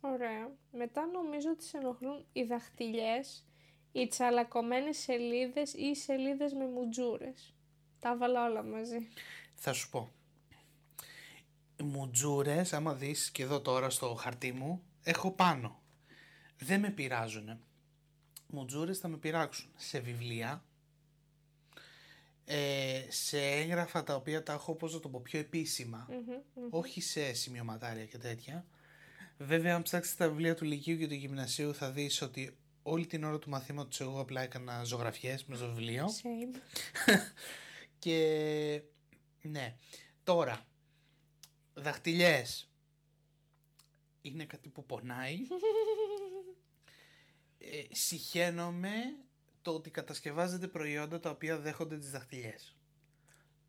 Ωραία. 0.00 0.50
Μετά 0.72 1.06
νομίζω 1.06 1.50
ότι 1.50 1.64
σε 1.64 1.76
ενοχλούν 1.76 2.26
οι 2.32 2.42
δαχτυλιές 2.42 3.44
Οι 3.92 4.06
τσαλακωμένες 4.06 4.96
σελίδες 4.98 5.74
ή 5.74 5.84
οι 5.84 5.94
σελίδες 5.94 6.52
με 6.52 6.66
μουτζούρες. 6.66 7.54
Τα 7.98 8.16
βάλα 8.16 8.44
όλα 8.44 8.62
μαζί. 8.62 9.08
Θα 9.54 9.72
σου 9.72 9.90
πω. 9.90 10.10
Μουτζούρες, 11.82 12.72
άμα 12.72 12.94
δεις 12.94 13.30
και 13.30 13.42
εδώ 13.42 13.60
τώρα 13.60 13.90
στο 13.90 14.14
χαρτί 14.14 14.52
μου, 14.52 14.82
έχω 15.02 15.30
πάνω. 15.30 15.79
Δεν 16.60 16.80
με 16.80 16.90
πειράζουν. 16.90 17.60
Μουτζούρες 18.46 18.98
θα 18.98 19.08
με 19.08 19.16
πειράξουν 19.16 19.70
σε 19.76 19.98
βιβλία, 19.98 20.64
ε, 22.44 23.04
σε 23.08 23.38
έγγραφα 23.40 24.04
τα 24.04 24.14
οποία 24.14 24.42
τα 24.42 24.52
έχω, 24.52 24.74
πώς 24.74 24.94
να 24.94 25.00
το 25.00 25.08
πω, 25.08 25.20
πιο 25.20 25.38
επίσημα, 25.38 26.08
όχι 26.70 27.00
σε 27.00 27.32
σημειωματάρια 27.32 28.04
και 28.04 28.18
τέτοια. 28.18 28.66
Βέβαια, 29.38 29.74
αν 29.74 29.82
ψάξεις 29.82 30.16
τα 30.16 30.28
βιβλία 30.28 30.54
του 30.54 30.64
Λυκείου 30.64 30.96
και 30.96 31.06
του 31.06 31.14
Γυμνασίου 31.14 31.74
θα 31.74 31.90
δεις 31.90 32.22
ότι 32.22 32.56
όλη 32.82 33.06
την 33.06 33.24
ώρα 33.24 33.38
του 33.38 33.48
μαθήματος 33.48 34.00
εγώ 34.00 34.20
απλά 34.20 34.40
έκανα 34.40 34.84
ζωγραφιές 34.84 35.44
με 35.44 35.56
στο 35.56 35.66
βιβλίο. 35.68 36.06
Same. 36.06 36.60
Και 37.98 38.82
ναι, 39.42 39.76
τώρα, 40.24 40.66
δαχτυλιές 41.74 42.70
είναι 44.22 44.44
κάτι 44.44 44.68
που 44.68 44.86
πονάει. 44.86 45.36
ε, 47.60 47.94
συχαίνομαι 47.94 48.92
το 49.62 49.74
ότι 49.74 49.90
κατασκευάζετε 49.90 50.68
προϊόντα 50.68 51.20
τα 51.20 51.30
οποία 51.30 51.58
δέχονται 51.58 51.98
τις 51.98 52.10
δαχτυλιές. 52.10 52.74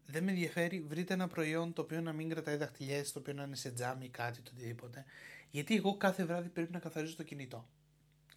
Δεν 0.05 0.23
με 0.23 0.31
ενδιαφέρει, 0.31 0.81
βρείτε 0.81 1.13
ένα 1.13 1.27
προϊόν 1.27 1.73
το 1.73 1.81
οποίο 1.81 2.01
να 2.01 2.13
μην 2.13 2.29
κρατάει 2.29 2.55
δαχτυλιές, 2.55 3.11
το 3.11 3.19
οποίο 3.19 3.33
να 3.33 3.43
είναι 3.43 3.55
σε 3.55 3.71
τζάμι 3.71 4.05
ή 4.05 4.09
κάτι, 4.09 4.41
το 4.41 4.51
οτιδήποτε. 4.53 5.05
Γιατί 5.49 5.75
εγώ 5.75 5.97
κάθε 5.97 6.25
βράδυ 6.25 6.49
πρέπει 6.49 6.71
να 6.71 6.79
καθαρίζω 6.79 7.15
το 7.15 7.23
κινητό. 7.23 7.69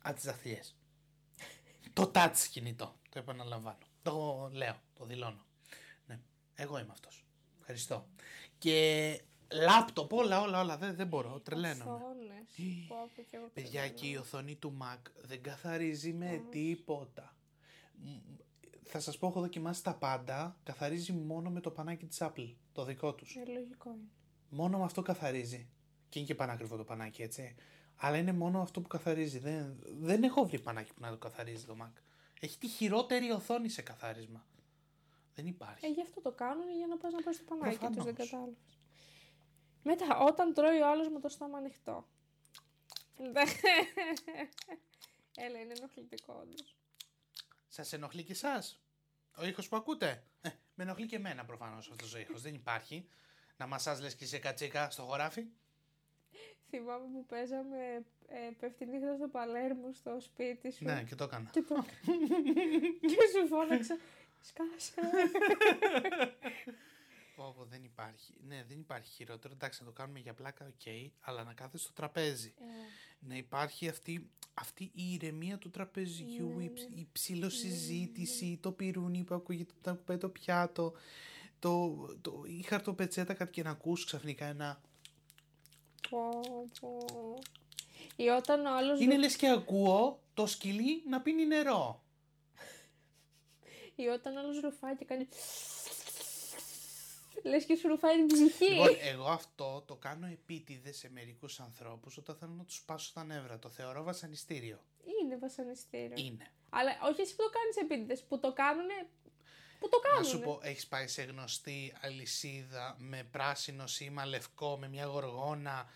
Α, 0.09 0.13
τις 0.15 0.25
δαχτυλιές. 0.25 0.77
το 1.93 2.11
touch 2.15 2.47
κινητό, 2.51 3.01
το 3.09 3.19
επαναλαμβάνω. 3.19 3.79
Το 4.03 4.49
λέω, 4.53 4.81
το 4.95 5.05
δηλώνω. 5.05 5.47
Ναι, 6.07 6.21
εγώ 6.55 6.79
είμαι 6.79 6.93
αυτός. 6.93 7.25
Ευχαριστώ. 7.59 8.09
Και 8.59 9.21
λάπτοπ, 9.63 10.13
όλα, 10.13 10.41
όλα, 10.41 10.61
όλα, 10.61 10.77
δεν, 10.77 10.95
δεν 10.97 11.07
μπορώ, 11.07 11.41
τρελαίνομαι. 11.41 11.91
Οθόνες. 11.91 12.87
Πω, 12.89 12.97
πω, 13.15 13.23
και 13.23 13.37
εγώ 13.37 13.51
Παιδιά, 13.55 13.71
τρελαίνομαι. 13.71 13.95
και 14.01 14.07
η 14.07 14.17
οθόνη 14.17 14.57
του 14.57 14.77
Mac 14.83 14.99
δεν 15.23 15.43
καθαρίζει 15.43 16.13
με 16.13 16.43
τίποτα. 16.51 17.37
Μ, 17.95 18.09
Θα 18.83 19.01
σας 19.01 19.19
πω, 19.19 19.27
έχω 19.27 19.41
δοκιμάσει 19.41 19.83
τα 19.83 19.95
πάντα, 19.95 20.57
καθαρίζει 20.63 21.13
μόνο 21.13 21.51
με 21.51 21.61
το 21.61 21.71
πανάκι 21.71 22.07
της 22.07 22.19
Apple, 22.21 22.55
το 22.73 22.85
δικό 22.85 23.15
τους. 23.15 23.37
Ε, 23.37 23.53
λογικό 23.53 23.91
είναι. 23.91 24.09
Μόνο 24.49 24.79
με 24.79 24.85
αυτό 24.85 25.03
καθαρίζει. 25.03 25.69
Και 26.09 26.19
είναι 26.19 26.29
και 26.29 26.35
πανάκριβο 26.35 26.77
το 26.77 26.85
πανάκι, 26.85 27.23
έτσι. 27.23 27.55
Αλλά 27.97 28.17
είναι 28.17 28.33
μόνο 28.33 28.61
αυτό 28.61 28.81
που 28.81 28.89
καθαρίζει. 28.89 29.39
Δεν, 29.39 29.79
δεν 30.01 30.23
έχω 30.23 30.47
βρει 30.47 30.59
πανάκι 30.61 30.95
που 30.95 31.01
να 31.01 31.11
το 31.11 31.17
καθαρίζει 31.17 31.65
το 31.65 31.77
Mac. 31.83 31.93
Έχει 32.41 32.59
τη 32.59 32.69
χειρότερη 32.69 33.31
οθόνη 33.31 33.69
σε 33.69 33.83
καθάρισμα. 33.83 34.47
Δεν 35.35 35.47
υπάρχει. 35.47 35.87
Ε, 35.87 35.89
γι' 35.89 36.01
αυτό 36.03 36.21
το 36.21 36.33
κάνουν 36.33 36.65
για 36.77 36.87
να 36.87 36.97
πας 36.97 37.13
να 37.13 37.23
πάρεις 37.23 37.39
το 37.39 37.45
πανάκι 37.45 37.87
τους, 37.87 38.05
δεν 38.05 38.15
Προφανώς. 38.15 38.49
Κατάλαβες. 39.85 40.09
Μετά, 40.09 40.19
όταν 40.19 40.55
τρώει 40.55 40.81
ο 40.81 40.91
άλλος 40.91 41.09
με 41.09 41.21
το 41.21 41.29
στόμα 41.29 41.59
ανοιχτό. 41.59 42.07
Έλα, 45.37 45.59
είναι 45.61 45.73
ενοχλητικό 45.77 46.39
όντως. 46.43 46.77
Σας 47.69 47.93
ενοχλεί 47.93 48.23
και 48.25 48.33
εσάς 48.33 48.85
ο 49.37 49.47
ήχος 49.47 49.69
που 49.69 49.77
ακούτε; 49.77 50.25
Ε, 50.41 50.49
με 50.75 50.85
ενοχλεί 50.85 51.07
και 51.07 51.17
εμένα 51.17 51.45
προφανώς 51.45 51.91
αυτός 51.91 52.15
ο 52.15 52.19
ήχος. 52.19 52.43
Δεν 52.43 52.55
υπάρχει. 52.55 53.09
Να 53.57 53.67
μασάς 53.67 54.01
λες 54.01 54.15
και 54.15 54.27
είσαι 54.27 54.39
κατσίκα 54.39 54.91
στο 54.91 55.03
χωράφι. 55.03 55.47
Θυμάμαι 56.69 57.07
που 57.13 57.27
παίζαμε 57.27 58.05
ε, 58.27 58.51
πέφτει 58.61 58.87
νύχτα 58.87 59.15
στο 59.17 59.29
Παλέρμο 59.29 59.93
στο 59.93 60.21
σπίτι 60.21 60.73
σου. 60.73 60.85
Ναι, 60.85 61.05
και 61.05 61.15
το 61.15 61.25
έκανα. 61.25 61.51
Και 61.51 61.63
το 61.63 61.75
και 63.11 63.17
σου 63.33 63.47
φώναξα. 63.49 63.99
Σκάσε. 64.41 65.01
Ω, 67.37 67.65
δεν 67.69 67.85
υπάρχει. 67.85 68.35
Ναι, 68.47 68.65
δεν 68.69 68.79
υπάρχει 68.79 69.11
χειρότερο. 69.13 69.55
Εντάξει, 69.55 69.81
να 69.83 69.87
το 69.87 69.93
κάνουμε 69.93 70.19
για 70.19 70.35
πλάκα, 70.35 70.67
οκ, 70.67 71.13
αλλά 71.21 71.45
να 71.45 71.53
κάθεσαι 71.55 71.85
στο 71.85 71.93
τραπέζι. 71.93 72.55
Ε, 72.59 72.65
Να 73.19 73.37
υπάρχει 73.37 73.89
αυτή, 73.89 74.31
αυτή 74.55 74.85
η 74.95 75.13
ηρεμία 75.13 75.59
του 75.59 75.71
τραπεζιού, 75.71 76.59
η, 76.61 76.71
ψ- 76.75 76.91
η 76.91 77.09
ψηλοσυζήτηση, 77.13 78.59
το 78.63 78.73
πυρούνι 78.73 79.25
που 79.25 79.35
ακούγεται 79.35 79.75
όταν 79.79 79.97
κουπάει 79.97 80.17
το 80.19 80.29
πιάτο, 80.29 80.93
το, 81.59 81.97
το, 82.21 82.43
η 82.47 82.63
χαρτοπετσέτα 82.63 83.35
κάτι 83.35 83.51
και 83.51 83.63
να 83.63 83.71
ακούς 83.71 84.05
ξαφνικά 84.05 84.45
ένα... 84.47 84.81
πω, 86.11 86.29
πω. 86.81 86.99
Ή 88.17 88.29
όταν 88.29 88.67
ο 88.67 88.77
άλλος, 88.77 89.01
Είναι 89.01 89.17
λες 89.19 89.37
και 89.37 89.49
ακούω 89.51 90.23
το 90.35 90.47
σκυλί 90.47 91.03
να 91.09 91.21
πίνει 91.21 91.47
νερό. 91.47 92.03
ή 93.97 94.07
όταν 94.07 94.37
ο 94.37 94.41
άλλος 94.41 94.61
ρουφάει 94.61 94.97
και 94.97 95.05
κάνει... 95.05 95.27
Λες 97.45 97.65
και 97.65 97.75
σου 97.77 97.89
ρουφάει 97.89 98.17
την 98.17 98.27
ψυχή. 98.27 98.65
Λοιπόν, 98.73 98.97
εγώ 99.01 99.25
αυτό 99.27 99.83
το 99.87 99.95
κάνω 99.97 100.27
επίτηδες 100.27 100.97
σε 100.97 101.11
μερικούς 101.11 101.61
ανθρώπους 101.61 102.17
όταν 102.17 102.37
θέλω 102.37 102.53
να 102.53 102.65
τους 102.65 102.77
σπάσω 102.77 103.11
τα 103.15 103.25
νεύρα. 103.25 103.59
Το 103.59 103.69
θεωρώ 103.69 104.03
βασανιστήριο. 104.03 104.79
Είναι 105.23 105.37
βασανιστήριο. 105.37 106.15
Είναι. 106.17 106.47
Αλλά 106.71 106.91
όχι 107.03 107.21
εσύ 107.21 107.35
που 107.37 107.43
το 107.43 107.51
κάνεις 107.51 107.77
επίτηδες, 107.77 108.23
που 108.25 108.39
το 108.41 108.53
κάνουνε... 108.53 109.09
Που 109.79 109.89
το 109.89 110.01
Να 110.03 110.09
κάνουνε. 110.09 110.29
σου 110.29 110.41
πω, 110.41 110.61
έχεις 110.63 110.87
πάει 110.87 111.07
σε 111.07 111.23
γνωστή 111.23 111.93
αλυσίδα 112.01 112.97
με 112.99 113.29
πράσινο 113.31 113.87
σήμα 113.87 114.27
λευκό, 114.27 114.77
με 114.79 114.89
μια 114.89 115.05
γοργόνα 115.05 115.89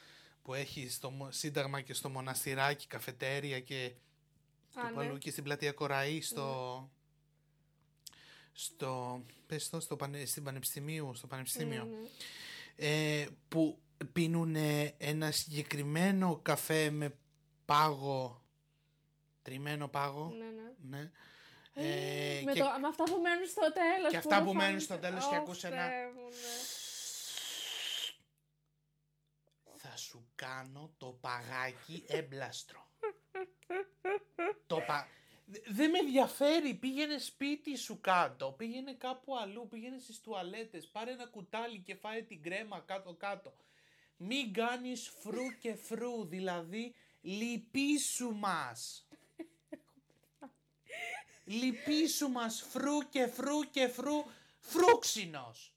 που 0.42 0.54
έχει 0.54 0.88
στο 0.88 1.10
μο- 1.10 1.30
Σύνταγμα 1.30 1.80
και 1.80 1.94
στο 1.94 2.08
μοναστηράκι, 2.08 2.86
καφετέρια 2.86 3.60
και 3.60 3.84
Α, 3.84 4.80
του 4.80 4.86
ναι. 4.86 4.92
παλού 4.94 5.18
και 5.18 5.30
στην 5.30 5.44
πλατεία 5.44 5.72
Κοραή, 5.72 6.20
στο. 6.20 6.90
Στο, 8.60 9.24
πες 9.46 9.68
το, 9.70 9.80
στο 9.80 9.96
πανε, 9.96 10.24
στην 10.24 10.42
πανεπιστημίου, 10.44 11.14
στο 11.14 11.26
πανεπιστήμιο, 11.26 11.84
Ναι, 11.84 11.96
ναι. 11.96 12.06
ε, 13.20 13.28
που 13.48 13.78
πίνουν 14.12 14.56
ένα 14.98 15.30
συγκεκριμένο 15.30 16.38
καφέ 16.42 16.90
με 16.90 17.14
πάγο, 17.64 18.44
τριμμένο 19.42 19.88
πάγο, 19.88 20.28
Ναι, 20.38 20.44
ναι. 20.44 20.98
ναι. 20.98 21.10
Ε, 21.74 22.42
με, 22.44 22.52
και 22.52 22.58
το, 22.60 22.66
με 22.80 22.86
αυτά 22.88 23.04
που 23.04 23.20
μένουν 23.20 23.46
στο 23.46 23.72
τέλος. 23.72 24.10
και 24.10 24.16
αυτά 24.16 24.38
που 24.38 24.44
ρουφάνε- 24.44 24.62
μένουν 24.66 24.80
στο 24.80 24.98
τέλος 24.98 25.28
και 25.28 25.34
Ω, 25.34 25.38
ακούς 25.38 25.64
ένα- 25.64 25.86
Θεέ 25.88 26.06
μου, 26.12 26.22
ναι. 26.28 26.58
θα 29.76 29.96
σου 29.96 30.28
κάνω 30.34 30.90
το 30.98 31.06
παγάκι 31.20 32.04
έμπλαστρο. 32.06 32.90
το 34.66 34.80
πα... 34.86 35.08
Δε- 35.50 35.58
Δεν 35.68 35.90
με 35.90 35.98
ενδιαφέρει, 35.98 36.74
πήγαινε 36.74 37.18
σπίτι 37.18 37.76
σου 37.76 38.00
κάτω, 38.00 38.52
πήγαινε 38.58 38.94
κάπου 38.94 39.36
αλλού, 39.38 39.68
πήγαινε 39.68 39.98
στις 39.98 40.20
τουαλέτες, 40.20 40.86
πάρε 40.88 41.10
ένα 41.10 41.26
κουτάλι 41.26 41.78
και 41.80 41.94
φάε 41.94 42.22
την 42.22 42.42
κρέμα 42.42 42.80
κάτω 42.80 43.14
κάτω. 43.14 43.56
Μην 44.16 44.52
κάνεις 44.52 45.08
φρού 45.08 45.58
και 45.60 45.74
φρού, 45.74 46.24
δηλαδή 46.26 46.94
λυπήσου 47.20 48.34
μας. 48.34 49.08
λυπήσου 51.44 52.28
μας 52.28 52.62
φρού 52.62 52.98
και 53.10 53.26
φρού 53.26 53.60
και 53.70 53.88
φρού, 53.88 54.24
φρούξινος. 54.58 55.72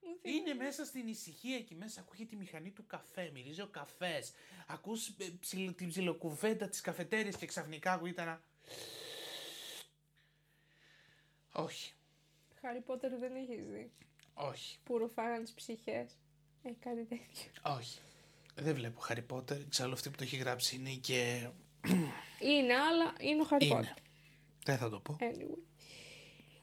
Μου 0.00 0.18
θυμίζει. 0.22 0.38
Είναι 0.40 0.54
μέσα 0.54 0.84
στην 0.84 1.06
ησυχία 1.08 1.56
εκεί 1.56 1.74
μέσα, 1.74 2.00
ακούγεται 2.00 2.34
η 2.34 2.38
μηχανή 2.38 2.70
του 2.70 2.86
καφέ, 2.86 3.30
μυρίζει 3.34 3.60
ο 3.60 3.66
καφές, 3.68 4.32
ακούς 4.66 5.08
ε, 5.08 5.30
ψιλο- 5.40 5.74
την 5.74 5.88
ψιλοκουβέντα 5.88 6.68
της 6.68 6.80
καφετέριας 6.80 7.36
και 7.36 7.46
ξαφνικά 7.46 7.92
ακούγεται 7.92 8.22
ένα... 8.22 8.42
Όχι, 11.52 11.92
Χάρι 12.60 12.80
Πότερ 12.80 13.10
δεν 13.18 13.34
έχεις 13.34 13.64
δει. 13.66 13.90
όχι, 14.34 14.78
Που 14.84 14.98
ρουφάγαν 14.98 15.42
τις 15.42 15.52
ψυχές. 15.52 16.18
Έχει 16.62 16.76
κάτι 16.80 17.04
τέτοιο. 17.04 17.76
όχι. 17.76 17.98
Δεν 18.54 18.74
βλέπω 18.74 19.00
Harry 19.08 19.24
Potter, 19.32 19.60
εξάλλου 19.60 19.92
αυτή 19.92 20.10
που 20.10 20.16
το 20.16 20.22
έχει 20.24 20.36
γράψει 20.36 20.76
είναι 20.76 20.90
και... 20.90 21.48
Είναι, 22.52 22.74
αλλά 22.74 23.14
είναι 23.20 23.40
ο 23.40 23.44
Χάρι 23.44 23.66
είναι. 23.66 23.74
Πότερ. 23.74 23.92
Δεν 24.64 24.76
θα 24.78 24.88
το 24.90 25.00
πω. 25.00 25.16
Anyway. 25.20 25.58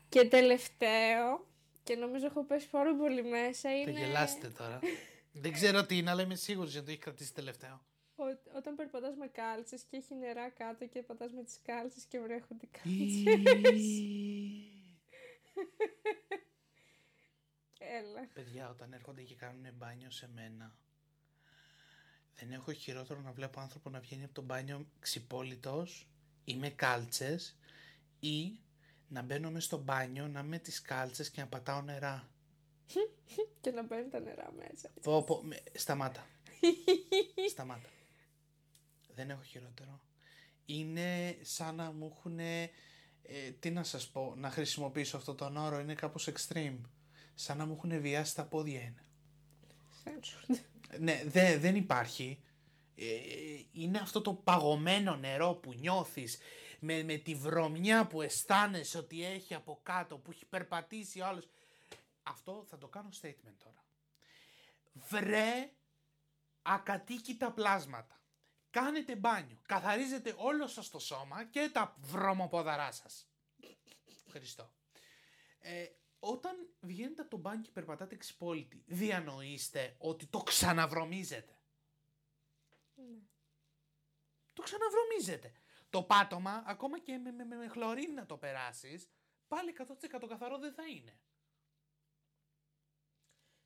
Και 0.10 0.26
τελευταίο, 0.28 1.47
και 1.84 1.95
νομίζω 1.95 2.26
έχω 2.26 2.43
πέσει 2.45 2.70
πάρα 2.70 2.95
πολύ 2.95 3.24
μέσα, 3.24 3.70
Θα 3.70 3.76
είναι 3.76 3.91
γελάσετε 3.91 4.47
τώρα. 4.49 4.80
Δεν 5.32 5.52
ξέρω 5.54 5.86
τι 5.86 5.97
είναι, 5.97 6.10
αλλά 6.10 6.22
είμαι 6.22 6.36
σίγουρος 6.36 6.76
ότι 6.76 6.86
το 6.86 6.91
έχει 6.91 6.99
κρατήσει 6.99 7.34
τελευταίο. 7.34 7.82
Ο- 8.24 8.57
όταν 8.57 8.76
περπατάς 8.76 9.15
με 9.15 9.28
κάλτσες 9.28 9.84
και 9.84 9.97
έχει 9.97 10.15
νερά 10.15 10.49
κάτω 10.49 10.86
και 10.88 11.01
πατάς 11.01 11.32
με 11.32 11.43
τις 11.43 11.59
κάλτσες 11.63 12.03
και 12.03 12.19
βρέχονται 12.19 12.65
οι 12.65 12.69
κάλτσες. 12.72 13.86
Έλα. 17.80 18.28
Παιδιά, 18.34 18.69
όταν 18.69 18.93
έρχονται 18.93 19.22
και 19.22 19.36
κάνουν 19.36 19.65
μπάνιο 19.74 20.09
σε 20.11 20.30
μένα, 20.34 20.76
δεν 22.36 22.51
έχω 22.51 22.72
χειρότερο 22.74 23.19
να 23.22 23.32
βλέπω 23.32 23.59
άνθρωπο 23.59 23.89
να 23.89 23.99
βγαίνει 23.99 24.24
από 24.24 24.34
το 24.34 24.41
μπάνιο 24.41 24.88
ξυπόλυτος 24.99 26.07
ή 26.43 26.55
με 26.55 26.69
κάλτσες 26.69 27.57
ή 28.19 28.59
να 29.07 29.22
μπαίνω 29.22 29.51
μες 29.51 29.63
στο 29.63 29.78
μπάνιο, 29.78 30.28
να 30.28 30.43
με 30.43 30.57
τις 30.59 30.82
κάλτσες 30.82 31.30
και 31.32 31.41
να 31.41 31.47
πατάω 31.47 31.82
νερά. 31.82 32.30
Και 33.61 33.72
να 33.72 33.84
μπαίνουν 33.84 34.09
τα 34.09 34.19
νερά 34.19 34.51
μέσα. 34.51 34.89
Πω, 35.01 35.24
πω, 35.24 35.43
με- 35.43 35.63
σταμάτα. 35.74 36.28
σταμάτα. 37.51 37.89
Δεν 39.16 39.30
έχω 39.30 39.43
χειρότερο. 39.43 40.01
είναι 40.66 41.38
σαν 41.41 41.76
να 41.76 41.91
μου 41.91 42.14
έχουν, 42.16 42.39
ε, 42.39 42.70
τι 43.59 43.70
να 43.70 43.84
σας 43.84 44.09
πω, 44.09 44.34
να 44.38 44.49
χρησιμοποιήσω 44.49 45.18
αυτό 45.18 45.36
τον 45.36 45.57
όρο, 45.57 45.80
είναι 45.80 45.93
κάπως 45.93 46.30
extreme. 46.30 46.80
Σαν 47.34 47.57
να 47.57 47.66
μου 47.66 47.74
έχουν 47.74 48.01
βιάσει 48.01 48.36
τα 48.36 48.45
πόδια 48.45 48.82
είναι. 48.82 49.05
Censored. 50.03 50.59
Ναι, 50.99 51.24
δε, 51.26 51.57
δεν 51.57 51.76
υπάρχει. 51.76 52.43
Ε, 52.95 53.05
είναι 53.72 53.97
αυτό 53.97 54.22
το 54.22 54.34
παγωμένο 54.34 55.16
νερό 55.16 55.53
που 55.53 55.74
νιώθεις 55.74 56.38
με, 56.80 57.03
με 57.03 57.16
τη 57.16 57.36
βρωμιά 57.36 58.07
που 58.07 58.22
αισθάνεσαι 58.22 58.97
ότι 58.97 59.26
έχει 59.26 59.53
από 59.53 59.80
κάτω, 59.84 60.18
που 60.18 60.32
έχει 60.32 60.45
περπατήσει 60.45 61.22
ο 61.22 61.26
άλλος. 61.26 61.47
Αυτό 62.24 62.66
θα 62.70 62.78
το 62.78 62.88
κάνω 62.88 63.09
statement 63.22 63.55
τώρα. 63.64 63.84
Βρε 64.93 65.72
ακατοίκητα 66.62 67.51
πλάσματα. 67.51 68.20
Κάνετε 68.72 69.15
μπάνιο. 69.15 69.57
Καθαρίζετε 69.65 70.34
όλο 70.38 70.67
σας 70.67 70.89
το 70.89 70.99
σώμα 70.99 71.45
και 71.45 71.69
τα 71.74 71.95
βρωμοπόδαρά 72.01 72.91
σας. 72.91 73.30
Ευχαριστώ. 74.26 74.72
Ε, 75.59 75.86
όταν 76.19 76.69
βγαίνετε 76.80 77.22
από 77.22 77.30
το 77.30 77.38
μπάνιο 77.38 77.61
και 77.61 77.72
περπατάτε 77.72 78.15
ξυπόλυτοι, 78.15 78.84
διανοείστε 78.88 79.95
ότι 79.99 80.26
το 80.26 80.39
ξαναβρωμίζετε. 80.39 81.59
Ναι. 82.95 83.19
Το 84.53 84.61
ξαναβρωμίζετε. 84.61 85.51
Το 85.89 86.03
πάτωμα, 86.03 86.63
ακόμα 86.67 86.99
και 86.99 87.17
με, 87.17 87.32
με, 87.32 87.43
με, 87.43 87.55
με 87.55 87.67
χλωρίνη 87.67 88.13
να 88.13 88.26
το 88.26 88.38
περάσεις, 88.38 89.09
πάλι 89.47 89.76
100% 89.78 90.26
καθαρό 90.28 90.57
δεν 90.57 90.74
θα 90.74 90.84
είναι. 90.88 91.19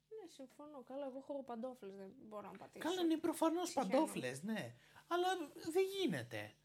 Ναι, 0.10 0.28
συμφωνώ. 0.28 0.84
Καλά, 0.84 1.06
εγώ 1.06 1.18
έχω 1.18 1.44
παντόφλες, 1.44 1.96
δεν 1.96 2.14
μπορώ 2.18 2.52
να 2.52 2.58
πατήσω. 2.58 2.88
Καλά, 2.88 3.02
είναι 3.02 3.18
προφανώς 3.18 3.70
Συγχαίρω. 3.70 3.88
παντόφλες, 3.90 4.44
ναι. 4.44 4.76
Αλλά 5.08 5.28
δεν 5.72 5.84
γίνεται. 6.00 6.56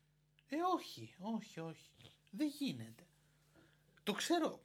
Ε, 0.47 0.57
όχι, 0.75 1.15
όχι, 1.19 1.61
όχι. 1.61 1.91
Δεν 2.31 2.47
γίνεται. 2.47 3.07
Το 4.03 4.13
ξέρω. 4.13 4.63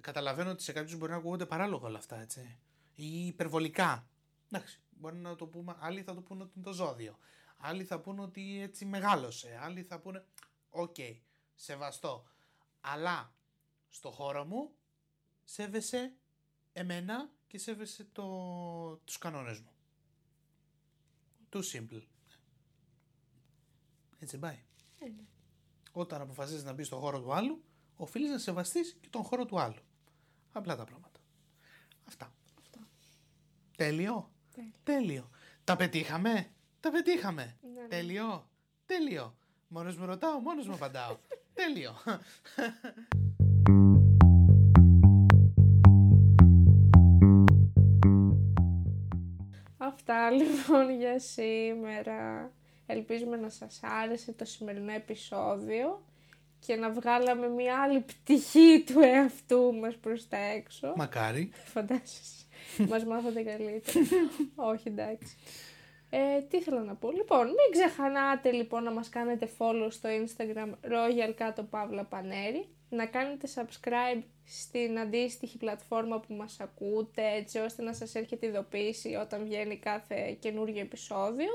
Καταλαβαίνω 0.00 0.50
ότι 0.50 0.62
σε 0.62 0.72
κάποιους 0.72 0.98
μπορεί 0.98 1.12
να 1.12 1.16
ακούγονται 1.18 1.46
παράλογα 1.46 1.86
όλα 1.86 1.98
αυτά, 1.98 2.20
έτσι. 2.20 2.58
Ή 2.94 3.26
υπερβολικά. 3.26 4.08
Εντάξει, 4.50 4.80
μπορεί 4.90 5.16
να 5.16 5.36
το 5.36 5.46
πούμε. 5.46 5.76
Άλλοι 5.78 6.02
θα 6.02 6.14
το 6.14 6.20
πούνε 6.20 6.42
ότι 6.42 6.52
είναι 6.56 6.64
το 6.64 6.72
ζώδιο. 6.72 7.18
Άλλοι 7.56 7.84
θα 7.84 8.00
πούνε 8.00 8.20
ότι 8.20 8.60
έτσι 8.60 8.84
μεγάλωσε. 8.84 9.58
Άλλοι 9.62 9.82
θα 9.82 9.98
πούνε. 9.98 10.24
Οκ, 10.70 10.96
σεβαστό. 11.54 12.26
Αλλά 12.80 13.34
στο 13.88 14.10
χώρο 14.10 14.44
μου 14.44 14.74
σέβεσαι 15.44 16.14
εμένα 16.72 17.30
και 17.46 17.58
σέβεσαι 17.58 18.04
το, 18.12 18.96
τους 18.96 19.18
κανόνες 19.18 19.60
μου. 19.60 19.72
Too 21.52 21.62
simple. 21.72 22.02
Έτσι 24.18 24.38
πάει. 24.38 24.58
Ε, 24.98 25.04
ναι. 25.04 25.24
Όταν 25.92 26.20
αποφασίζεις 26.20 26.64
να 26.64 26.72
μπεις 26.72 26.86
στο 26.86 26.96
χώρο 26.96 27.20
του 27.20 27.32
άλλου, 27.32 27.62
οφείλεις 27.96 28.30
να 28.30 28.38
σεβαστείς 28.38 28.96
και 29.00 29.08
τον 29.10 29.22
χώρο 29.22 29.44
του 29.44 29.60
άλλου. 29.60 29.82
Απλά 30.52 30.76
τα 30.76 30.84
πράγματα. 30.84 31.20
Αυτά. 32.04 32.32
Αυτά. 32.60 32.88
Τέλειο. 33.76 34.30
Τέλειο. 34.54 34.72
Τέλειο. 34.82 35.30
Τα 35.64 35.76
πετύχαμε. 35.76 36.50
Τα 36.80 36.90
πετύχαμε. 36.90 37.56
Ναι, 37.60 37.80
ναι. 37.80 37.88
Τέλειο. 37.88 38.48
Τέλειο. 38.86 39.36
Μόνος 39.68 39.96
μου 39.96 40.06
ρωτάω, 40.06 40.40
μόνος 40.40 40.66
μου 40.66 40.74
απαντάω. 40.74 41.16
Τέλειο. 41.58 41.94
Αυτά 49.80 50.30
λοιπόν 50.30 50.90
για 50.90 51.18
σήμερα. 51.18 52.52
Ελπίζουμε 52.90 53.36
να 53.36 53.48
σας 53.48 53.80
άρεσε 53.82 54.32
το 54.32 54.44
σημερινό 54.44 54.92
επεισόδιο 54.92 56.02
και 56.66 56.76
να 56.76 56.90
βγάλαμε 56.90 57.48
μια 57.48 57.82
άλλη 57.82 58.00
πτυχή 58.00 58.84
του 58.86 59.00
εαυτού 59.00 59.74
μας 59.74 59.96
προς 59.96 60.28
τα 60.28 60.36
έξω. 60.36 60.92
Μακάρι. 60.96 61.50
Φαντάζεσαι. 61.64 62.44
Μας 62.88 63.04
μάθατε 63.04 63.42
καλύτερα. 63.42 64.06
Όχι, 64.54 64.88
εντάξει. 64.88 65.36
Ε, 66.10 66.40
τι 66.48 66.56
ήθελα 66.56 66.82
να 66.82 66.94
πω. 66.94 67.10
Λοιπόν, 67.10 67.46
μην 67.46 67.70
ξεχανάτε 67.72 68.50
λοιπόν 68.52 68.82
να 68.82 68.90
μας 68.90 69.08
κάνετε 69.08 69.48
follow 69.58 69.86
στο 69.90 70.08
Instagram 70.08 70.90
Royal 70.92 71.32
κάτω 71.36 71.62
Παύλα 71.62 72.04
Πανέρι. 72.04 72.68
Να 72.90 73.06
κάνετε 73.06 73.48
subscribe 73.54 74.22
στην 74.44 74.98
αντίστοιχη 74.98 75.58
πλατφόρμα 75.58 76.20
που 76.20 76.34
μας 76.34 76.60
ακούτε 76.60 77.22
έτσι 77.36 77.58
ώστε 77.58 77.82
να 77.82 77.92
σας 77.92 78.14
έρχεται 78.14 78.46
ειδοποίηση 78.46 79.14
όταν 79.14 79.44
βγαίνει 79.44 79.76
κάθε 79.76 80.36
καινούργιο 80.40 80.80
επεισόδιο. 80.80 81.50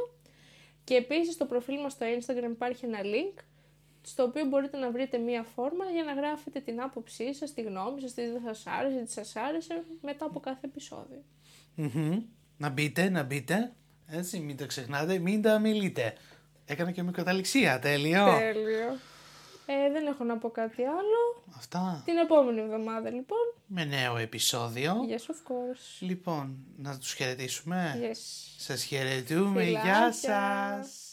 Και 0.83 0.95
επίσης 0.95 1.33
στο 1.33 1.45
προφίλ 1.45 1.81
μας 1.81 1.91
στο 1.91 2.05
Instagram 2.05 2.51
υπάρχει 2.51 2.85
ένα 2.85 2.99
link 3.03 3.43
στο 4.01 4.23
οποίο 4.23 4.45
μπορείτε 4.45 4.77
να 4.77 4.91
βρείτε 4.91 5.17
μία 5.17 5.43
φόρμα 5.43 5.85
για 5.85 6.03
να 6.03 6.13
γράφετε 6.13 6.59
την 6.59 6.81
άποψή 6.81 7.33
σας, 7.33 7.53
τη 7.53 7.61
γνώμη 7.61 8.01
σας, 8.01 8.13
τι 8.13 8.21
δεν 8.21 8.41
σας 8.45 8.63
άρεσε, 8.65 9.03
τι 9.05 9.11
σας 9.11 9.35
άρεσε 9.35 9.83
μετά 10.01 10.25
από 10.25 10.39
κάθε 10.39 10.67
επεισόδιο. 10.67 11.23
Μμμ. 11.75 12.21
Να 12.57 12.69
μπείτε, 12.69 13.09
να 13.09 13.23
μπείτε. 13.23 13.73
Έτσι, 14.07 14.39
μην 14.39 14.57
το 14.57 14.65
ξεχνάτε, 14.65 15.17
μην 15.17 15.41
τα 15.41 15.59
μιλείτε. 15.59 16.13
Έκανα 16.65 16.91
και 16.91 17.03
μικροταληξία, 17.03 17.79
τέλειο. 17.79 18.25
Τέλειο. 18.25 18.97
Ε, 19.73 19.91
δεν 19.91 20.07
έχω 20.07 20.23
να 20.23 20.37
πω 20.37 20.49
κάτι 20.49 20.83
άλλο. 20.83 21.43
Αυτά. 21.57 22.01
Την 22.05 22.17
επόμενη 22.17 22.59
εβδομάδα 22.59 23.09
λοιπόν. 23.09 23.53
Με 23.65 23.85
νέο 23.85 24.17
επεισόδιο. 24.17 24.95
Yes, 25.09 25.31
of 25.31 25.51
course. 25.51 25.97
Λοιπόν, 25.99 26.57
να 26.77 26.97
τους 26.97 27.13
χαιρετήσουμε. 27.13 27.99
Yes. 28.01 28.17
Σας 28.57 28.83
χαιρετούμε. 28.83 29.63
Φιλάκια. 29.63 29.91
Γεια 29.91 30.13
σας. 30.13 31.11